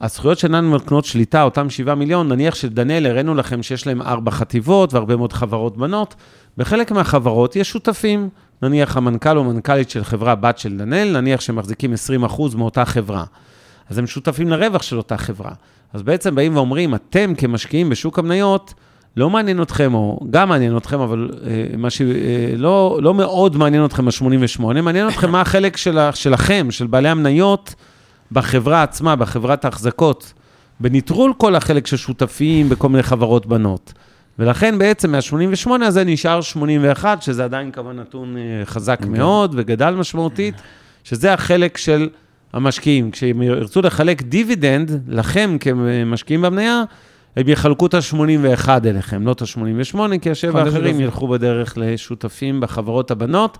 הזכויות 0.00 0.38
שאינן 0.38 0.70
מקנות 0.70 1.04
שליטה, 1.04 1.42
אותם 1.42 1.70
7 1.70 1.94
מיליון, 1.94 2.28
נניח 2.28 2.54
שדניאל, 2.54 3.06
הראינו 3.06 3.34
לכם 3.34 3.62
שיש 3.62 3.86
להם 3.86 4.02
ארבע 4.02 4.30
חטיבות 4.30 4.94
והרבה 4.94 5.16
מאוד 5.16 5.32
חברות 5.32 5.76
בנות. 5.76 6.14
בחלק 6.56 6.92
מהחברות 6.92 7.56
יש 7.56 7.70
שותפים, 7.70 8.28
נניח 8.62 8.96
המנכ"ל 8.96 9.38
או 9.38 9.44
מנכ"לית 9.44 9.90
של 9.90 10.04
חברה 10.04 10.34
בת 10.34 10.58
של 10.58 10.76
דניאל, 10.76 11.20
נניח 11.20 11.40
שמחזיקים 11.40 11.94
20% 12.26 12.56
מאותה 12.56 12.84
חברה. 12.84 13.24
אז 13.90 13.98
הם 13.98 14.06
שותפים 14.06 14.48
לרווח 14.48 14.82
של 14.82 14.96
אותה 14.96 15.16
חברה. 15.16 15.52
אז 15.92 16.02
בעצם 16.02 16.34
באים 16.34 16.56
ואומרים, 16.56 16.94
אתם 16.94 17.32
כמשקיעים 17.36 17.90
בשוק 17.90 18.18
המניות, 18.18 18.74
לא 19.16 19.30
מעניין 19.30 19.62
אתכם, 19.62 19.94
או 19.94 20.20
גם 20.30 20.48
מעניין 20.48 20.76
אתכם, 20.76 21.00
אבל 21.00 21.30
אה, 21.46 21.76
מה 21.76 21.90
ש... 21.90 22.02
אה, 22.02 22.06
לא, 22.56 22.98
לא 23.02 23.14
מאוד 23.14 23.56
מעניין 23.56 23.84
אתכם 23.84 24.08
ה-88, 24.08 24.62
מעניין 24.82 25.08
אתכם 25.08 25.30
מה 25.30 25.40
החלק 25.40 25.76
של, 25.76 25.98
שלכם, 26.14 26.66
של 26.70 26.86
בעלי 26.86 27.08
המניות, 27.08 27.74
בחברה 28.32 28.82
עצמה, 28.82 29.16
בחברת 29.16 29.64
ההחזקות, 29.64 30.32
בנטרול 30.80 31.32
כל 31.36 31.54
החלק 31.54 31.86
של 31.86 31.96
שותפים 31.96 32.68
בכל 32.68 32.88
מיני 32.88 33.02
חברות 33.02 33.46
בנות. 33.46 33.92
ולכן 34.38 34.78
בעצם 34.78 35.12
מה-88 35.12 35.70
הזה 35.84 36.04
נשאר 36.04 36.40
81, 36.40 37.22
שזה 37.22 37.44
עדיין 37.44 37.70
כמובן 37.70 37.96
נתון 37.96 38.36
אה, 38.36 38.64
חזק 38.64 39.00
מאוד 39.06 39.54
וגדל 39.56 39.94
משמעותית, 39.94 40.54
שזה 41.04 41.32
החלק 41.32 41.76
של 41.76 42.08
המשקיעים. 42.52 43.10
כשהם 43.10 43.42
ירצו 43.42 43.82
לחלק 43.82 44.22
דיבידנד 44.22 45.00
לכם 45.08 45.56
כמשקיעים 45.60 46.42
במניה, 46.42 46.82
הם 47.36 47.48
יחלקו 47.48 47.86
את 47.86 47.94
ה-81 47.94 48.68
אליכם, 48.84 49.26
לא 49.26 49.32
את 49.32 49.42
ה-88, 49.42 49.98
כי 50.22 50.30
השבע 50.30 50.62
האחרים. 50.62 51.00
ילכו 51.00 51.28
בדרך 51.28 51.74
לשותפים 51.76 52.60
בחברות 52.60 53.10
הבנות. 53.10 53.58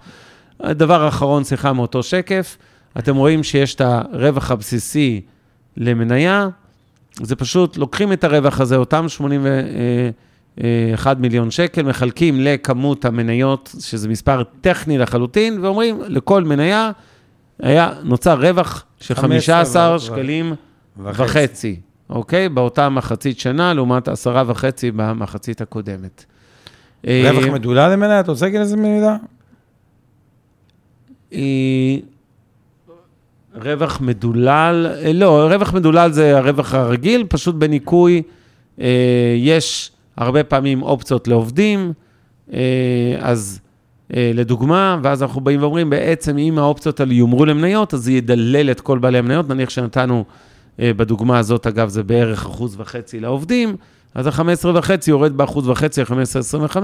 הדבר 0.61 1.03
האחרון, 1.03 1.45
סליחה, 1.45 1.73
מאותו 1.73 2.03
שקף, 2.03 2.57
אתם 2.99 3.17
רואים 3.17 3.43
שיש 3.43 3.75
את 3.75 3.81
הרווח 3.81 4.51
הבסיסי 4.51 5.21
למניה, 5.77 6.49
זה 7.23 7.37
פשוט, 7.37 7.77
לוקחים 7.77 8.13
את 8.13 8.25
הרווח 8.25 8.61
הזה, 8.61 8.77
אותם 8.77 9.09
81 9.09 11.17
מיליון 11.19 11.51
שקל, 11.51 11.83
מחלקים 11.83 12.41
לכמות 12.41 13.05
המניות, 13.05 13.75
שזה 13.81 14.09
מספר 14.09 14.43
טכני 14.61 14.99
לחלוטין, 14.99 15.65
ואומרים, 15.65 16.01
לכל 16.07 16.45
מניה 16.45 16.91
היה, 17.63 17.93
נוצר 18.03 18.41
רווח 18.41 18.85
של 19.01 19.15
15 19.15 19.97
ו- 19.97 19.99
שקלים 19.99 20.55
וחצי. 20.97 21.23
וחצי, 21.23 21.81
אוקיי? 22.11 22.49
באותה 22.49 22.89
מחצית 22.89 23.41
שנה, 23.41 23.75
לעומת 23.75 24.09
עשרה 24.09 24.43
וחצי 24.47 24.91
במחצית 24.91 25.61
הקודמת. 25.61 26.25
רווח 27.05 27.45
אה, 27.45 27.51
מדולל 27.51 27.93
למניה, 27.93 28.21
אתה 28.21 28.31
רוצה 28.31 28.45
להגיד 28.45 28.61
איזה 28.61 28.77
מילה? 28.77 29.17
רווח 33.63 34.01
מדולל, 34.01 34.87
אה, 35.05 35.13
לא, 35.13 35.49
רווח 35.53 35.73
מדולל 35.75 36.13
זה 36.13 36.39
הרווח 36.39 36.75
הרגיל, 36.75 37.27
פשוט 37.29 37.55
בניכוי 37.55 38.23
אה, 38.81 39.35
יש 39.37 39.91
הרבה 40.17 40.45
פעמים 40.45 40.83
אופציות 40.83 41.29
לעובדים, 41.29 41.93
אה, 42.53 42.59
אז 43.19 43.61
אה, 44.17 44.31
לדוגמה, 44.35 44.99
ואז 45.03 45.23
אנחנו 45.23 45.41
באים 45.41 45.63
ואומרים, 45.63 45.91
בעצם 45.91 46.39
אם 46.39 46.59
האופציות 46.59 47.01
האלה 47.01 47.15
יומרו 47.15 47.45
למניות, 47.45 47.95
אז 47.95 48.01
זה 48.01 48.13
ידלל 48.13 48.71
את 48.71 48.81
כל 48.81 48.99
בעלי 48.99 49.19
המניות, 49.19 49.49
נניח 49.49 49.71
שנתנו 49.71 50.25
אה, 50.81 50.91
בדוגמה 50.97 51.39
הזאת, 51.39 51.67
אגב, 51.67 51.89
זה 51.89 52.03
בערך 52.03 52.47
אחוז 52.47 52.81
וחצי 52.81 53.21
לעובדים, 53.21 53.77
אז 54.15 54.27
ה-15 54.27 54.69
וחצי 54.75 55.11
יורד 55.11 55.37
באחוז 55.37 55.69
וחצי, 55.69 56.01
ה-15-25, 56.01 56.77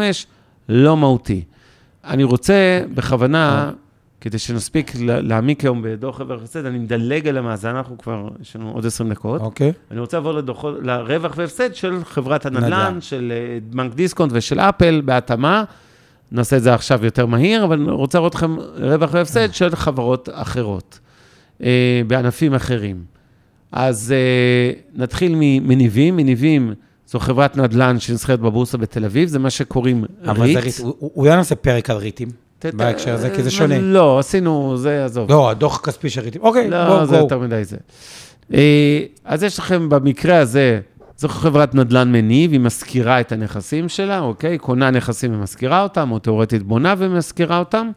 לא 0.68 0.96
מהותי. 0.96 1.42
אני 2.04 2.24
רוצה 2.24 2.80
בכוונה, 2.94 3.70
כדי 4.24 4.38
שנספיק 4.38 4.92
לה- 5.00 5.20
להעמיק 5.20 5.64
היום 5.64 5.82
בדוח 5.82 6.20
רווח 6.20 6.40
והפסד, 6.40 6.66
אני 6.66 6.78
מדלג 6.78 7.28
על 7.28 7.38
המאזן, 7.38 7.76
אנחנו 7.76 7.98
כבר, 7.98 8.28
יש 8.42 8.56
לנו 8.56 8.70
עוד 8.70 8.87
20 8.87 9.10
דקות. 9.10 9.40
אוקיי. 9.40 9.72
אני 9.90 10.00
רוצה 10.00 10.16
לעבור 10.16 10.32
לדוחות, 10.32 10.74
לרווח 10.82 11.32
והפסד 11.37 11.74
של 11.74 12.04
חברת 12.04 12.46
הנדל"ן, 12.46 12.64
נדל"ן. 12.66 13.00
של 13.00 13.32
אה, 13.37 13.58
בנק 13.70 13.94
דיסקונט 13.94 14.32
ושל 14.34 14.60
אפל 14.60 15.02
בהתאמה. 15.04 15.64
נעשה 16.32 16.56
את 16.56 16.62
זה 16.62 16.74
עכשיו 16.74 17.04
יותר 17.04 17.26
מהיר, 17.26 17.64
אבל 17.64 17.80
אני 17.80 17.90
רוצה 17.90 18.18
לראות 18.18 18.34
לכם 18.34 18.56
רווח 18.76 19.10
והפסד 19.14 19.54
של 19.54 19.76
חברות 19.76 20.28
אחרות, 20.32 20.98
אה, 21.62 22.02
בענפים 22.06 22.54
אחרים. 22.54 23.04
אז 23.72 24.12
אה, 24.16 24.72
נתחיל 24.94 25.32
ממניבים. 25.37 26.16
מניבים 26.16 26.74
זו 27.06 27.18
חברת 27.18 27.56
נדל"ן 27.56 27.98
שנסחרת 27.98 28.40
בבורסה 28.40 28.78
בתל 28.78 29.04
אביב, 29.04 29.28
זה 29.28 29.38
מה 29.38 29.50
שקוראים 29.50 30.05
אבל 30.26 30.36
זה 30.36 30.42
ריט. 30.42 30.64
ריט. 30.64 30.78
הוא 30.99 31.26
לא 31.26 31.36
נעשה 31.36 31.55
פרק 31.55 31.90
על 31.90 31.96
ריטים. 31.96 32.28
בהקשר 32.72 33.14
הזה, 33.14 33.30
כי 33.30 33.42
זה 33.42 33.48
אה, 33.48 33.54
שונה. 33.54 33.78
לא, 33.80 34.18
עשינו, 34.18 34.76
זה, 34.76 35.04
עזוב. 35.04 35.30
לא, 35.30 35.50
הדוח 35.50 35.78
הכספי 35.78 36.08
ריטים. 36.20 36.42
אוקיי, 36.42 36.70
לא, 36.70 36.86
בואו, 36.86 37.06
זה 37.06 37.10
בואו. 37.10 37.22
יותר 37.22 37.38
מדי 37.38 37.64
זה. 37.64 37.76
אה, 38.54 39.00
אז 39.24 39.42
יש 39.42 39.58
לכם 39.58 39.88
במקרה 39.88 40.38
הזה, 40.38 40.80
זו 41.16 41.28
חברת 41.28 41.74
נדל"ן 41.74 42.12
מניב, 42.12 42.52
היא 42.52 42.60
משכירה 42.60 43.20
את 43.20 43.32
הנכסים 43.32 43.88
שלה, 43.88 44.20
אוקיי? 44.20 44.58
קונה 44.58 44.90
נכסים 44.90 45.34
ומשכירה 45.34 45.82
אותם, 45.82 46.10
או 46.10 46.18
תאורטית 46.18 46.62
בונה 46.62 46.94
ומשכירה 46.98 47.58
אותם. 47.58 47.90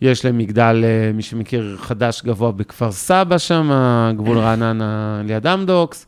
יש 0.00 0.24
להם 0.24 0.38
מגדל, 0.38 0.84
אה, 0.84 1.12
מי 1.12 1.22
שמכיר, 1.22 1.76
חדש 1.80 2.22
גבוה 2.24 2.52
בכפר 2.52 2.92
סבא 2.92 3.38
שם, 3.38 3.70
גבול 4.16 4.38
רעננה 4.38 5.22
ליד 5.24 5.46
אמדוקס, 5.46 6.06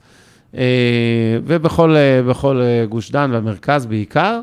ובכל 1.46 1.96
בכל, 2.28 2.60
גוש 2.88 3.10
דן 3.10 3.30
והמרכז 3.32 3.86
בעיקר, 3.86 4.40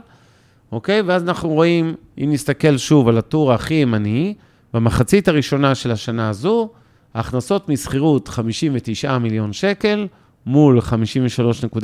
אוקיי? 0.76 1.02
ואז 1.02 1.24
אנחנו 1.24 1.50
רואים, 1.50 1.96
אם 2.18 2.30
נסתכל 2.32 2.78
שוב 2.78 3.08
על 3.08 3.18
הטור 3.18 3.54
הכי 3.54 3.74
ימני, 3.74 4.34
במחצית 4.74 5.28
הראשונה 5.28 5.76
של 5.76 5.92
השנה 5.92 6.30
הזו, 6.30 6.70
ההכנסות 7.14 7.70
משכירות 7.70 8.28
59 8.28 9.18
מיליון 9.18 9.54
שקל, 9.54 10.08
מול 10.46 10.80
53.6 10.80 11.80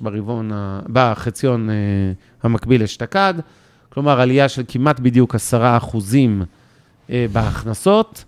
ברבעון, 0.00 0.50
בחציון 0.88 1.70
אה, 1.70 1.74
המקביל 2.42 2.82
אשתקד, 2.82 3.34
כלומר, 3.88 4.20
עלייה 4.20 4.48
של 4.48 4.62
כמעט 4.68 5.00
בדיוק 5.00 5.34
10 5.34 5.76
אחוזים 5.76 6.42
אה, 7.10 7.26
בהכנסות. 7.32 8.24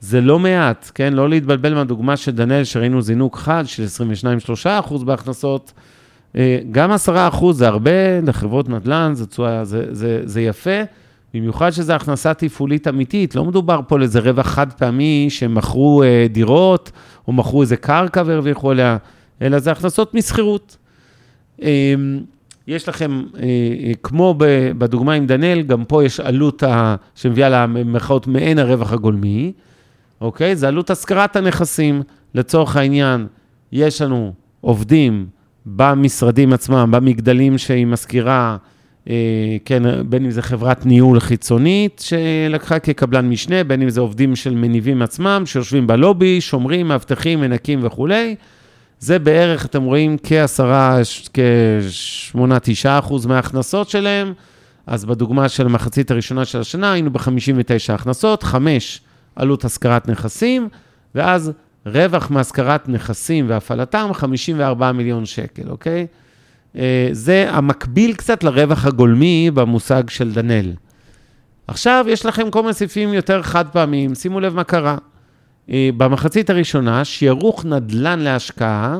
זה 0.00 0.20
לא 0.20 0.38
מעט, 0.38 0.90
כן? 0.94 1.12
לא 1.12 1.28
להתבלבל 1.28 1.74
מהדוגמה 1.74 2.16
של 2.16 2.30
דנאל, 2.30 2.64
שראינו 2.64 3.02
זינוק 3.02 3.36
חד 3.36 3.64
של 3.66 3.84
22-3 4.64 4.68
אחוז 4.80 5.04
בהכנסות. 5.04 5.72
אה, 6.36 6.58
גם 6.70 6.92
10 6.92 7.28
אחוז 7.28 7.58
זה 7.58 7.68
הרבה 7.68 8.20
לחברות 8.26 8.68
נדל"ן, 8.68 9.12
זה, 9.14 9.24
זה, 9.62 9.86
זה, 9.90 10.20
זה 10.24 10.40
יפה, 10.40 10.80
במיוחד 11.34 11.70
שזו 11.70 11.92
הכנסה 11.92 12.34
תפעולית 12.34 12.88
אמיתית. 12.88 13.34
לא 13.34 13.44
מדובר 13.44 13.80
פה 13.88 13.96
על 13.96 14.02
איזה 14.02 14.20
רווח 14.20 14.46
חד 14.46 14.72
פעמי 14.72 15.26
שהם 15.30 15.54
מכרו 15.54 16.02
אה, 16.02 16.26
דירות, 16.30 16.92
או 17.28 17.32
מכרו 17.32 17.62
איזה 17.62 17.76
קרקע 17.76 18.22
והרוויחו 18.26 18.70
עליה, 18.70 18.96
אלא 19.42 19.58
זה 19.58 19.70
הכנסות 19.72 20.14
משכירות. 20.14 20.76
אה, 21.62 21.94
יש 22.66 22.88
לכם, 22.88 23.22
כמו 24.02 24.34
בדוגמה 24.78 25.12
עם 25.12 25.26
דנאל, 25.26 25.62
גם 25.62 25.84
פה 25.84 26.04
יש 26.04 26.20
עלות 26.20 26.62
ה, 26.62 26.96
שמביאה 27.14 27.48
למרכאות 27.48 28.26
מעין 28.26 28.58
הרווח 28.58 28.92
הגולמי, 28.92 29.52
אוקיי? 30.20 30.56
זה 30.56 30.68
עלות 30.68 30.90
השכרת 30.90 31.36
הנכסים. 31.36 32.02
לצורך 32.34 32.76
העניין, 32.76 33.26
יש 33.72 34.02
לנו 34.02 34.32
עובדים 34.60 35.26
במשרדים 35.66 36.52
עצמם, 36.52 36.88
במגדלים 36.90 37.58
שהיא 37.58 37.86
משכירה, 37.86 38.56
אה, 39.08 39.56
כן, 39.64 39.82
בין 40.08 40.24
אם 40.24 40.30
זה 40.30 40.42
חברת 40.42 40.86
ניהול 40.86 41.20
חיצונית 41.20 42.04
שלקחה 42.04 42.78
כקבלן 42.78 43.28
משנה, 43.28 43.64
בין 43.64 43.82
אם 43.82 43.90
זה 43.90 44.00
עובדים 44.00 44.36
של 44.36 44.54
מניבים 44.54 45.02
עצמם, 45.02 45.42
שיושבים 45.46 45.86
בלובי, 45.86 46.40
שומרים, 46.40 46.88
מאבטחים, 46.88 47.40
מנקים 47.40 47.80
וכולי. 47.82 48.34
זה 48.98 49.18
בערך, 49.18 49.66
אתם 49.66 49.82
רואים, 49.82 50.16
כעשרה, 50.22 50.98
כשמונה, 51.32 52.58
תשעה 52.60 52.98
אחוז 52.98 53.26
מההכנסות 53.26 53.88
שלהם. 53.88 54.32
אז 54.86 55.04
בדוגמה 55.04 55.48
של 55.48 55.66
המחצית 55.66 56.10
הראשונה 56.10 56.44
של 56.44 56.60
השנה 56.60 56.92
היינו 56.92 57.12
ב-59 57.12 57.92
הכנסות, 57.92 58.42
חמש 58.42 59.00
עלות 59.36 59.64
השכרת 59.64 60.08
נכסים, 60.08 60.68
ואז 61.14 61.52
רווח 61.86 62.30
מהשכרת 62.30 62.88
נכסים 62.88 63.44
והפעלתם, 63.48 64.10
54 64.12 64.92
מיליון 64.92 65.26
שקל, 65.26 65.70
אוקיי? 65.70 66.06
אה, 66.76 67.08
זה 67.12 67.46
המקביל 67.50 68.14
קצת 68.14 68.44
לרווח 68.44 68.86
הגולמי 68.86 69.50
במושג 69.54 70.10
של 70.10 70.32
דנאל. 70.32 70.72
עכשיו, 71.66 72.04
יש 72.08 72.26
לכם 72.26 72.50
כל 72.50 72.62
מיני 72.62 72.74
סעיפים 72.74 73.14
יותר 73.14 73.42
חד 73.42 73.68
פעמיים, 73.68 74.14
שימו 74.14 74.40
לב 74.40 74.54
מה 74.54 74.64
קרה. 74.64 74.96
אה, 75.70 75.90
במחצית 75.96 76.50
הראשונה, 76.50 77.04
שיערוך 77.04 77.64
נדל"ן 77.64 78.18
להשקעה, 78.18 78.98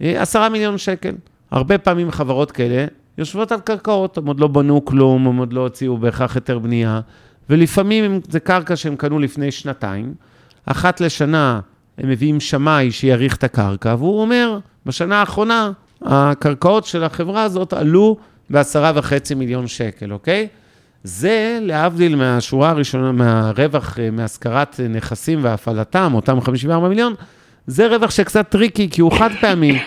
10 0.00 0.38
אה, 0.38 0.48
מיליון 0.48 0.78
שקל. 0.78 1.14
הרבה 1.50 1.78
פעמים 1.78 2.10
חברות 2.10 2.52
כאלה 2.52 2.86
יושבות 3.18 3.52
על 3.52 3.60
קרקעות, 3.60 4.18
הם 4.18 4.26
עוד 4.26 4.40
לא 4.40 4.48
בנו 4.48 4.84
כלום, 4.84 5.26
הם 5.26 5.36
עוד 5.36 5.52
לא 5.52 5.60
הוציאו 5.60 5.98
בהכרח 5.98 6.34
היתר 6.34 6.58
בנייה, 6.58 7.00
ולפעמים 7.50 8.20
זה 8.30 8.40
קרקע 8.40 8.76
שהם 8.76 8.96
קנו 8.96 9.18
לפני 9.18 9.50
שנתיים, 9.50 10.14
אחת 10.66 11.00
לשנה 11.00 11.60
הם 11.98 12.08
מביאים 12.08 12.40
שמאי 12.40 12.92
שיעריך 12.92 13.36
את 13.36 13.44
הקרקע, 13.44 13.94
והוא 13.98 14.20
אומר, 14.20 14.58
בשנה 14.86 15.20
האחרונה, 15.20 15.70
הקרקעות 16.02 16.84
של 16.84 17.04
החברה 17.04 17.42
הזאת 17.42 17.72
עלו 17.72 18.16
בעשרה 18.50 18.92
וחצי 18.94 19.34
מיליון 19.34 19.66
שקל, 19.66 20.12
אוקיי? 20.12 20.48
זה, 21.04 21.58
להבדיל 21.62 22.16
מהשורה 22.16 22.70
הראשונה, 22.70 23.12
מהרווח 23.12 23.98
אה, 23.98 24.10
מהשכרת 24.10 24.80
נכסים 24.90 25.38
והפעלתם, 25.42 26.12
אותם 26.14 26.40
54 26.40 26.88
מיליון, 26.88 27.14
זה 27.66 27.86
רווח 27.86 28.10
שקצת 28.10 28.48
tricky, 28.48 28.90
כי 28.90 29.00
הוא 29.00 29.12
חד 29.18 29.30
פעמי. 29.40 29.78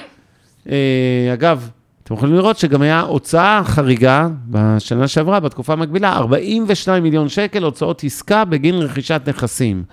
אה, 0.70 1.30
אגב, 1.34 1.70
אתם 2.04 2.14
יכולים 2.14 2.36
לראות 2.36 2.58
שגם 2.58 2.82
היה 2.82 3.00
הוצאה 3.00 3.62
חריגה 3.66 4.28
בשנה 4.50 5.08
שעברה, 5.08 5.40
בתקופה 5.40 5.74
המקבילה, 5.74 6.14
42 6.14 7.04
מיליון 7.04 7.30
שקל 7.30 7.64
הוצאות 7.64 8.04
עסקה 8.04 8.46
בגין 8.46 8.76
רכישת 8.76 9.22
נכסים. 9.28 9.84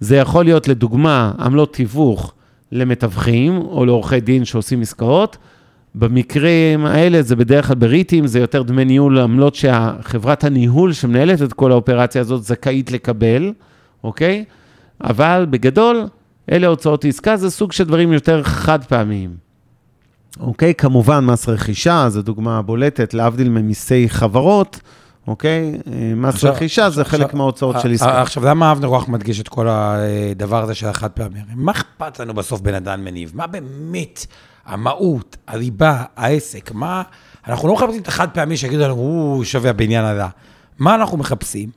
זה 0.00 0.16
יכול 0.16 0.44
להיות, 0.44 0.68
לדוגמה, 0.68 1.32
עמלות 1.38 1.74
תיווך 1.74 2.32
למתווכים 2.72 3.56
או 3.56 3.84
לעורכי 3.86 4.20
דין 4.20 4.44
שעושים 4.44 4.80
עסקאות. 4.80 5.36
במקרים 5.94 6.86
האלה 6.86 7.22
זה 7.22 7.36
בדרך 7.36 7.66
כלל 7.66 7.76
בריטים, 7.76 8.26
זה 8.26 8.40
יותר 8.40 8.62
דמי 8.62 8.84
ניהול 8.84 9.18
עמלות 9.18 9.54
שהחברת 9.54 10.44
הניהול 10.44 10.92
שמנהלת 10.92 11.42
את 11.42 11.52
כל 11.52 11.72
האופרציה 11.72 12.20
הזאת 12.20 12.42
זכאית 12.42 12.92
לקבל, 12.92 13.52
אוקיי? 14.04 14.44
אבל 15.00 15.46
בגדול, 15.50 16.06
אלה 16.52 16.66
הוצאות 16.66 17.04
עסקה, 17.04 17.36
זה 17.36 17.50
סוג 17.50 17.72
של 17.72 17.84
דברים 17.84 18.12
יותר 18.12 18.42
חד 18.42 18.84
פעמיים. 18.84 19.44
אוקיי? 20.40 20.74
כמובן, 20.74 21.24
מס 21.24 21.48
רכישה, 21.48 22.06
זו 22.08 22.22
דוגמה 22.22 22.62
בולטת, 22.62 23.14
להבדיל 23.14 23.48
ממיסי 23.48 24.08
חברות. 24.08 24.80
אוקיי? 25.26 25.72
מס 26.16 26.34
עכשיו, 26.34 26.52
רכישה 26.52 26.90
זה 26.90 27.00
עכשיו, 27.00 27.18
חלק 27.18 27.34
מההוצאות 27.34 27.80
של 27.80 27.92
עסקה. 27.92 28.22
עכשיו, 28.22 28.44
למה 28.44 28.72
אבנר 28.72 28.88
רוח 28.88 29.08
מדגיש 29.08 29.40
את 29.40 29.48
כל 29.48 29.68
הדבר 29.68 30.62
הזה 30.62 30.74
של 30.74 30.86
החד 30.86 31.10
פעמי? 31.10 31.38
מה 31.54 31.72
אכפת 31.72 32.20
לנו 32.20 32.34
בסוף 32.34 32.60
בן 32.60 32.74
אדם 32.74 33.04
מניב? 33.04 33.32
מה 33.34 33.46
באמת 33.46 34.26
המהות, 34.66 35.36
הליבה, 35.46 36.02
העסק? 36.16 36.72
מה... 36.72 37.02
אנחנו 37.48 37.68
לא 37.68 37.74
מחפשים 37.74 38.02
את 38.02 38.08
החד 38.08 38.28
פעמי 38.30 38.56
שיגידו 38.56 38.82
לנו, 38.82 38.94
הוא 38.94 39.44
שווה 39.44 39.70
הבניין 39.70 40.04
הזה. 40.04 40.22
מה 40.78 40.94
אנחנו 40.94 41.16
מחפשים? 41.16 41.70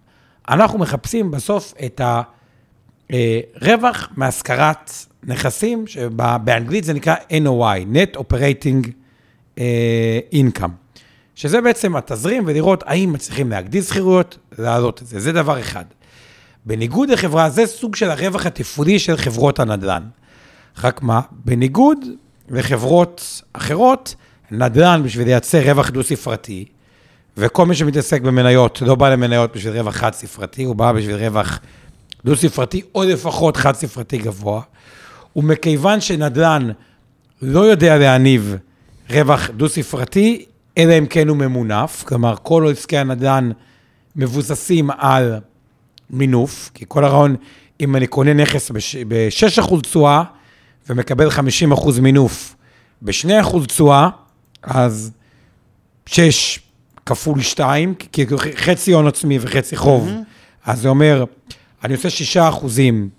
אנחנו 0.49 0.79
מחפשים 0.79 1.31
בסוף 1.31 1.73
את 1.85 2.01
הרווח 3.09 4.09
מהשכרת 4.15 4.91
נכסים, 5.23 5.87
שבאנגלית 5.87 6.83
זה 6.83 6.93
נקרא 6.93 7.15
NOI, 7.29 7.93
Net 7.93 8.19
Operating 8.19 8.87
Income. 10.33 10.86
שזה 11.37 11.61
בעצם 11.61 11.95
התזרים, 11.95 12.43
ולראות 12.47 12.83
האם 12.87 13.13
מצליחים 13.13 13.49
להגדיל 13.49 13.83
שכירויות, 13.83 14.37
להעלות 14.59 15.01
את 15.01 15.07
זה. 15.07 15.19
זה 15.19 15.31
דבר 15.31 15.59
אחד. 15.59 15.85
בניגוד 16.65 17.09
לחברה, 17.09 17.49
זה 17.49 17.65
סוג 17.65 17.95
של 17.95 18.09
הרווח 18.09 18.45
התפעולי 18.45 18.99
של 18.99 19.17
חברות 19.17 19.59
הנדל"ן. 19.59 20.03
רק 20.83 21.01
מה, 21.01 21.21
בניגוד 21.31 21.97
לחברות 22.49 23.41
אחרות, 23.53 24.15
נדל"ן 24.51 25.01
בשביל 25.03 25.27
לייצר 25.27 25.61
רווח 25.69 25.89
דו-ספרתי, 25.89 26.65
וכל 27.37 27.65
מי 27.65 27.75
שמתעסק 27.75 28.21
במניות 28.21 28.81
לא 28.81 28.95
בא 28.95 29.09
למניות 29.09 29.55
בשביל 29.55 29.77
רווח 29.77 29.95
חד-ספרתי, 29.95 30.63
הוא 30.63 30.75
בא 30.75 30.91
בשביל 30.91 31.15
רווח 31.15 31.59
דו-ספרתי, 32.25 32.81
או 32.95 33.03
לפחות 33.03 33.57
חד-ספרתי 33.57 34.17
גבוה. 34.17 34.61
ומכיוון 35.35 36.01
שנדל"ן 36.01 36.69
לא 37.41 37.59
יודע 37.59 37.97
להניב 37.97 38.55
רווח 39.09 39.49
דו-ספרתי, 39.49 40.45
אלא 40.77 40.97
אם 40.97 41.05
כן 41.05 41.27
הוא 41.27 41.37
ממונף, 41.37 42.03
כלומר, 42.07 42.35
כל 42.43 42.67
עסקי 42.71 42.97
הנדל"ן 42.97 43.51
מבוססים 44.15 44.89
על 44.97 45.39
מינוף, 46.09 46.71
כי 46.73 46.85
כל 46.87 47.03
הרעיון, 47.03 47.35
אם 47.79 47.95
אני 47.95 48.07
קונה 48.07 48.33
נכס 48.33 48.71
ב-6% 49.07 49.81
תשואה 49.81 50.23
ומקבל 50.89 51.29
50% 51.71 52.01
מינוף 52.01 52.55
ב-2% 53.01 53.65
תשואה, 53.67 54.09
אז 54.63 55.11
6 56.05 56.59
כפול 57.05 57.41
2, 57.41 57.95
כי 57.95 58.25
חצי 58.55 58.91
הון 58.91 59.07
עצמי 59.07 59.37
וחצי 59.41 59.75
חוב, 59.75 60.07
mm-hmm. 60.07 60.71
אז 60.71 60.81
זה 60.81 60.89
אומר, 60.89 61.23
אני 61.83 61.93
עושה 61.93 62.09
6 62.09 62.37
אחוזים 62.37 63.09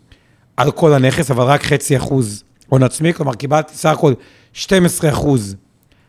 על 0.57 0.71
כל 0.71 0.93
הנכס, 0.93 1.31
אבל 1.31 1.45
רק 1.45 1.63
חצי 1.63 1.97
אחוז 1.97 2.45
הון 2.69 2.83
עצמי, 2.83 3.15
כלומר, 3.15 3.35
קיבלתי 3.35 3.75
סך 3.75 3.91
הכל 3.91 4.13
12 4.53 5.11
אחוז 5.11 5.57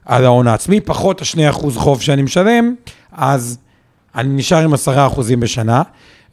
על 0.06 0.26
ההון 0.26 0.48
העצמי, 0.48 0.82
פחות 0.82 1.22
ה-2% 1.22 1.72
חוב 1.76 2.02
שאני 2.02 2.22
משלם, 2.22 2.76
אז 3.12 3.58
אני 4.16 4.30
נשאר 4.30 4.58
עם 4.58 4.74
10% 4.74 4.78
בשנה, 5.40 5.82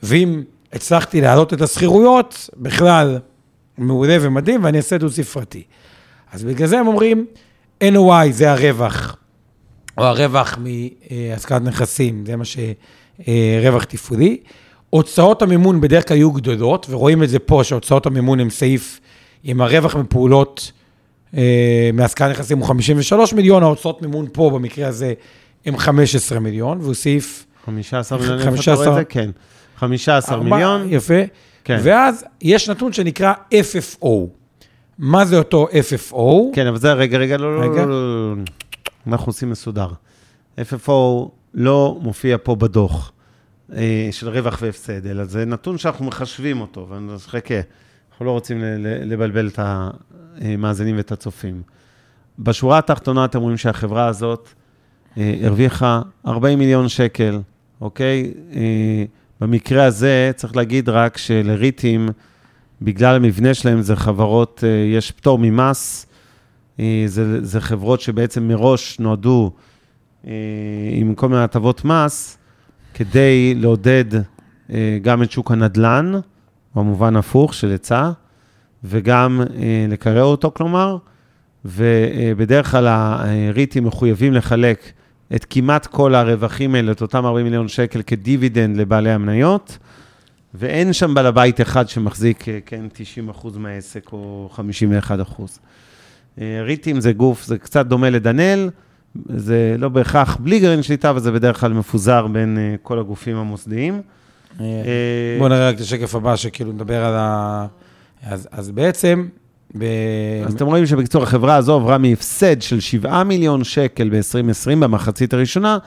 ואם 0.03 0.43
הצלחתי 0.73 1.21
להעלות 1.21 1.55
את 1.55 1.61
השכירויות, 1.61 2.51
בכלל 2.57 3.19
מעולה 3.79 4.17
ומדהים, 4.21 4.65
ואני 4.65 4.79
אעשה 4.79 4.99
דו-ספרתי. 4.99 5.63
אז 6.33 6.45
בגלל 6.45 6.67
זה 6.67 6.79
הם 6.79 6.87
אומרים, 6.87 7.27
NOI 7.85 8.31
זה 8.31 8.51
הרווח, 8.53 9.17
או 9.99 10.05
הרווח 10.05 10.59
מהשכרת 10.59 11.63
נכסים, 11.63 12.25
זה 12.27 12.37
מה 12.37 12.45
שרווח 12.45 13.85
תפעולי. 13.85 14.39
הוצאות 14.91 15.43
המימון 15.43 15.81
בדרך 15.81 16.09
כלל 16.09 16.17
יהיו 16.17 16.33
גדולות, 16.33 16.87
ורואים 16.91 17.23
את 17.23 17.29
זה 17.29 17.39
פה, 17.39 17.61
שהוצאות 17.65 18.07
המימון 18.07 18.41
הם 18.41 18.51
סעיף 18.51 19.01
עם 19.45 19.61
הרווח 19.61 19.97
מפעולות 19.97 20.73
אה, 20.73 20.77
מהשכרת 21.93 22.31
נכסים 22.31 22.59
הוא 22.59 22.67
53 22.67 23.33
מיליון, 23.33 23.63
ההוצאות 23.63 24.03
מימון 24.03 24.27
פה 24.33 24.51
במקרה 24.55 24.89
הזה 24.89 25.15
הם 25.67 25.79
15 25.79 26.41
מיליון, 26.41 26.81
והוא 26.81 26.95
סעיף... 26.95 27.47
15 27.65 28.19
מיליון, 28.19 28.39
איפה 28.39 28.63
אתה 28.63 28.75
רואה 28.75 28.89
את 28.89 28.95
זה? 28.95 29.05
כן. 29.05 29.31
15 29.77 30.37
מיליון. 30.37 30.87
יפה. 30.91 31.15
כן. 31.65 31.79
ואז 31.83 32.25
יש 32.41 32.69
נתון 32.69 32.93
שנקרא 32.93 33.33
FFO. 33.53 34.09
מה 34.99 35.25
זה 35.25 35.39
אותו 35.39 35.69
FFO? 35.69 36.17
כן, 36.53 36.67
אבל 36.67 36.79
זה, 36.79 36.93
רגע, 36.93 37.19
רגע, 37.19 37.37
לא, 37.37 37.61
לא, 37.61 37.77
לא, 37.77 37.87
לא, 37.89 38.35
אנחנו 39.07 39.31
עושים 39.31 39.51
מסודר. 39.51 39.89
FFO 40.59 41.29
לא 41.55 41.99
מופיע 42.01 42.37
פה 42.43 42.55
בדוח 42.55 43.13
אה, 43.77 44.09
של 44.11 44.29
רווח 44.29 44.59
והפסד, 44.63 45.07
אלא 45.07 45.25
זה 45.25 45.45
נתון 45.45 45.79
שאנחנו 45.79 46.05
מחשבים 46.05 46.61
אותו, 46.61 46.87
ואני 46.91 47.19
חכה, 47.19 47.61
אנחנו 48.11 48.27
לא 48.27 48.31
רוצים 48.31 48.63
לבלבל 49.05 49.49
את 49.49 49.59
ה... 49.59 49.91
המאזינים 50.41 50.97
ואת 50.97 51.13
הצופים. 51.13 51.63
בשורה 52.39 52.79
התחתונה 52.79 53.25
אתם 53.25 53.41
רואים 53.41 53.57
שהחברה 53.57 54.07
הזאת 54.07 54.49
אה, 55.19 55.35
הרוויחה 55.43 56.03
40 56.27 56.59
מיליון 56.59 56.89
שקל 56.89 57.41
אוקיי? 57.81 58.33
אה, 58.55 59.05
במקרה 59.41 59.85
הזה 59.85 60.31
צריך 60.37 60.57
להגיד 60.57 60.89
רק 60.89 61.19
שלריטים, 61.19 62.09
בגלל 62.83 63.17
המבנה 63.17 63.55
שלהם 63.55 63.83
זה 63.83 63.97
חברות, 63.97 64.65
אה, 64.67 64.69
יש 64.97 65.11
פטור 65.11 65.39
ממס, 65.39 66.07
זה, 67.07 67.45
זה 67.45 67.61
חברות 67.61 68.01
שבעצם 68.01 68.49
מראש 68.49 69.01
נועדו 69.01 69.53
עם 70.93 71.15
כל 71.15 71.29
מיני 71.29 71.43
הטבות 71.43 71.85
מס, 71.85 72.39
כדי 72.95 73.55
לעודד 73.55 74.05
גם 75.03 75.23
את 75.23 75.31
שוק 75.31 75.51
הנדל"ן, 75.51 76.13
במובן 76.75 77.17
הפוך 77.17 77.55
של 77.55 77.71
היצע, 77.71 78.11
וגם 78.87 79.41
אה, 79.41 79.87
לקרר 79.89 80.25
אותו, 80.25 80.51
כלומר, 80.55 80.97
ובדרך 81.65 82.71
כלל 82.71 82.87
הריטים 82.89 83.85
מחויבים 83.85 84.33
לחלק 84.33 84.93
את 85.35 85.47
כמעט 85.51 85.87
כל 85.87 86.15
הרווחים 86.15 86.75
האלה, 86.75 86.93
את 86.93 87.03
אותם 87.03 87.27
40 87.27 87.45
מיליון 87.45 87.69
שקל 87.69 88.03
כדיבידנד 88.03 88.77
לבעלי 88.77 89.11
המניות, 89.11 89.79
ואין 90.55 90.93
שם 90.93 91.15
בעל 91.15 91.27
הבית 91.27 91.61
אחד 91.61 91.89
שמחזיק, 91.89 92.49
אה, 92.49 92.59
כן, 92.67 92.85
90 92.93 93.29
אחוז 93.29 93.57
מהעסק 93.57 94.13
או 94.13 94.49
51 94.53 95.21
אחוז. 95.21 95.59
אה, 96.41 96.61
ריטים 96.63 97.01
זה 97.01 97.13
גוף, 97.13 97.45
זה 97.45 97.59
קצת 97.59 97.87
דומה 97.87 98.11
לדנאל, 98.11 98.71
זה 99.29 99.77
לא 99.79 99.89
בהכרח 99.89 100.37
בלי 100.37 100.61
גרעין 100.61 100.83
שליטה, 100.83 101.11
אבל 101.11 101.21
זה 101.21 101.33
בדרך 101.33 101.61
כלל 101.61 101.73
מפוזר 101.73 102.27
בין 102.27 102.59
אה, 102.59 102.75
כל 102.83 102.99
הגופים 102.99 103.37
המוסדיים. 103.37 104.03
בואו 105.39 105.49
נראה 105.49 105.69
רק 105.69 105.75
את 105.75 105.81
השקף 105.81 106.15
הבא, 106.15 106.37
שכאילו 106.37 106.73
נדבר 106.73 107.05
על 107.05 107.15
ה... 107.17 107.67
אז, 108.23 108.49
אז 108.53 108.71
בעצם, 108.71 109.27
ב... 109.79 109.85
אז 110.47 110.55
אתם 110.55 110.67
רואים 110.67 110.87
שבקיצור, 110.87 111.23
החברה 111.23 111.57
הזו 111.57 111.75
עברה 111.75 111.99
מהפסד 111.99 112.63
של 112.63 112.81
7 112.81 113.23
מיליון 113.25 113.65
שקל 113.65 114.09
ב-2020, 114.09 114.77
במחצית 114.81 115.35
הראשונה, 115.35 115.79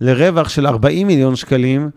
לרווח 0.00 0.48
של 0.48 0.66
40 0.66 1.06
מיליון 1.06 1.36
שקלים 1.36 1.90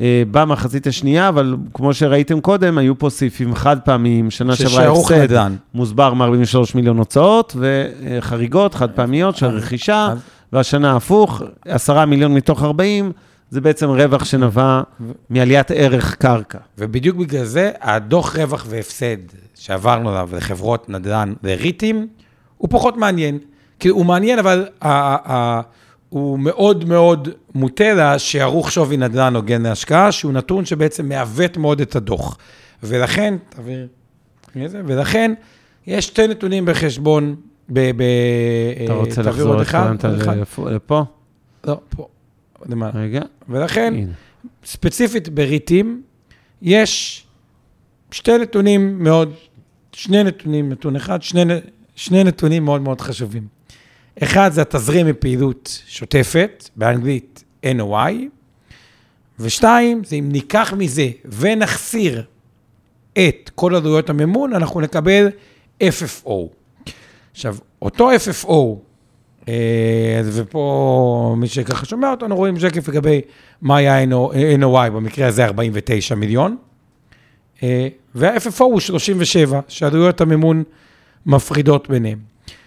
אה, 0.00 0.22
במחצית 0.30 0.86
השנייה, 0.86 1.28
אבל 1.28 1.56
כמו 1.74 1.94
שראיתם 1.94 2.40
קודם, 2.40 2.78
היו 2.78 2.98
פה 2.98 3.10
סעיפים 3.10 3.54
חד 3.54 3.76
פעמיים, 3.84 4.30
שנה 4.30 4.56
שעברה 4.56 4.92
הפסד 4.92 5.14
נדל"ן. 5.22 5.56
מוסבר 5.74 6.14
מ-43 6.14 6.56
מיליון 6.74 6.98
הוצאות, 6.98 7.56
וחריגות 7.58 8.74
חד 8.74 8.90
פעמיות 8.90 9.36
של 9.36 9.46
רכישה, 9.46 10.08
אז- 10.12 10.18
והשנה 10.52 10.96
הפוך, 10.96 11.42
10 11.64 12.04
מיליון 12.04 12.34
מתוך 12.34 12.62
40, 12.62 13.12
זה 13.54 13.60
בעצם 13.60 13.88
רווח 13.90 14.24
שנבע 14.24 14.82
מעליית 15.30 15.70
ערך 15.70 16.14
קרקע. 16.14 16.58
ובדיוק 16.78 17.16
בגלל 17.16 17.44
זה, 17.44 17.70
הדוח 17.80 18.36
רווח 18.36 18.66
והפסד 18.68 19.16
שעברנו 19.54 20.10
עליו 20.10 20.28
לחברות 20.32 20.88
נדל"ן 20.88 21.32
וריטים, 21.44 22.08
הוא 22.56 22.68
פחות 22.70 22.96
מעניין. 22.96 23.38
כי 23.78 23.88
הוא 23.88 24.06
מעניין, 24.06 24.38
אבל 24.38 24.66
ה- 24.82 24.88
ה- 25.32 25.60
הוא 26.08 26.38
מאוד 26.38 26.84
מאוד 26.84 27.28
מוטה 27.54 27.84
לשערוך 28.14 28.72
שווי 28.72 28.96
נדל"ן 28.96 29.36
הוגן 29.36 29.62
להשקעה, 29.62 30.12
שהוא 30.12 30.32
נתון 30.32 30.64
שבעצם 30.64 31.08
מעוות 31.08 31.56
מאוד 31.56 31.80
את 31.80 31.96
הדוח. 31.96 32.38
ולכן, 32.82 33.34
תעביר? 33.48 33.86
ולכן, 34.86 35.34
יש 35.86 36.06
שתי 36.06 36.26
נתונים 36.28 36.64
בחשבון, 36.64 37.36
ב... 37.68 37.90
ב 37.96 38.02
אתה 38.84 38.92
אה, 38.92 38.98
רוצה 38.98 39.22
תעביר 39.22 39.30
לחזור 39.32 39.62
אחד. 39.62 39.80
לפ- 40.40 40.58
לפה? 40.58 41.02
לא, 41.66 41.76
פה. 41.96 42.06
למעלה. 42.68 43.00
רגע, 43.00 43.22
ולכן, 43.48 43.94
הנה. 43.96 44.12
ספציפית 44.64 45.28
בריטים, 45.28 46.02
יש 46.62 47.24
שתי 48.10 48.38
נתונים 48.38 49.04
מאוד, 49.04 49.34
שני 49.92 50.24
נתונים, 50.24 50.68
נתון 50.72 50.96
אחד, 50.96 51.22
שני, 51.22 51.42
שני 51.96 52.24
נתונים 52.24 52.64
מאוד 52.64 52.80
מאוד 52.80 53.00
חשובים. 53.00 53.46
אחד 54.22 54.52
זה 54.52 54.62
התזרים 54.62 55.06
מפעילות 55.06 55.82
שוטפת, 55.86 56.68
באנגלית 56.76 57.44
NOI, 57.64 58.14
ושתיים, 59.38 60.04
זה 60.04 60.16
אם 60.16 60.28
ניקח 60.32 60.72
מזה 60.76 61.08
ונחסיר 61.24 62.22
את 63.12 63.50
כל 63.54 63.74
עלויות 63.74 64.10
המימון, 64.10 64.52
אנחנו 64.52 64.80
נקבל 64.80 65.28
FFO. 65.82 66.32
עכשיו, 67.32 67.56
אותו 67.82 68.10
FFO, 68.10 68.54
ופה 70.24 71.34
מי 71.38 71.48
שככה 71.48 71.86
שומע 71.86 72.10
אותנו, 72.10 72.36
רואים 72.36 72.60
שקף 72.60 72.88
לגבי 72.88 73.20
מה 73.62 73.76
היה 73.76 74.04
NOI, 74.58 74.90
במקרה 74.90 75.26
הזה 75.26 75.44
49 75.44 76.14
מיליון, 76.14 76.56
אה, 77.62 77.88
וה-FFO 78.14 78.62
הוא 78.62 78.80
37, 78.80 79.60
שעלויות 79.68 80.20
המימון 80.20 80.62
מפרידות 81.26 81.90
ביניהם. 81.90 82.18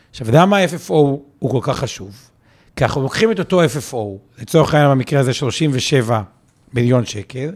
עכשיו, 0.09 0.27
למה 0.31 0.57
ה-FFO 0.57 0.93
הוא 1.39 1.51
כל 1.51 1.59
כך 1.61 1.79
חשוב? 1.79 2.29
כי 2.75 2.83
אנחנו 2.83 3.01
לוקחים 3.01 3.31
את 3.31 3.39
אותו 3.39 3.61
FFO, 3.63 3.97
לצורך 4.41 4.73
העניין 4.73 4.91
במקרה 4.91 5.19
הזה 5.19 5.33
37 5.33 6.21
מיליון 6.73 7.05
שקל, 7.05 7.51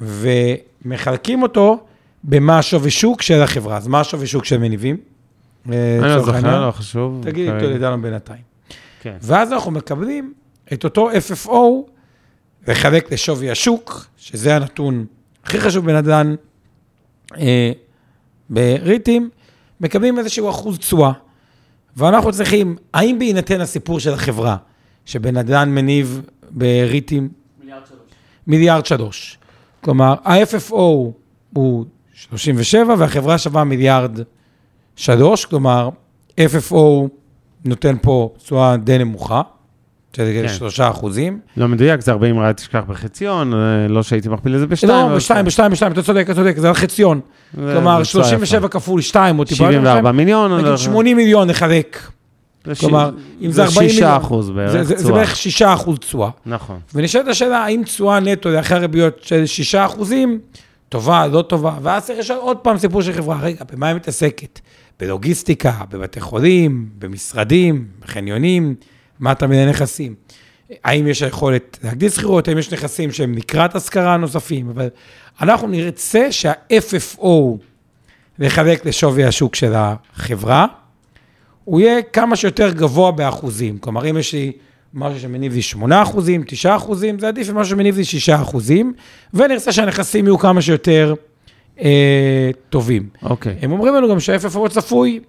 ומחלקים 0.00 1.42
אותו 1.42 1.84
במה 2.24 2.58
השווי 2.58 2.90
שוק 2.90 3.22
של 3.22 3.42
החברה. 3.42 3.76
אז 3.76 3.86
מה 3.86 4.00
השווי 4.00 4.26
שוק 4.26 4.44
של 4.44 4.58
מניבים? 4.58 4.96
אני 5.68 6.00
לא? 6.00 6.22
זוכר, 6.22 6.66
לא 6.66 6.70
חשוב. 6.70 7.20
תגיד. 7.22 7.50
לי, 7.50 7.78
תדע 7.78 7.90
לנו 7.90 8.02
בינתיים. 8.02 8.42
כן. 9.00 9.16
ואז 9.20 9.52
אנחנו 9.52 9.70
מקבלים 9.70 10.32
את 10.72 10.84
אותו 10.84 11.10
FFO 11.10 11.50
לחלק 12.68 13.12
לשווי 13.12 13.50
השוק, 13.50 14.06
שזה 14.16 14.56
הנתון 14.56 15.06
הכי 15.44 15.60
חשוב 15.60 15.86
בנדל"ן 15.86 16.34
אה, 17.36 17.72
בריטים, 18.50 19.30
מקבלים 19.80 20.18
איזשהו 20.18 20.50
אחוז 20.50 20.78
תשואה. 20.78 21.12
ואנחנו 21.96 22.32
צריכים, 22.32 22.76
האם 22.94 23.18
בהינתן 23.18 23.60
הסיפור 23.60 24.00
של 24.00 24.12
החברה, 24.12 24.56
שבנדל"ן 25.04 25.68
מניב 25.68 26.22
בריטים 26.50 27.28
מיליארד 28.46 28.86
שלוש. 28.86 29.38
כלומר, 29.80 30.14
ה-FFO 30.24 30.74
הוא 31.52 31.84
37 32.12 32.94
והחברה 32.98 33.38
שווה 33.38 33.64
מיליארד 33.64 34.18
שלוש, 35.04 35.44
כלומר, 35.44 35.88
FFO 36.40 36.76
נותן 37.64 37.96
פה 38.02 38.30
תשואה 38.42 38.76
די 38.76 38.98
נמוכה, 38.98 39.42
שזה 40.16 40.40
כן. 40.42 40.48
שלושה 40.54 40.90
אחוזים. 40.90 41.40
לא 41.56 41.68
מדויק, 41.68 42.00
זה 42.00 42.12
40 42.12 42.38
רק 42.40 42.56
תשכח 42.56 42.82
בחציון, 42.88 43.54
אה, 43.54 43.58
לא 43.88 44.02
שהייתי 44.02 44.28
מכפיל 44.28 44.54
את 44.54 44.60
זה 44.60 44.66
בשתיים. 44.66 44.92
לא, 44.92 45.04
אבל 45.06 45.16
בשתיים, 45.16 45.44
בשתיים, 45.46 45.72
בשתיים, 45.72 45.92
אתה 45.92 46.02
צודק, 46.02 46.22
אתה 46.24 46.34
צודק, 46.34 46.54
זה 46.58 46.68
על 46.68 46.74
חציון. 46.74 47.20
זה- 47.54 47.70
כלומר, 47.74 47.98
זה 47.98 48.04
תשואה 48.04 48.24
37 48.24 48.58
יפה. 48.58 48.68
כפול 48.68 49.00
2, 49.00 49.38
או 49.38 49.44
טיפה... 49.44 49.56
74 49.64 50.12
מיליון. 50.12 50.52
נגיד 50.54 50.66
לא- 50.66 50.76
80 50.76 51.16
מיליון 51.16 51.48
נחלק. 51.50 51.98
זה 52.64 52.74
כלומר, 52.74 53.10
אם 53.40 53.50
זה 53.52 53.62
40 53.64 53.88
שישה 53.90 54.00
מיליון, 54.04 54.20
אחוז 54.20 54.46
זה- 54.46 54.52
בערך 54.52 54.70
זה- 54.72 54.84
זה 54.84 54.94
תשואה. 54.96 55.12
בערך 55.12 55.36
6 55.36 55.62
אחוז 55.62 55.98
תשואה. 55.98 56.30
נכון. 56.46 56.78
ונשאלת 56.94 57.28
השאלה, 57.28 57.58
האם 57.58 57.82
תשואה 57.84 58.20
נטו 58.20 58.48
לאחר 58.50 58.76
ריביות 58.76 59.18
של 59.22 59.46
6 59.46 59.74
אחוזים, 59.74 60.38
טובה, 60.88 61.26
לא 61.26 61.42
טובה, 61.42 61.72
ואז 61.82 62.06
צריך 62.06 62.18
לשאול 62.18 62.38
עוד 62.38 62.56
פעם 62.56 62.78
סיפור 62.78 63.02
של 63.02 63.12
חברה, 63.12 63.38
רגע, 63.40 63.64
במה 63.72 63.86
היא 63.88 63.96
מתעסקת? 63.96 64.60
בלוגיסטיקה, 65.00 65.72
בבתי 65.90 66.20
חולים, 66.20 66.88
במשרדים, 66.98 67.86
בחניונים, 68.00 68.74
מה 69.20 69.32
אתה 69.32 69.46
מיני 69.46 69.66
נכסים? 69.66 70.14
האם 70.84 71.06
יש 71.06 71.22
היכולת 71.22 71.78
להגדיל 71.84 72.10
שכירות, 72.10 72.48
האם 72.48 72.58
יש 72.58 72.72
נכסים 72.72 73.12
שהם 73.12 73.34
לקראת 73.34 73.74
השכרה 73.74 74.16
נוספים, 74.16 74.68
אבל 74.68 74.88
אנחנו 75.40 75.68
נרצה 75.68 76.32
שה-FFO 76.32 77.26
לחלק 78.38 78.86
לשווי 78.86 79.24
השוק 79.24 79.54
של 79.54 79.72
החברה, 79.74 80.66
הוא 81.64 81.80
יהיה 81.80 82.02
כמה 82.02 82.36
שיותר 82.36 82.70
גבוה 82.70 83.12
באחוזים. 83.12 83.78
כלומר, 83.78 84.10
אם 84.10 84.16
יש 84.16 84.32
לי 84.32 84.52
משהו 84.94 85.20
שמניב 85.20 85.52
לי 85.52 85.62
8 85.62 86.02
אחוזים, 86.02 86.42
9 86.46 86.76
אחוזים, 86.76 87.18
זה 87.18 87.28
עדיף 87.28 87.50
ממשהו 87.50 87.70
שמניב 87.70 87.96
לי 87.96 88.04
6 88.04 88.28
אחוזים, 88.28 88.92
ונרצה 89.34 89.72
שהנכסים 89.72 90.24
יהיו 90.24 90.38
כמה 90.38 90.62
שיותר 90.62 91.14
אה, 91.82 92.50
טובים. 92.68 93.08
אוקיי. 93.22 93.56
הם 93.62 93.72
אומרים 93.72 93.94
לנו 93.94 94.08
גם 94.08 94.20
שה-FFO 94.20 94.68
צפוי 94.68 95.20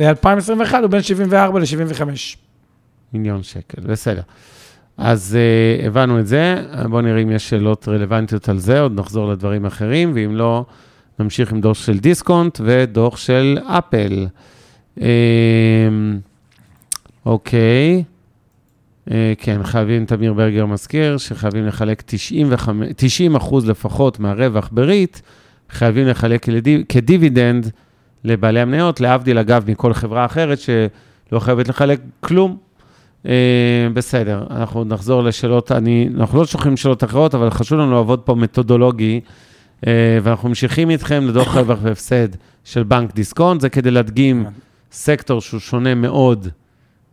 ל-2021 0.00 0.76
הוא 0.76 0.86
בין 0.86 1.02
74 1.02 1.60
ל-75. 1.60 2.02
מיליון 3.12 3.42
שקל, 3.42 3.82
בסדר. 3.82 4.22
אז 4.96 5.38
uh, 5.80 5.86
הבנו 5.86 6.20
את 6.20 6.26
זה, 6.26 6.64
בואו 6.90 7.00
נראה 7.00 7.22
אם 7.22 7.30
יש 7.30 7.50
שאלות 7.50 7.88
רלוונטיות 7.88 8.48
על 8.48 8.58
זה, 8.58 8.80
עוד 8.80 9.00
נחזור 9.00 9.28
לדברים 9.28 9.66
אחרים, 9.66 10.12
ואם 10.14 10.36
לא, 10.36 10.64
נמשיך 11.18 11.52
עם 11.52 11.60
דוח 11.60 11.76
של 11.76 11.98
דיסקונט 11.98 12.60
ודוח 12.64 13.16
של 13.16 13.58
אפל. 13.64 14.26
Um, 14.98 15.02
אוקיי, 17.26 18.04
uh, 19.08 19.12
כן, 19.38 19.60
חייבים, 19.64 20.06
תמיר 20.06 20.32
ברגר 20.32 20.66
מזכיר, 20.66 21.18
שחייבים 21.18 21.66
לחלק 21.66 22.02
95, 22.06 22.88
90 22.96 23.36
אחוז 23.36 23.68
לפחות 23.68 24.20
מהרווח 24.20 24.68
בריט, 24.72 25.18
חייבים 25.70 26.06
לחלק 26.06 26.42
כדיב, 26.44 26.82
כדיבידנד 26.88 27.70
לבעלי 28.24 28.60
המניות, 28.60 29.00
להבדיל 29.00 29.38
אגב 29.38 29.70
מכל 29.70 29.92
חברה 29.92 30.24
אחרת 30.24 30.58
שלא 30.58 31.38
חייבת 31.38 31.68
לחלק 31.68 32.00
כלום. 32.20 32.56
Uh, 33.22 33.28
בסדר, 33.94 34.46
אנחנו 34.50 34.84
נחזור 34.84 35.22
לשאלות, 35.22 35.72
אני, 35.72 36.08
אנחנו 36.16 36.38
לא 36.38 36.46
שוכחים 36.46 36.76
שאלות 36.76 37.04
אחרות, 37.04 37.34
אבל 37.34 37.50
חשוב 37.50 37.78
לנו 37.78 37.92
לעבוד 37.92 38.20
פה 38.20 38.34
מתודולוגי, 38.34 39.20
אה, 39.80 39.86
ואנחנו 40.22 40.48
ממשיכים 40.48 40.90
איתכם 40.90 41.28
לדוח 41.28 41.54
רווח 41.56 41.78
והפסד 41.82 42.28
של 42.64 42.82
בנק 42.82 43.14
דיסקונט, 43.14 43.60
זה 43.60 43.68
כדי 43.68 43.90
להדגים 43.90 44.44
סקטור 44.92 45.40
שהוא 45.40 45.60
שונה 45.60 45.94
מאוד, 45.94 46.48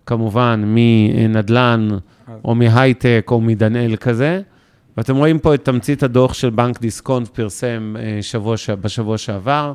כמובן, 0.05 0.63
מנדל"ן 0.65 1.87
או 2.45 2.55
מהייטק, 2.55 3.27
או 3.31 3.41
מדנאל 3.41 3.95
כזה. 3.95 4.41
ואתם 4.97 5.15
רואים 5.15 5.39
פה 5.39 5.53
את 5.53 5.65
תמצית 5.65 6.03
הדוח 6.03 6.33
של 6.33 6.49
בנק 6.49 6.81
דיסקונט 6.81 7.27
פרסם 7.27 7.95
אה, 7.99 8.21
שבוע, 8.21 8.55
בשבוע 8.81 9.17
שעבר. 9.17 9.73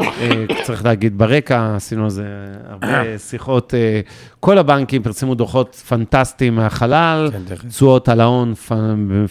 אה, 0.00 0.44
צריך 0.62 0.84
להגיד 0.84 1.18
ברקע, 1.18 1.76
עשינו 1.76 2.04
על 2.04 2.10
זה 2.10 2.24
הרבה 2.68 3.18
שיחות. 3.28 3.74
אה, 3.74 4.00
כל 4.40 4.58
הבנקים 4.58 5.02
פרסמו 5.02 5.34
דוחות 5.34 5.74
פנטסטיים 5.74 6.54
מהחלל, 6.56 7.30
כן. 7.32 7.68
תשואות 7.68 8.08
על 8.08 8.20
ההון 8.20 8.54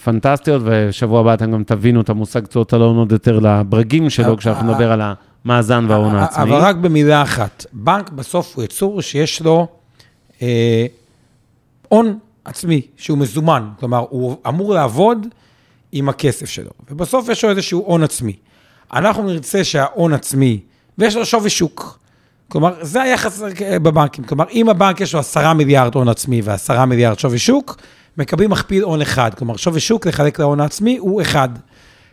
פנטסטיות, 0.03 0.61
ושבוע 0.65 1.19
הבא 1.19 1.33
אתם 1.33 1.51
גם 1.51 1.63
תבינו 1.63 2.01
את 2.01 2.09
המושג 2.09 2.45
תשואות 2.45 2.73
על 2.73 2.81
ההון 2.81 2.97
עוד 2.97 3.11
יותר 3.11 3.39
לברגים 3.39 4.09
שלו, 4.09 4.37
כשאנחנו 4.37 4.71
נדבר 4.71 4.91
על 4.91 5.01
המאזן 5.45 5.85
וההון 5.89 6.15
העצמי. 6.15 6.43
אבל 6.43 6.57
רק 6.57 6.75
במילה 6.75 7.21
אחת, 7.21 7.65
בנק 7.73 8.09
בסוף 8.09 8.55
הוא 8.55 8.63
יצור 8.63 9.01
שיש 9.01 9.41
לו 9.41 9.67
הון 11.87 12.19
עצמי, 12.49 12.81
שהוא 12.97 13.17
מזומן, 13.17 13.69
כלומר, 13.79 14.05
הוא 14.09 14.35
אמור 14.47 14.73
לעבוד 14.73 15.27
עם 15.91 16.09
הכסף 16.09 16.49
שלו, 16.49 16.71
ובסוף 16.89 17.29
יש 17.29 17.43
לו 17.43 17.49
איזשהו 17.49 17.83
הון 17.85 18.03
עצמי. 18.03 18.33
אנחנו 18.93 19.23
נרצה 19.23 19.63
שההון 19.63 20.13
עצמי, 20.13 20.59
ויש 20.97 21.15
לו 21.15 21.25
שווי 21.25 21.49
שוק. 21.49 21.99
כלומר, 22.47 22.73
זה 22.81 23.01
היחס 23.01 23.41
בבנקים. 23.59 24.23
כלומר, 24.23 24.45
אם 24.51 24.69
הבנק 24.69 25.01
יש 25.01 25.13
לו 25.13 25.19
10 25.19 25.53
מיליארד 25.53 25.95
הון 25.95 26.09
עצמי 26.09 26.41
ו-10 26.43 26.85
מיליארד 26.85 27.19
שווי 27.19 27.39
שוק, 27.39 27.77
מקבלים 28.17 28.49
מכפיל 28.49 28.83
הון 28.83 29.01
אחד. 29.01 29.33
כלומר, 29.33 29.57
שווי 29.57 29.79
שוק 29.79 30.07
לחלק 30.07 30.39
להון 30.39 30.59
העצמי 30.59 30.97
הוא 30.97 31.21
אחד. 31.21 31.49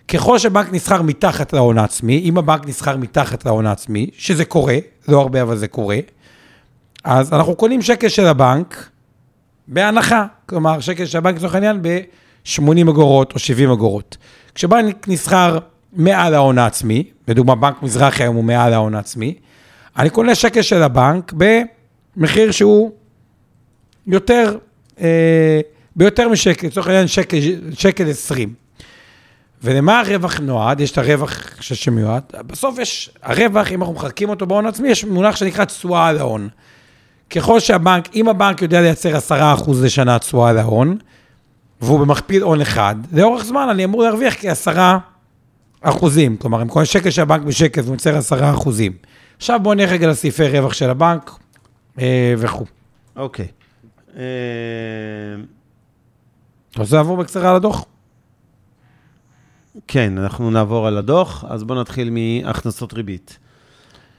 ככל 0.08 0.38
שבנק 0.38 0.72
נסחר 0.72 1.02
מתחת 1.02 1.52
להון 1.52 1.78
העצמי, 1.78 2.20
אם 2.24 2.38
הבנק 2.38 2.68
נסחר 2.68 2.96
מתחת 2.96 3.46
להון 3.46 3.66
העצמי, 3.66 4.10
שזה 4.18 4.44
קורה, 4.44 4.76
לא 5.08 5.20
הרבה 5.20 5.42
אבל 5.42 5.56
זה 5.56 5.68
קורה, 5.68 5.98
אז 7.04 7.32
אנחנו 7.32 7.54
קונים 7.56 7.82
שקל 7.82 8.08
של 8.08 8.26
הבנק 8.26 8.88
בהנחה. 9.68 10.26
כלומר, 10.46 10.80
שקל 10.80 11.06
של 11.06 11.18
הבנק 11.18 11.36
לצורך 11.36 11.54
העניין 11.54 11.82
ב-80 11.82 12.90
אגורות 12.90 13.32
או 13.32 13.38
70 13.38 13.70
אגורות. 13.70 14.16
כשבנק 14.54 15.08
נסחר 15.08 15.58
מעל 15.92 16.34
ההון 16.34 16.58
העצמי, 16.58 17.04
לדוגמה 17.28 17.54
בנק 17.54 17.82
מזרחי 17.82 18.22
היום 18.22 18.36
הוא 18.36 18.44
מעל 18.44 18.72
ההון 18.72 18.94
העצמי, 18.94 19.34
אני 19.98 20.10
קונה 20.10 20.34
שקל 20.34 20.62
של 20.62 20.82
הבנק 20.82 21.32
במחיר 22.16 22.50
שהוא 22.50 22.90
יותר, 24.06 24.58
אה, 25.00 25.60
ביותר 25.96 26.28
משקל, 26.28 26.66
לצורך 26.66 26.86
העניין 26.86 27.08
שקל, 27.08 27.38
שקל 27.72 28.10
20. 28.10 28.54
ולמה 29.62 30.00
הרווח 30.00 30.40
נועד? 30.40 30.80
יש 30.80 30.90
את 30.90 30.98
הרווח 30.98 31.40
שמיועד. 31.60 32.22
בסוף 32.46 32.78
יש, 32.78 33.10
הרווח, 33.22 33.72
אם 33.72 33.82
אנחנו 33.82 33.94
מחלקים 33.94 34.28
אותו 34.28 34.46
בהון 34.46 34.66
עצמי, 34.66 34.88
יש 34.88 35.04
מונח 35.04 35.36
שנקרא 35.36 35.64
תשואה 35.64 36.06
על 36.06 36.18
ההון. 36.18 36.48
ככל 37.30 37.60
שהבנק, 37.60 38.08
אם 38.14 38.28
הבנק 38.28 38.62
יודע 38.62 38.80
לייצר 38.80 39.16
10% 39.16 39.70
לשנה 39.82 40.18
תשואה 40.18 40.50
על 40.50 40.58
ההון, 40.58 40.98
והוא 41.80 42.00
במכפיל 42.00 42.42
הון 42.42 42.60
אחד, 42.60 42.94
לאורך 43.12 43.44
זמן 43.44 43.68
אני 43.70 43.84
אמור 43.84 44.02
להרוויח 44.02 44.34
כ-10 44.34 44.78
אחוזים. 45.80 46.36
כלומר, 46.36 46.62
אם 46.62 46.68
קונה 46.68 46.84
שקל 46.84 47.10
של 47.10 47.22
הבנק 47.22 47.42
בשקל, 47.42 47.82
זה 47.82 47.90
מייצר 47.90 48.16
10 48.16 48.50
אחוזים. 48.50 48.92
עכשיו 49.36 49.60
בואו 49.62 49.74
נלך 49.74 49.90
רגע 49.90 50.08
לסעיפי 50.08 50.48
רווח 50.48 50.72
של 50.72 50.90
הבנק 50.90 51.30
אה, 51.98 52.34
וכו'. 52.38 52.64
אוקיי. 53.16 53.46
אה, 54.16 54.22
אתה 56.70 56.80
רוצה 56.80 56.96
לעבור 56.96 57.16
בקצרה 57.16 57.50
על 57.50 57.56
הדוח? 57.56 57.84
כן, 59.88 60.18
אנחנו 60.18 60.50
נעבור 60.50 60.86
על 60.86 60.98
הדוח, 60.98 61.44
אז 61.48 61.64
בואו 61.64 61.80
נתחיל 61.80 62.10
מהכנסות 62.10 62.92
ריבית. 62.92 63.38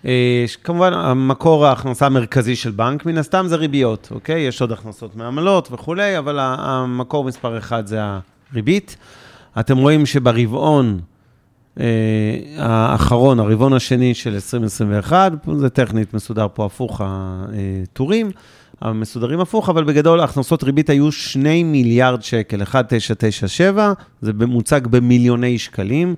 אה, 0.05 0.45
כמובן, 0.63 0.93
המקור 0.93 1.65
ההכנסה 1.65 2.05
המרכזי 2.05 2.55
של 2.55 2.71
בנק, 2.71 3.05
מן 3.05 3.17
הסתם 3.17 3.45
זה 3.47 3.55
ריביות, 3.55 4.07
אוקיי? 4.11 4.41
יש 4.41 4.61
עוד 4.61 4.71
הכנסות 4.71 5.15
מעמלות 5.15 5.69
וכולי, 5.71 6.17
אבל 6.17 6.37
המקור 6.41 7.23
מספר 7.23 7.57
אחד 7.57 7.87
זה 7.87 7.99
הריבית. 8.51 8.97
אתם 9.59 9.77
רואים 9.77 10.05
שברבעון 10.05 10.99
אה, 11.79 11.85
האחרון, 12.57 13.39
הרבעון 13.39 13.73
השני 13.73 14.13
של 14.13 14.33
2021, 14.33 15.31
זה 15.57 15.69
טכנית 15.69 16.13
מסודר 16.13 16.47
פה 16.53 16.65
הפוך 16.65 17.01
הטורים, 17.03 18.31
המסודרים 18.81 19.39
הפוך, 19.39 19.69
אבל 19.69 19.83
בגדול 19.83 20.19
הכנסות 20.19 20.63
ריבית 20.63 20.89
היו 20.89 21.11
2 21.11 21.71
מיליארד 21.71 22.21
שקל, 22.21 22.59
1997, 22.59 23.93
זה 24.21 24.31
מוצג 24.33 24.87
במיליוני 24.87 25.57
שקלים. 25.57 26.15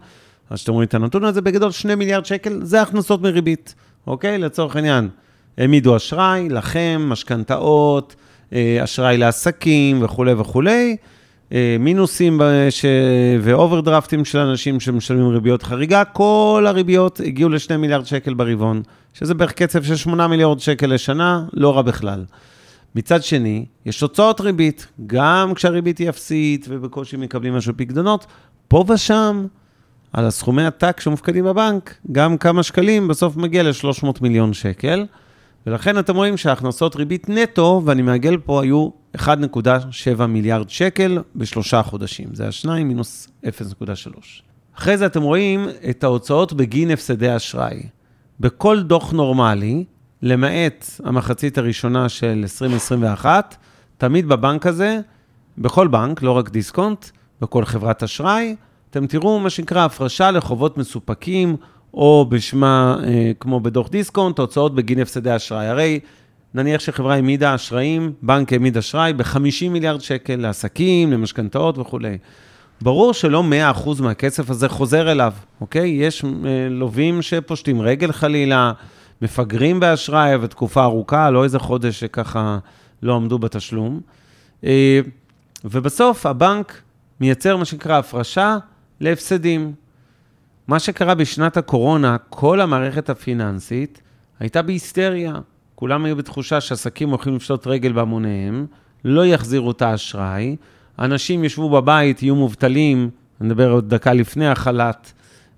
אז 0.50 0.60
שאתם 0.60 0.72
רואים 0.72 0.88
את 0.88 0.93
הנתון 0.93 1.24
הזה, 1.24 1.41
בגדול 1.41 1.72
2 1.72 2.00
מיליארד 2.00 2.26
שקל, 2.26 2.60
זה 2.64 2.82
הכנסות 2.82 3.22
מריבית, 3.22 3.76
אוקיי? 4.08 4.38
לצורך 4.38 4.76
העניין, 4.76 5.10
העמידו 5.58 5.95
אשראי 5.95 6.50
לכם, 6.50 7.06
משכנתאות, 7.10 8.16
אה, 8.54 8.80
אשראי 8.84 9.18
לעסקים 9.18 10.04
וכולי 10.04 10.34
וכולי, 10.34 10.97
אה, 11.54 11.76
מינוסים 11.80 12.41
ש... 12.70 12.86
ואוברדרפטים 13.41 14.26
של 14.26 14.39
אנשים 14.39 14.80
שמשלמים 14.80 15.28
ריביות 15.30 15.64
חריגה, 15.64 16.04
כל 16.04 16.66
הריביות 16.68 17.20
הגיעו 17.20 17.50
ל-2 17.50 17.78
מיליארד 17.78 18.06
שקל 18.06 18.34
ברבעון, 18.34 18.82
שזה 19.14 19.34
בערך 19.34 19.52
קצב 19.52 19.84
של 19.84 19.95
8 19.95 20.28
מיליארד 20.28 20.60
שקל 20.60 20.88
לשנה, 20.88 21.45
לא 21.54 21.76
רע 21.76 21.82
בכלל. 21.82 22.26
מצד 22.95 23.24
שני, 23.24 23.66
יש 23.86 24.02
הוצאות 24.02 24.41
ריבית, 24.41 24.88
גם 25.08 25.54
כשהריבית 25.54 25.97
היא 25.97 26.10
אפסית 26.10 26.66
ובקושי 26.70 27.18
מקבלים 27.18 27.54
משהו 27.54 27.74
פקדונות, 27.78 28.26
פה 28.68 28.86
ושם, 28.88 29.45
על 30.14 30.26
הסכומי 30.26 30.66
עתק 30.66 30.99
שמופקדים 30.99 31.45
בבנק, 31.45 31.95
גם 32.12 32.38
כמה 32.38 32.64
שקלים 32.64 33.07
בסוף 33.07 33.38
מגיע 33.38 33.64
ל-300 33.64 34.07
מיליון 34.22 34.53
שקל, 34.53 35.05
ולכן 35.68 35.99
אתם 35.99 36.16
רואים 36.16 36.38
שההכנסות 36.38 36.95
ריבית 36.95 37.30
נטו, 37.30 37.82
ואני 37.86 38.01
מעגל 38.01 38.38
פה, 38.38 38.62
היו 38.64 38.89
1.7 39.18 40.26
מיליארד 40.28 40.70
שקל 40.70 41.18
בשלושה 41.36 41.84
חודשים. 41.84 42.28
זה 42.34 42.47
השניים 42.47 42.88
מינוס 42.88 43.28
0.3. 43.45 43.49
אחרי 44.78 44.97
זה 44.97 45.05
אתם 45.05 45.22
רואים 45.22 45.68
את 45.89 46.03
ההוצאות 46.03 46.53
בגין 46.53 46.91
הפסדי 46.91 47.36
אשראי. 47.36 47.84
בכל 48.39 48.84
דוח 48.84 49.12
נורמלי, 49.12 49.84
למעט 50.22 50.86
המחצית 51.03 51.57
הראשונה 51.57 52.10
של 52.10 52.39
2021, 52.43 53.55
תמיד 53.97 54.28
בבנק 54.28 54.66
הזה, 54.66 54.99
בכל 55.57 55.88
בנק, 55.88 56.22
לא 56.22 56.32
רק 56.32 56.49
דיסקונט, 56.49 57.05
בכל 57.41 57.66
חברת 57.66 58.03
אשראי, 58.03 58.55
אתם 58.92 59.08
תראו 59.08 59.40
מה 59.40 59.50
שנקרא 59.50 59.86
הפרשה 59.86 60.32
לחובות 60.32 60.78
מסופקים, 60.78 61.56
או 61.94 62.26
בשמה, 62.30 62.98
אה, 63.04 63.32
כמו 63.40 63.60
בדוח 63.60 63.90
דיסקונט, 63.90 64.40
הוצאות 64.40 64.76
בגין 64.76 65.00
הפסדי 65.00 65.36
אשראי. 65.36 65.66
הרי 65.66 66.00
נניח 66.54 66.82
שחברה 66.82 67.14
העמידה 67.16 67.56
אשראים, 67.56 68.14
בנק 68.22 68.54
העמיד 68.54 68.78
אשראי 68.78 69.14
ב-50 69.14 69.70
מיליארד 69.70 70.02
שקל 70.02 70.36
לעסקים, 70.36 71.12
למשכנתאות 71.12 71.78
וכולי. 71.78 72.18
ברור 72.82 73.14
שלא 73.14 73.44
100% 73.76 74.02
מהכסף 74.02 74.50
הזה 74.50 74.70
חוזר 74.70 75.12
אליו, 75.12 75.34
אוקיי? 75.62 75.90
יש 75.90 76.26
אה, 76.26 76.30
לווים 76.70 77.22
שפושטים 77.22 77.82
רגל 77.82 78.12
חלילה, 78.12 78.72
מפגרים 79.22 79.80
באשראי 79.80 80.36
ותקופה 80.42 80.84
ארוכה, 80.84 81.30
לא 81.30 81.44
איזה 81.44 81.60
חודש 81.60 82.00
שככה 82.00 82.58
לא 83.02 83.16
עמדו 83.16 83.40
בתשלום. 83.40 84.02
אה, 84.64 85.00
ובסוף 85.66 86.26
הבנק 86.26 86.82
מייצר 87.20 87.58
מה 87.58 87.66
שנקרא 87.66 87.98
הפרשה 87.98 88.58
להפסדים. 89.02 89.74
מה 90.68 90.80
שקרה 90.80 91.16
בשנת 91.16 91.58
הקורונה, 91.58 92.18
כל 92.30 92.62
המערכת 92.62 93.10
הפיננסית 93.10 94.02
הייתה 94.39 94.62
בהיסטריה. 94.62 95.34
כולם 95.76 96.06
היו 96.06 96.16
בתחושה 96.16 96.62
שעסקים 96.62 97.10
הולכים 97.10 97.36
לפשוט 97.36 97.68
רגל 97.68 97.91
בהמוניהם, 97.91 98.66
לא 99.06 99.26
יחזירו 99.26 99.72
את 99.72 99.82
האשראי, 99.82 100.56
אנשים 101.00 101.43
ישבו 101.43 101.70
בבית, 101.70 102.24
יהיו 102.24 102.36
מובטלים, 102.36 103.10
אני 103.41 103.50
מדבר 103.50 103.72
עוד 103.72 103.89
דקה 103.89 104.14
לפני 104.14 104.47
החל"ת, 104.47 105.12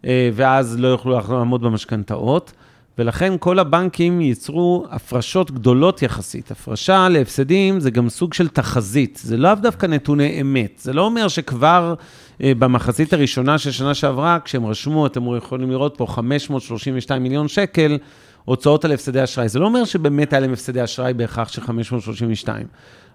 אה, 0.06 0.30
ואז 0.34 0.80
לא 0.80 0.88
יוכלו 0.88 1.20
לעמוד 1.30 1.62
במשכנתאות, 1.62 2.52
ולכן 2.98 3.34
כל 3.39 3.60
הבנקים 3.60 4.22
ייצרו 4.22 4.86
הפרשות 4.89 5.52
גדולות 5.52 6.02
יחסית. 6.02 6.52
הפרשה 6.52 7.10
להפסדים 7.10 7.80
זה 7.80 7.92
גם 7.92 8.10
סוג 8.10 8.34
של 8.34 8.48
תחזית, 8.48 9.20
זה 9.24 9.38
לאו 9.38 9.56
דווקא 9.56 9.86
נתוני 9.86 10.42
אמת. 10.42 10.80
זה 10.84 10.94
לא 10.94 11.02
אומר 11.02 11.28
שכבר 11.28 11.94
במחצית 12.44 13.14
הראשונה 13.14 13.58
של 13.58 13.72
שנה 13.72 13.94
שעברה, 13.94 14.38
כשהם 14.46 14.66
רשמו, 14.66 15.06
אתם 15.06 15.36
יכולים 15.38 15.72
לראות 15.72 15.94
פה 15.98 16.06
532 16.10 17.24
מיליון 17.24 17.48
שקל, 17.48 17.98
הוצאות 18.46 18.86
על 18.86 18.92
הפסדי 18.92 19.24
אשראי. 19.24 19.50
זה 19.50 19.60
לא 19.60 19.66
אומר 19.66 19.84
שבאמת 19.84 20.34
היה 20.34 20.39
להם 20.39 20.54
הפסדי 20.54 20.84
אשראי 20.84 21.14
בהכרח 21.14 21.48
של 21.48 21.62
532, 21.62 22.66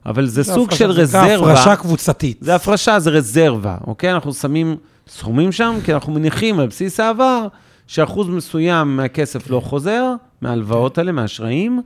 אבל 0.06 0.26
זה 0.26 0.44
סוג 0.44 0.68
הפרשה- 0.68 0.78
של 0.78 0.92
זה 0.92 1.02
רזרבה. 1.02 1.52
הפרשה 1.52 1.76
קבוצתית. 1.76 2.38
זה 2.40 2.54
הפרשה, 2.54 2.98
זה 2.98 3.10
רזרבה, 3.10 3.76
אוקיי? 3.86 4.12
אנחנו 4.12 4.32
שמים 4.34 4.76
סכומים 5.08 5.52
שם, 5.52 5.76
כי 5.84 5.94
אנחנו 5.94 6.12
מניחים 6.12 6.60
על 6.60 6.66
בסיס 6.66 7.00
העבר 7.00 7.46
שאחוז 7.86 8.28
מסוים 8.28 8.96
מהכסף 8.96 9.50
לא 9.50 9.60
חוזר, 9.60 10.12
מההלוואות 10.40 10.98
האלה, 10.98 11.12
מהאשראים, 11.12 11.82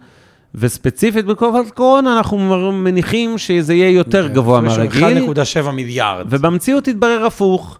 וספציפית 0.55 1.27
בתקופת 1.27 1.71
קורונה 1.71 2.19
אנחנו 2.19 2.73
מניחים 2.73 3.39
שזה 3.39 3.75
יהיה 3.75 3.91
יותר 3.91 4.29
גבוה 4.29 4.61
מהרגיל, 4.61 5.19
1.7 5.65 5.71
מיליארד. 5.71 6.27
ובמציאות 6.31 6.89
התברר 6.89 7.27
הפוך. 7.27 7.79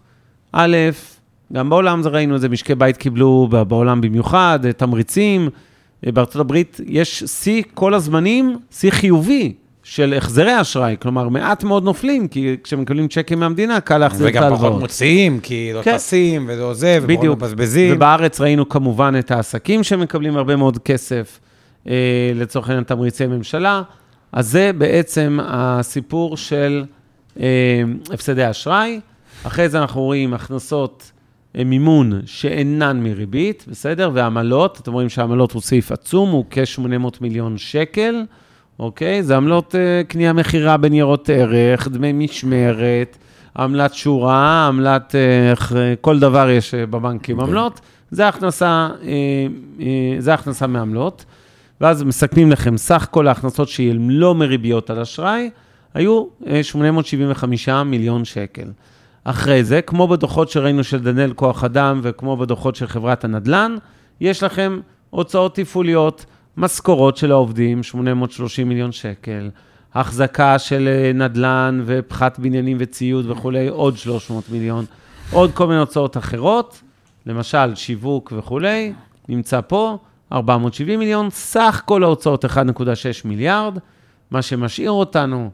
א', 0.51 0.77
גם 1.53 1.69
בעולם 1.69 2.01
זה 2.01 2.09
ראינו 2.09 2.35
את 2.35 2.41
זה, 2.41 2.49
משקי 2.49 2.75
בית 2.75 2.97
קיבלו, 2.97 3.47
בעולם 3.67 4.01
במיוחד, 4.01 4.59
אה, 4.65 4.73
תמריצים. 4.73 5.49
אה, 6.05 6.11
בארצות 6.11 6.41
הברית 6.41 6.79
יש 6.85 7.23
שיא 7.23 7.63
כל 7.73 7.93
הזמנים, 7.93 8.57
שיא 8.71 8.91
חיובי 8.91 9.53
של 9.83 10.13
החזרי 10.17 10.61
אשראי, 10.61 10.95
כלומר, 11.01 11.29
מעט 11.29 11.63
מאוד 11.63 11.83
נופלים, 11.83 12.27
כי 12.27 12.55
כשמקבלים 12.63 13.07
צ'קים 13.07 13.39
מהמדינה, 13.39 13.79
קל 13.79 13.97
להחזיר 13.97 14.27
את 14.27 14.31
וגם 14.31 14.43
פחות 14.43 14.51
ההלוואות. 14.51 14.81
מוציאים, 14.81 15.39
כי 15.39 15.71
לא 15.73 15.81
כן. 15.81 15.95
טסים 15.95 16.45
ולא 16.49 16.63
עוזב, 16.63 17.03
ופחות. 17.07 17.25
מבזבזים. 17.25 17.95
ובארץ 17.95 18.41
ראינו 18.41 18.69
כמובן 18.69 19.13
את 19.19 19.31
העסקים 19.31 19.83
שמקבלים 19.83 20.37
הרבה 20.37 20.55
מאוד 20.55 20.77
כסף, 20.77 21.39
לצורך 22.35 22.69
העניין 22.69 22.83
תמריצי 22.83 23.27
ממשלה. 23.27 23.81
אז 24.31 24.51
זה 24.51 24.71
בעצם 24.77 25.39
הסיפור 25.43 26.37
של 26.37 26.83
אה, 27.39 27.83
הפסדי 28.13 28.49
אשראי. 28.49 28.99
אחרי 29.43 29.69
זה 29.69 29.81
אנחנו 29.81 30.01
רואים 30.01 30.33
הכנסות 30.33 31.11
אה, 31.57 31.63
מימון 31.63 32.21
שאינן 32.25 33.03
מריבית, 33.03 33.65
בסדר? 33.69 34.11
ועמלות, 34.13 34.79
אתם 34.81 34.93
רואים 34.93 35.09
שהעמלות 35.09 35.51
הוא 35.51 35.61
סעיף 35.61 35.91
עצום, 35.91 36.29
הוא 36.29 36.45
כ-800 36.49 37.17
מיליון 37.21 37.57
שקל, 37.57 38.23
אוקיי? 38.79 39.23
זה 39.23 39.37
עמלות 39.37 39.75
אה, 39.75 40.01
קנייה 40.07 40.33
מכירה 40.33 40.77
בניירות 40.77 41.29
ערך, 41.29 41.87
דמי 41.87 42.13
משמרת, 42.13 43.17
עמלת 43.57 43.93
שורה, 43.93 44.67
עמלת, 44.67 45.15
אה, 45.15 45.77
אה, 45.77 45.93
כל 46.01 46.19
דבר 46.19 46.49
יש 46.49 46.73
אה, 46.73 46.85
בבנקים 46.85 47.39
עמלות. 47.39 47.81
זה 48.11 48.27
הכנסה, 48.27 48.89
אה, 49.03 49.07
אה, 49.79 50.15
זה 50.19 50.33
הכנסה 50.33 50.67
מעמלות. 50.67 51.25
ואז 51.81 52.03
מסכמים 52.03 52.51
לכם, 52.51 52.77
סך 52.77 53.07
כל 53.11 53.27
ההכנסות 53.27 53.69
שהן 53.69 54.09
לא 54.09 54.35
מריביות 54.35 54.89
על 54.89 54.99
אשראי, 54.99 55.49
היו 55.93 56.25
אה, 56.47 56.63
875 56.63 57.69
מיליון 57.69 58.25
שקל. 58.25 58.67
אחרי 59.23 59.63
זה, 59.63 59.81
כמו 59.81 60.07
בדוחות 60.07 60.49
שראינו 60.49 60.83
של 60.83 60.99
דנאל 60.99 61.33
כוח 61.33 61.63
אדם 61.63 61.99
וכמו 62.03 62.37
בדוחות 62.37 62.75
של 62.75 62.87
חברת 62.87 63.23
הנדל"ן, 63.23 63.75
יש 64.21 64.43
לכם 64.43 64.79
הוצאות 65.09 65.55
תפעוליות, 65.55 66.25
משכורות 66.57 67.17
של 67.17 67.31
העובדים, 67.31 67.83
830 67.83 68.69
מיליון 68.69 68.91
שקל, 68.91 69.49
החזקה 69.93 70.59
של 70.59 70.87
אה, 70.87 71.13
נדל"ן 71.13 71.83
ופחת 71.85 72.39
בניינים 72.39 72.77
וציוד 72.79 73.29
וכולי, 73.29 73.67
עוד 73.67 73.97
300 73.97 74.49
מיליון, 74.49 74.85
עוד 75.31 75.51
כל 75.53 75.67
מיני 75.67 75.79
הוצאות 75.79 76.17
אחרות, 76.17 76.81
למשל 77.25 77.75
שיווק 77.75 78.33
וכולי, 78.37 78.93
נמצא 79.29 79.59
פה, 79.67 79.97
470 80.31 80.99
מיליון, 80.99 81.29
סך 81.29 81.81
כל 81.85 82.03
ההוצאות 82.03 82.45
1.6 82.45 82.51
מיליארד, 83.25 83.77
מה 84.31 84.41
שמשאיר 84.41 84.91
אותנו 84.91 85.51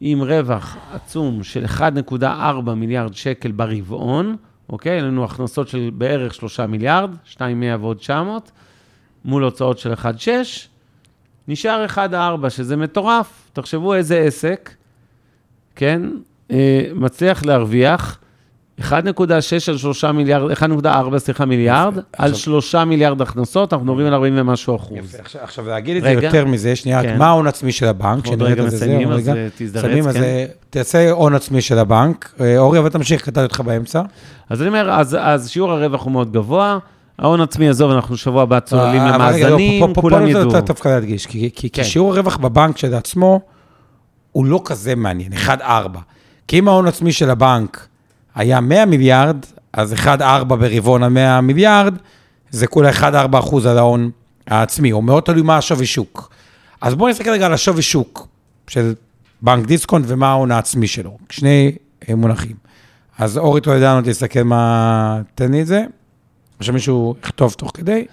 עם 0.00 0.22
רווח 0.22 0.76
עצום 0.92 1.42
של 1.42 1.64
1.4 1.64 2.70
מיליארד 2.76 3.14
שקל 3.14 3.52
ברבעון, 3.52 4.36
אוקיי? 4.68 4.96
אין 4.96 5.04
לנו 5.04 5.24
הכנסות 5.24 5.68
של 5.68 5.90
בערך 5.94 6.34
3 6.34 6.60
מיליארד, 6.60 7.10
2.100 7.34 7.38
ועוד 7.80 7.96
900, 7.96 8.50
מול 9.24 9.44
הוצאות 9.44 9.78
של 9.78 9.92
1.6, 9.92 10.00
נשאר 11.48 11.86
1.4, 11.86 12.50
שזה 12.50 12.76
מטורף. 12.76 13.50
תחשבו 13.52 13.94
איזה 13.94 14.18
עסק, 14.18 14.74
כן, 15.76 16.02
אה, 16.50 16.82
מצליח 16.94 17.44
להרוויח 17.44 18.19
1.6 18.80 18.92
על 19.68 19.76
3 19.78 20.04
מיליארד, 20.04 20.50
1.4, 20.52 20.86
סליחה, 21.18 21.44
מיליארד, 21.44 21.98
על 22.18 22.34
3 22.34 22.74
מיליארד 22.74 23.22
הכנסות, 23.22 23.72
אנחנו 23.72 23.86
מדברים 23.86 24.06
על 24.06 24.14
40 24.14 24.34
ומשהו 24.36 24.76
אחוז. 24.76 24.98
יפה, 24.98 25.18
עכשיו, 25.18 25.40
עכשיו 25.42 25.68
להגיד 25.68 25.96
את 25.96 26.02
זה 26.02 26.08
רגע. 26.08 26.26
יותר 26.26 26.44
מזה, 26.46 26.76
שנייה, 26.76 27.02
כן. 27.02 27.18
מה 27.18 27.26
ההון 27.26 27.46
עצמי 27.46 27.72
של 27.72 27.86
הבנק? 27.86 28.26
עוד 28.26 28.42
רגע 28.42 28.64
את 28.64 28.70
זה, 28.70 28.76
מסיימים, 28.76 29.10
אז. 29.12 29.28
אה, 29.28 29.48
תזדרז, 29.58 29.84
מסיימים, 29.84 30.08
אז 30.08 30.14
כן. 30.14 30.22
אה, 30.22 30.44
תעשה 30.70 31.10
הון 31.10 31.34
עצמי 31.34 31.60
של 31.60 31.78
הבנק. 31.78 32.34
אה, 32.40 32.58
אורי, 32.58 32.78
אבל 32.78 32.88
תמשיך, 32.88 33.22
קטעתי 33.22 33.42
אותך 33.44 33.60
באמצע. 33.60 34.02
אז 34.50 34.60
אני 34.62 34.68
אומר, 34.68 34.90
אז, 34.90 35.16
אז 35.20 35.50
שיעור 35.50 35.72
הרווח 35.72 36.02
הוא 36.04 36.12
מאוד 36.12 36.32
גבוה, 36.32 36.78
ההון 37.18 37.40
עצמי, 37.40 37.68
עזוב, 37.68 37.90
אנחנו 37.90 38.16
שבוע 38.16 38.42
הבא 38.42 38.60
צוללים 38.60 39.00
אה, 39.00 39.08
לא, 39.08 39.14
למאזנים, 39.14 39.94
כולם 39.94 40.18
פה 40.18 40.24
אני 40.24 40.30
ידעו. 40.30 40.60
דווקא 40.60 40.88
להדגיש, 40.88 41.26
כי- 41.26 41.50
כן. 41.56 41.68
כי 41.72 41.84
שיעור 41.84 42.12
הרווח 42.14 42.36
בבנק 42.36 42.76
של 42.78 42.94
עצמו, 42.94 43.40
הוא 44.32 44.46
לא 44.46 44.60
כזה 44.64 44.94
מעניין, 44.94 45.32
1-4. 45.32 45.62
כי 46.48 46.58
אם 46.58 46.68
ההון 46.68 46.86
עצמי 46.86 47.12
של 47.12 47.30
הבנק 47.30 47.86
היה 48.34 48.60
100 48.60 48.86
מיליארד, 48.86 49.36
אז 49.72 49.92
1-4 49.92 50.44
ברבעון 50.44 51.02
על 51.02 51.10
100 51.10 51.40
מיליארד, 51.40 51.94
זה 52.50 52.66
כולה 52.66 52.90
1-4 52.90 53.38
אחוז 53.38 53.66
על 53.66 53.78
ההון 53.78 54.10
העצמי, 54.46 54.92
או 54.92 55.02
מאוד 55.02 55.22
תלוי 55.22 55.42
מה 55.42 55.56
השווי 55.56 55.86
שוק. 55.86 56.30
אז 56.80 56.94
בואו 56.94 57.10
נסתכל 57.10 57.30
רגע 57.30 57.46
על 57.46 57.52
השווי 57.52 57.82
שוק 57.82 58.28
של 58.68 58.94
בנק 59.42 59.66
דיסקונט 59.66 60.04
ומה 60.08 60.28
ההון 60.28 60.50
העצמי 60.50 60.86
שלו. 60.86 61.18
שני 61.30 61.72
מונחים. 62.08 62.56
אז 63.18 63.38
אורי 63.38 63.60
טולדנו, 63.60 64.00
תסתכל 64.04 64.42
מה... 64.42 65.20
תן 65.34 65.52
לי 65.52 65.62
את 65.62 65.66
זה. 65.66 65.84
או 66.60 66.64
שמישהו 66.64 67.14
יכתוב 67.24 67.52
תוך 67.52 67.70
כדי. 67.74 68.04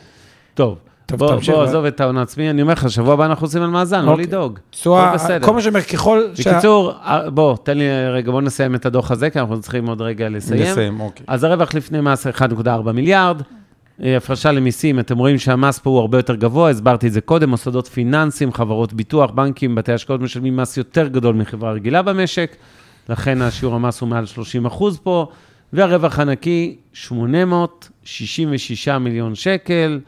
טוב, 0.54 0.78
טוב, 1.08 1.20
בוא, 1.20 1.36
תמשיך, 1.36 1.56
בוא, 1.56 1.64
עזוב 1.64 1.86
את 1.86 2.02
ההון 2.02 2.18
העצמי, 2.18 2.50
אני 2.50 2.62
אומר 2.62 2.74
לך, 2.74 2.90
שבוע 2.90 3.14
הבא 3.14 3.26
אנחנו 3.26 3.46
עושים 3.46 3.62
על 3.62 3.70
מאזן, 3.70 4.06
לא 4.06 4.12
אוקיי. 4.12 4.26
לדאוג. 4.26 4.60
תשואה. 4.70 5.14
כל 5.42 5.54
מה 5.54 5.62
שאומר, 5.62 5.82
ככל 5.82 6.22
שה- 6.36 6.52
בקיצור, 6.52 6.92
אה, 6.92 7.30
בוא, 7.30 7.56
תן 7.64 7.78
לי 7.78 7.86
רגע, 8.14 8.32
בוא 8.32 8.42
נסיים 8.42 8.76
את 8.76 8.86
הדוח 8.86 9.12
הזה, 9.12 9.30
כי 9.30 9.40
אנחנו 9.40 9.62
צריכים 9.62 9.88
עוד 9.88 10.02
רגע 10.02 10.30
לסיים. 10.30 10.62
נסיים, 10.72 11.00
אוקיי. 11.00 11.24
אז 11.28 11.44
הרווח 11.44 11.74
לפני 11.74 12.02
מס 12.02 12.28
1.4 12.28 12.92
מיליארד, 12.92 13.42
אה, 14.04 14.18
הפרשה 14.18 14.52
למיסים, 14.52 15.00
אתם 15.00 15.18
רואים 15.18 15.38
שהמס 15.38 15.80
פה 15.80 15.90
הוא 15.90 16.00
הרבה 16.00 16.18
יותר 16.18 16.36
גבוה, 16.36 16.70
הסברתי 16.70 17.08
את 17.08 17.14
זה 17.14 17.22
קודם, 17.22 17.50
מוסדות 17.50 17.88
פיננסיים, 17.88 18.54
חברות 18.54 18.94
ביטוח, 18.94 19.32
בנקים, 19.32 19.76
בתי 19.76 19.94
השקעות 19.94 20.22
משלמים 20.22 20.58
מס 20.58 20.78
יותר 20.78 21.08
גדול 21.08 21.36
מחברה 21.36 21.72
רגילה 21.72 22.02
במשק, 22.02 22.56
לכן 23.10 23.42
השיעור 23.42 23.76
המס 23.76 24.02
הוא 24.02 24.10
מעל 24.10 24.26
30 24.26 24.66
אחוז 24.66 25.00
פה, 25.04 25.28
והרווח 25.74 26.20
הנקי, 26.20 26.76
866 26.94 28.88
מיליון 28.90 29.36
שקל. 29.36 30.00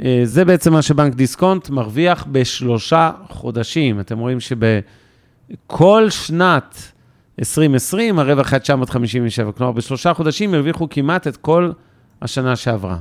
אה, 0.00 0.20
זה 0.24 0.44
בעצם 0.44 0.72
מה 0.72 0.82
שבנק 0.82 1.14
דיסקונט 1.14 1.70
מרוויח 1.70 2.26
בשלושה 2.32 3.10
חודשים. 3.28 4.00
אתם 4.00 4.18
רואים 4.18 4.38
שבכל 4.40 6.10
שנת 6.10 6.92
2020 7.38 8.18
הרווח 8.18 8.52
היה 8.52 8.60
957, 8.60 9.52
כלומר 9.52 9.72
בשלושה 9.72 10.14
חודשים 10.14 10.54
הרוויחו 10.54 10.88
כמעט 10.90 11.26
את 11.26 11.36
כל 11.36 11.70
השנה 12.22 12.56
שעברה, 12.56 12.98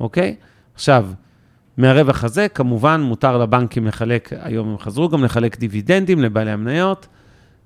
אוקיי? 0.00 0.36
עכשיו, 0.74 1.06
מהרווח 1.76 2.24
הזה, 2.24 2.48
כמובן, 2.48 3.00
מותר 3.00 3.38
לבנקים 3.38 3.86
לחלק, 3.86 4.32
היום 4.40 4.68
הם 4.68 4.78
חזרו 4.78 5.08
גם 5.08 5.24
לחלק 5.24 5.58
דיבידנדים 5.58 6.22
לבעלי 6.22 6.50
המניות, 6.50 7.06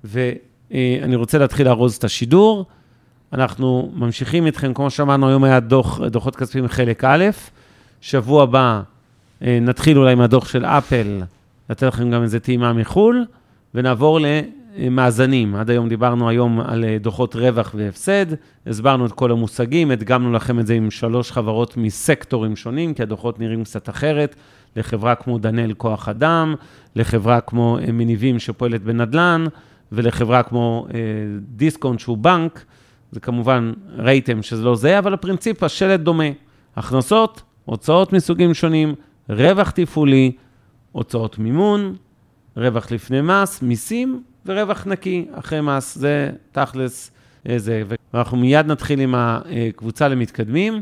ואני 0.03 1.15
רוצה 1.15 1.37
להתחיל 1.37 1.67
לארוז 1.67 1.95
את 1.95 2.03
השידור. 2.03 2.65
אנחנו 3.33 3.91
ממשיכים 3.95 4.45
איתכם, 4.45 4.73
כמו 4.73 4.89
שאמרנו, 4.89 5.27
היום 5.27 5.43
היה 5.43 5.59
דוח, 5.59 6.01
דוחות 6.01 6.35
כספיים 6.35 6.67
חלק 6.67 7.03
א', 7.03 7.25
שבוע 8.01 8.43
הבא 8.43 8.81
אה, 9.41 9.59
נתחיל 9.61 9.97
אולי 9.97 10.15
מהדוח 10.15 10.47
של 10.47 10.65
אפל, 10.65 11.21
לתת 11.69 11.83
לכם 11.83 12.11
גם 12.11 12.23
איזה 12.23 12.39
טעימה 12.39 12.73
מחו"ל, 12.73 13.25
ונעבור 13.73 14.19
למאזנים. 14.77 15.55
עד 15.55 15.69
היום 15.69 15.89
דיברנו 15.89 16.29
היום 16.29 16.59
על 16.59 16.83
אה, 16.83 16.97
דוחות 17.01 17.35
רווח 17.35 17.71
והפסד, 17.77 18.25
הסברנו 18.67 19.05
את 19.05 19.11
כל 19.11 19.31
המושגים, 19.31 19.91
הדגמנו 19.91 20.33
לכם 20.33 20.59
את 20.59 20.67
זה 20.67 20.73
עם 20.73 20.91
שלוש 20.91 21.31
חברות 21.31 21.77
מסקטורים 21.77 22.55
שונים, 22.55 22.93
כי 22.93 23.03
הדוחות 23.03 23.39
נראים 23.39 23.63
קצת 23.63 23.89
אחרת, 23.89 24.35
לחברה 24.75 25.15
כמו 25.15 25.37
דנאל 25.37 25.73
כוח 25.73 26.09
אדם, 26.09 26.55
לחברה 26.95 27.41
כמו 27.41 27.77
אה, 27.81 27.91
מניבים 27.91 28.39
שפועלת 28.39 28.83
בנדל"ן, 28.83 29.45
ולחברה 29.91 30.43
כמו 30.43 30.87
דיסקונט 31.39 31.99
שהוא 31.99 32.17
בנק. 32.17 32.65
זה 33.11 33.19
כמובן, 33.19 33.73
ראיתם 33.97 34.43
שזה 34.43 34.63
לא 34.63 34.75
זה, 34.75 34.99
אבל 34.99 35.13
הפרינציפ, 35.13 35.63
השלד 35.63 35.99
דומה. 35.99 36.23
הכנסות, 36.75 37.41
הוצאות 37.65 38.13
מסוגים 38.13 38.53
שונים, 38.53 38.95
רווח 39.29 39.69
תפעולי, 39.69 40.31
הוצאות 40.91 41.39
מימון, 41.39 41.95
רווח 42.57 42.91
לפני 42.91 43.21
מס, 43.21 43.61
מיסים 43.61 44.23
ורווח 44.45 44.87
נקי 44.87 45.25
אחרי 45.33 45.61
מס. 45.61 45.95
זה 45.95 46.29
תכלס 46.51 47.11
אה, 47.49 47.59
זה. 47.59 47.83
ואנחנו 48.13 48.37
מיד 48.37 48.65
נתחיל 48.65 48.99
עם 48.99 49.15
הקבוצה 49.17 50.07
למתקדמים. 50.07 50.81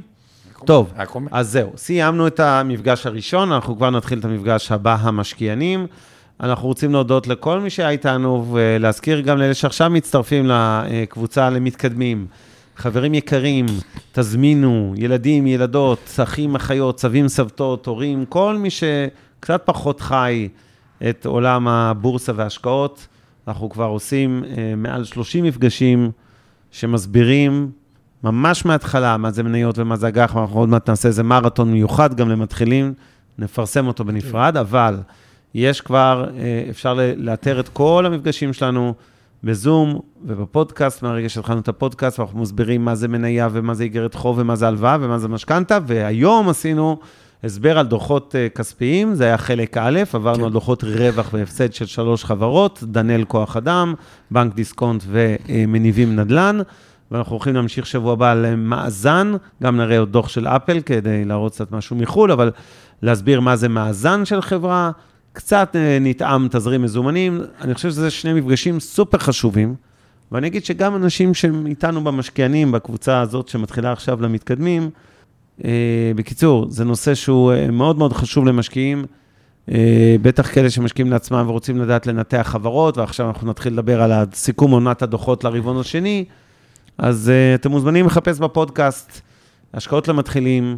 טוב. 0.65 0.93
אז 1.31 1.49
זהו, 1.49 1.71
סיימנו 1.77 2.27
את 2.27 2.39
המפגש 2.39 3.05
הראשון, 3.05 3.51
אנחנו 3.51 3.75
כבר 3.75 3.89
נתחיל 3.89 4.19
את 4.19 4.25
המפגש 4.25 4.71
הבא, 4.71 4.97
המשקיענים. 4.99 5.87
אנחנו 6.39 6.67
רוצים 6.67 6.91
להודות 6.91 7.27
לכל 7.27 7.59
מי 7.59 7.69
שהיה 7.69 7.89
איתנו, 7.89 8.45
ולהזכיר 8.51 9.19
גם 9.19 9.37
לאלה 9.37 9.53
שעכשיו 9.53 9.89
מצטרפים 9.89 10.45
לקבוצה 10.47 11.49
למתקדמים. 11.49 12.27
חברים 12.75 13.13
יקרים, 13.13 13.65
תזמינו, 14.11 14.93
ילדים, 14.97 15.47
ילדות, 15.47 16.19
אחים, 16.23 16.55
אחיות, 16.55 16.99
סבים, 16.99 17.27
סבתות, 17.27 17.85
הורים, 17.85 18.25
כל 18.25 18.57
מי 18.57 18.69
שקצת 18.69 19.61
פחות 19.65 20.01
חי 20.01 20.49
את 21.09 21.25
עולם 21.25 21.67
הבורסה 21.67 22.31
וההשקעות. 22.35 23.07
אנחנו 23.47 23.69
כבר 23.69 23.85
עושים 23.85 24.43
אה, 24.45 24.73
מעל 24.77 25.03
30 25.03 25.45
מפגשים 25.45 26.11
שמסבירים 26.71 27.71
ממש 28.23 28.65
מההתחלה 28.65 29.17
מה 29.17 29.31
זה 29.31 29.43
מניות 29.43 29.79
ומה 29.79 29.95
זה 29.95 30.07
אג"ח, 30.07 30.35
ואנחנו 30.35 30.59
עוד 30.59 30.69
מעט 30.69 30.89
נעשה 30.89 31.07
איזה 31.07 31.23
מרתון 31.23 31.71
מיוחד 31.71 32.13
גם 32.13 32.29
למתחילים, 32.29 32.93
נפרסם 33.37 33.87
אותו 33.87 34.05
בנפרד, 34.05 34.57
אבל 34.57 34.97
יש 35.53 35.81
כבר, 35.81 36.29
אה, 36.37 36.65
אפשר 36.69 36.99
לאתר 37.17 37.59
את 37.59 37.69
כל 37.69 38.03
המפגשים 38.05 38.53
שלנו 38.53 38.93
בזום 39.43 39.99
ובפודקאסט, 40.25 41.03
מהרגע 41.03 41.29
שהתחלנו 41.29 41.59
את 41.59 41.67
הפודקאסט, 41.67 42.19
ואנחנו 42.19 42.39
מסבירים 42.39 42.85
מה 42.85 42.95
זה 42.95 43.07
מניה 43.07 43.49
ומה 43.51 43.73
זה 43.73 43.83
איגרת 43.83 44.15
חוב 44.15 44.37
ומה 44.39 44.55
זה 44.55 44.67
הלוואה 44.67 44.97
ומה 45.01 45.19
זה 45.19 45.27
משכנתה, 45.27 45.77
והיום 45.87 46.49
עשינו 46.49 46.97
הסבר 47.43 47.79
על 47.79 47.87
דוחות 47.87 48.35
אה, 48.35 48.49
כספיים, 48.49 49.15
זה 49.15 49.23
היה 49.23 49.37
חלק 49.37 49.77
א', 49.77 49.99
עברנו 50.13 50.37
כן. 50.37 50.43
על 50.43 50.51
דוחות 50.51 50.83
רווח 50.83 51.29
והפסד 51.33 51.73
של 51.73 51.85
שלוש 51.85 52.25
חברות, 52.25 52.83
דנאל 52.83 53.23
כוח 53.27 53.57
אדם, 53.57 53.93
בנק 54.31 54.55
דיסקונט 54.55 55.03
ומניבים 55.07 56.15
נדל"ן. 56.15 56.59
ואנחנו 57.11 57.31
הולכים 57.31 57.55
להמשיך 57.55 57.85
שבוע 57.85 58.13
הבא 58.13 58.31
על 58.31 58.55
מאזן, 58.55 59.33
גם 59.63 59.77
נראה 59.77 59.99
עוד 59.99 60.11
דוח 60.11 60.29
של 60.29 60.47
אפל 60.47 60.81
כדי 60.81 61.25
להראות 61.25 61.51
קצת 61.51 61.71
משהו 61.71 61.95
מחו"ל, 61.95 62.31
אבל 62.31 62.51
להסביר 63.01 63.39
מה 63.39 63.55
זה 63.55 63.69
מאזן 63.69 64.25
של 64.25 64.41
חברה, 64.41 64.91
קצת 65.33 65.75
אה, 65.75 65.97
נטעם 66.01 66.47
תזרים 66.51 66.81
מזומנים. 66.81 67.41
אני 67.61 67.73
חושב 67.73 67.89
שזה 67.89 68.11
שני 68.11 68.33
מפגשים 68.33 68.79
סופר 68.79 69.17
חשובים, 69.17 69.75
ואני 70.31 70.47
אגיד 70.47 70.65
שגם 70.65 70.95
אנשים 70.95 71.33
שהם 71.33 71.65
איתנו 71.65 72.03
במשקיענים, 72.03 72.71
בקבוצה 72.71 73.19
הזאת 73.21 73.47
שמתחילה 73.47 73.91
עכשיו 73.91 74.21
למתקדמים, 74.21 74.89
אה, 75.63 76.11
בקיצור, 76.15 76.65
זה 76.69 76.85
נושא 76.85 77.15
שהוא 77.15 77.53
אה, 77.53 77.71
מאוד 77.71 77.97
מאוד 77.97 78.13
חשוב 78.13 78.45
למשקיעים, 78.45 79.05
בטח 80.21 80.53
כאלה 80.53 80.69
שמשקיעים 80.69 81.11
לעצמם 81.11 81.45
ורוצים 81.47 81.81
לדעת 81.81 82.07
לנתח 82.07 82.47
חברות, 82.51 82.97
ועכשיו 82.97 83.27
אנחנו 83.27 83.49
נתחיל 83.49 83.73
לדבר 83.73 84.01
על 84.01 84.11
סיכום 84.33 84.71
עונת 84.71 85.01
הדוחות 85.01 85.43
לרבעון 85.43 85.79
השני. 85.79 86.25
אז 86.97 87.31
אתם 87.55 87.71
מוזמנים 87.71 88.05
לחפש 88.05 88.39
בפודקאסט 88.39 89.21
השקעות 89.73 90.07
למתחילים, 90.07 90.77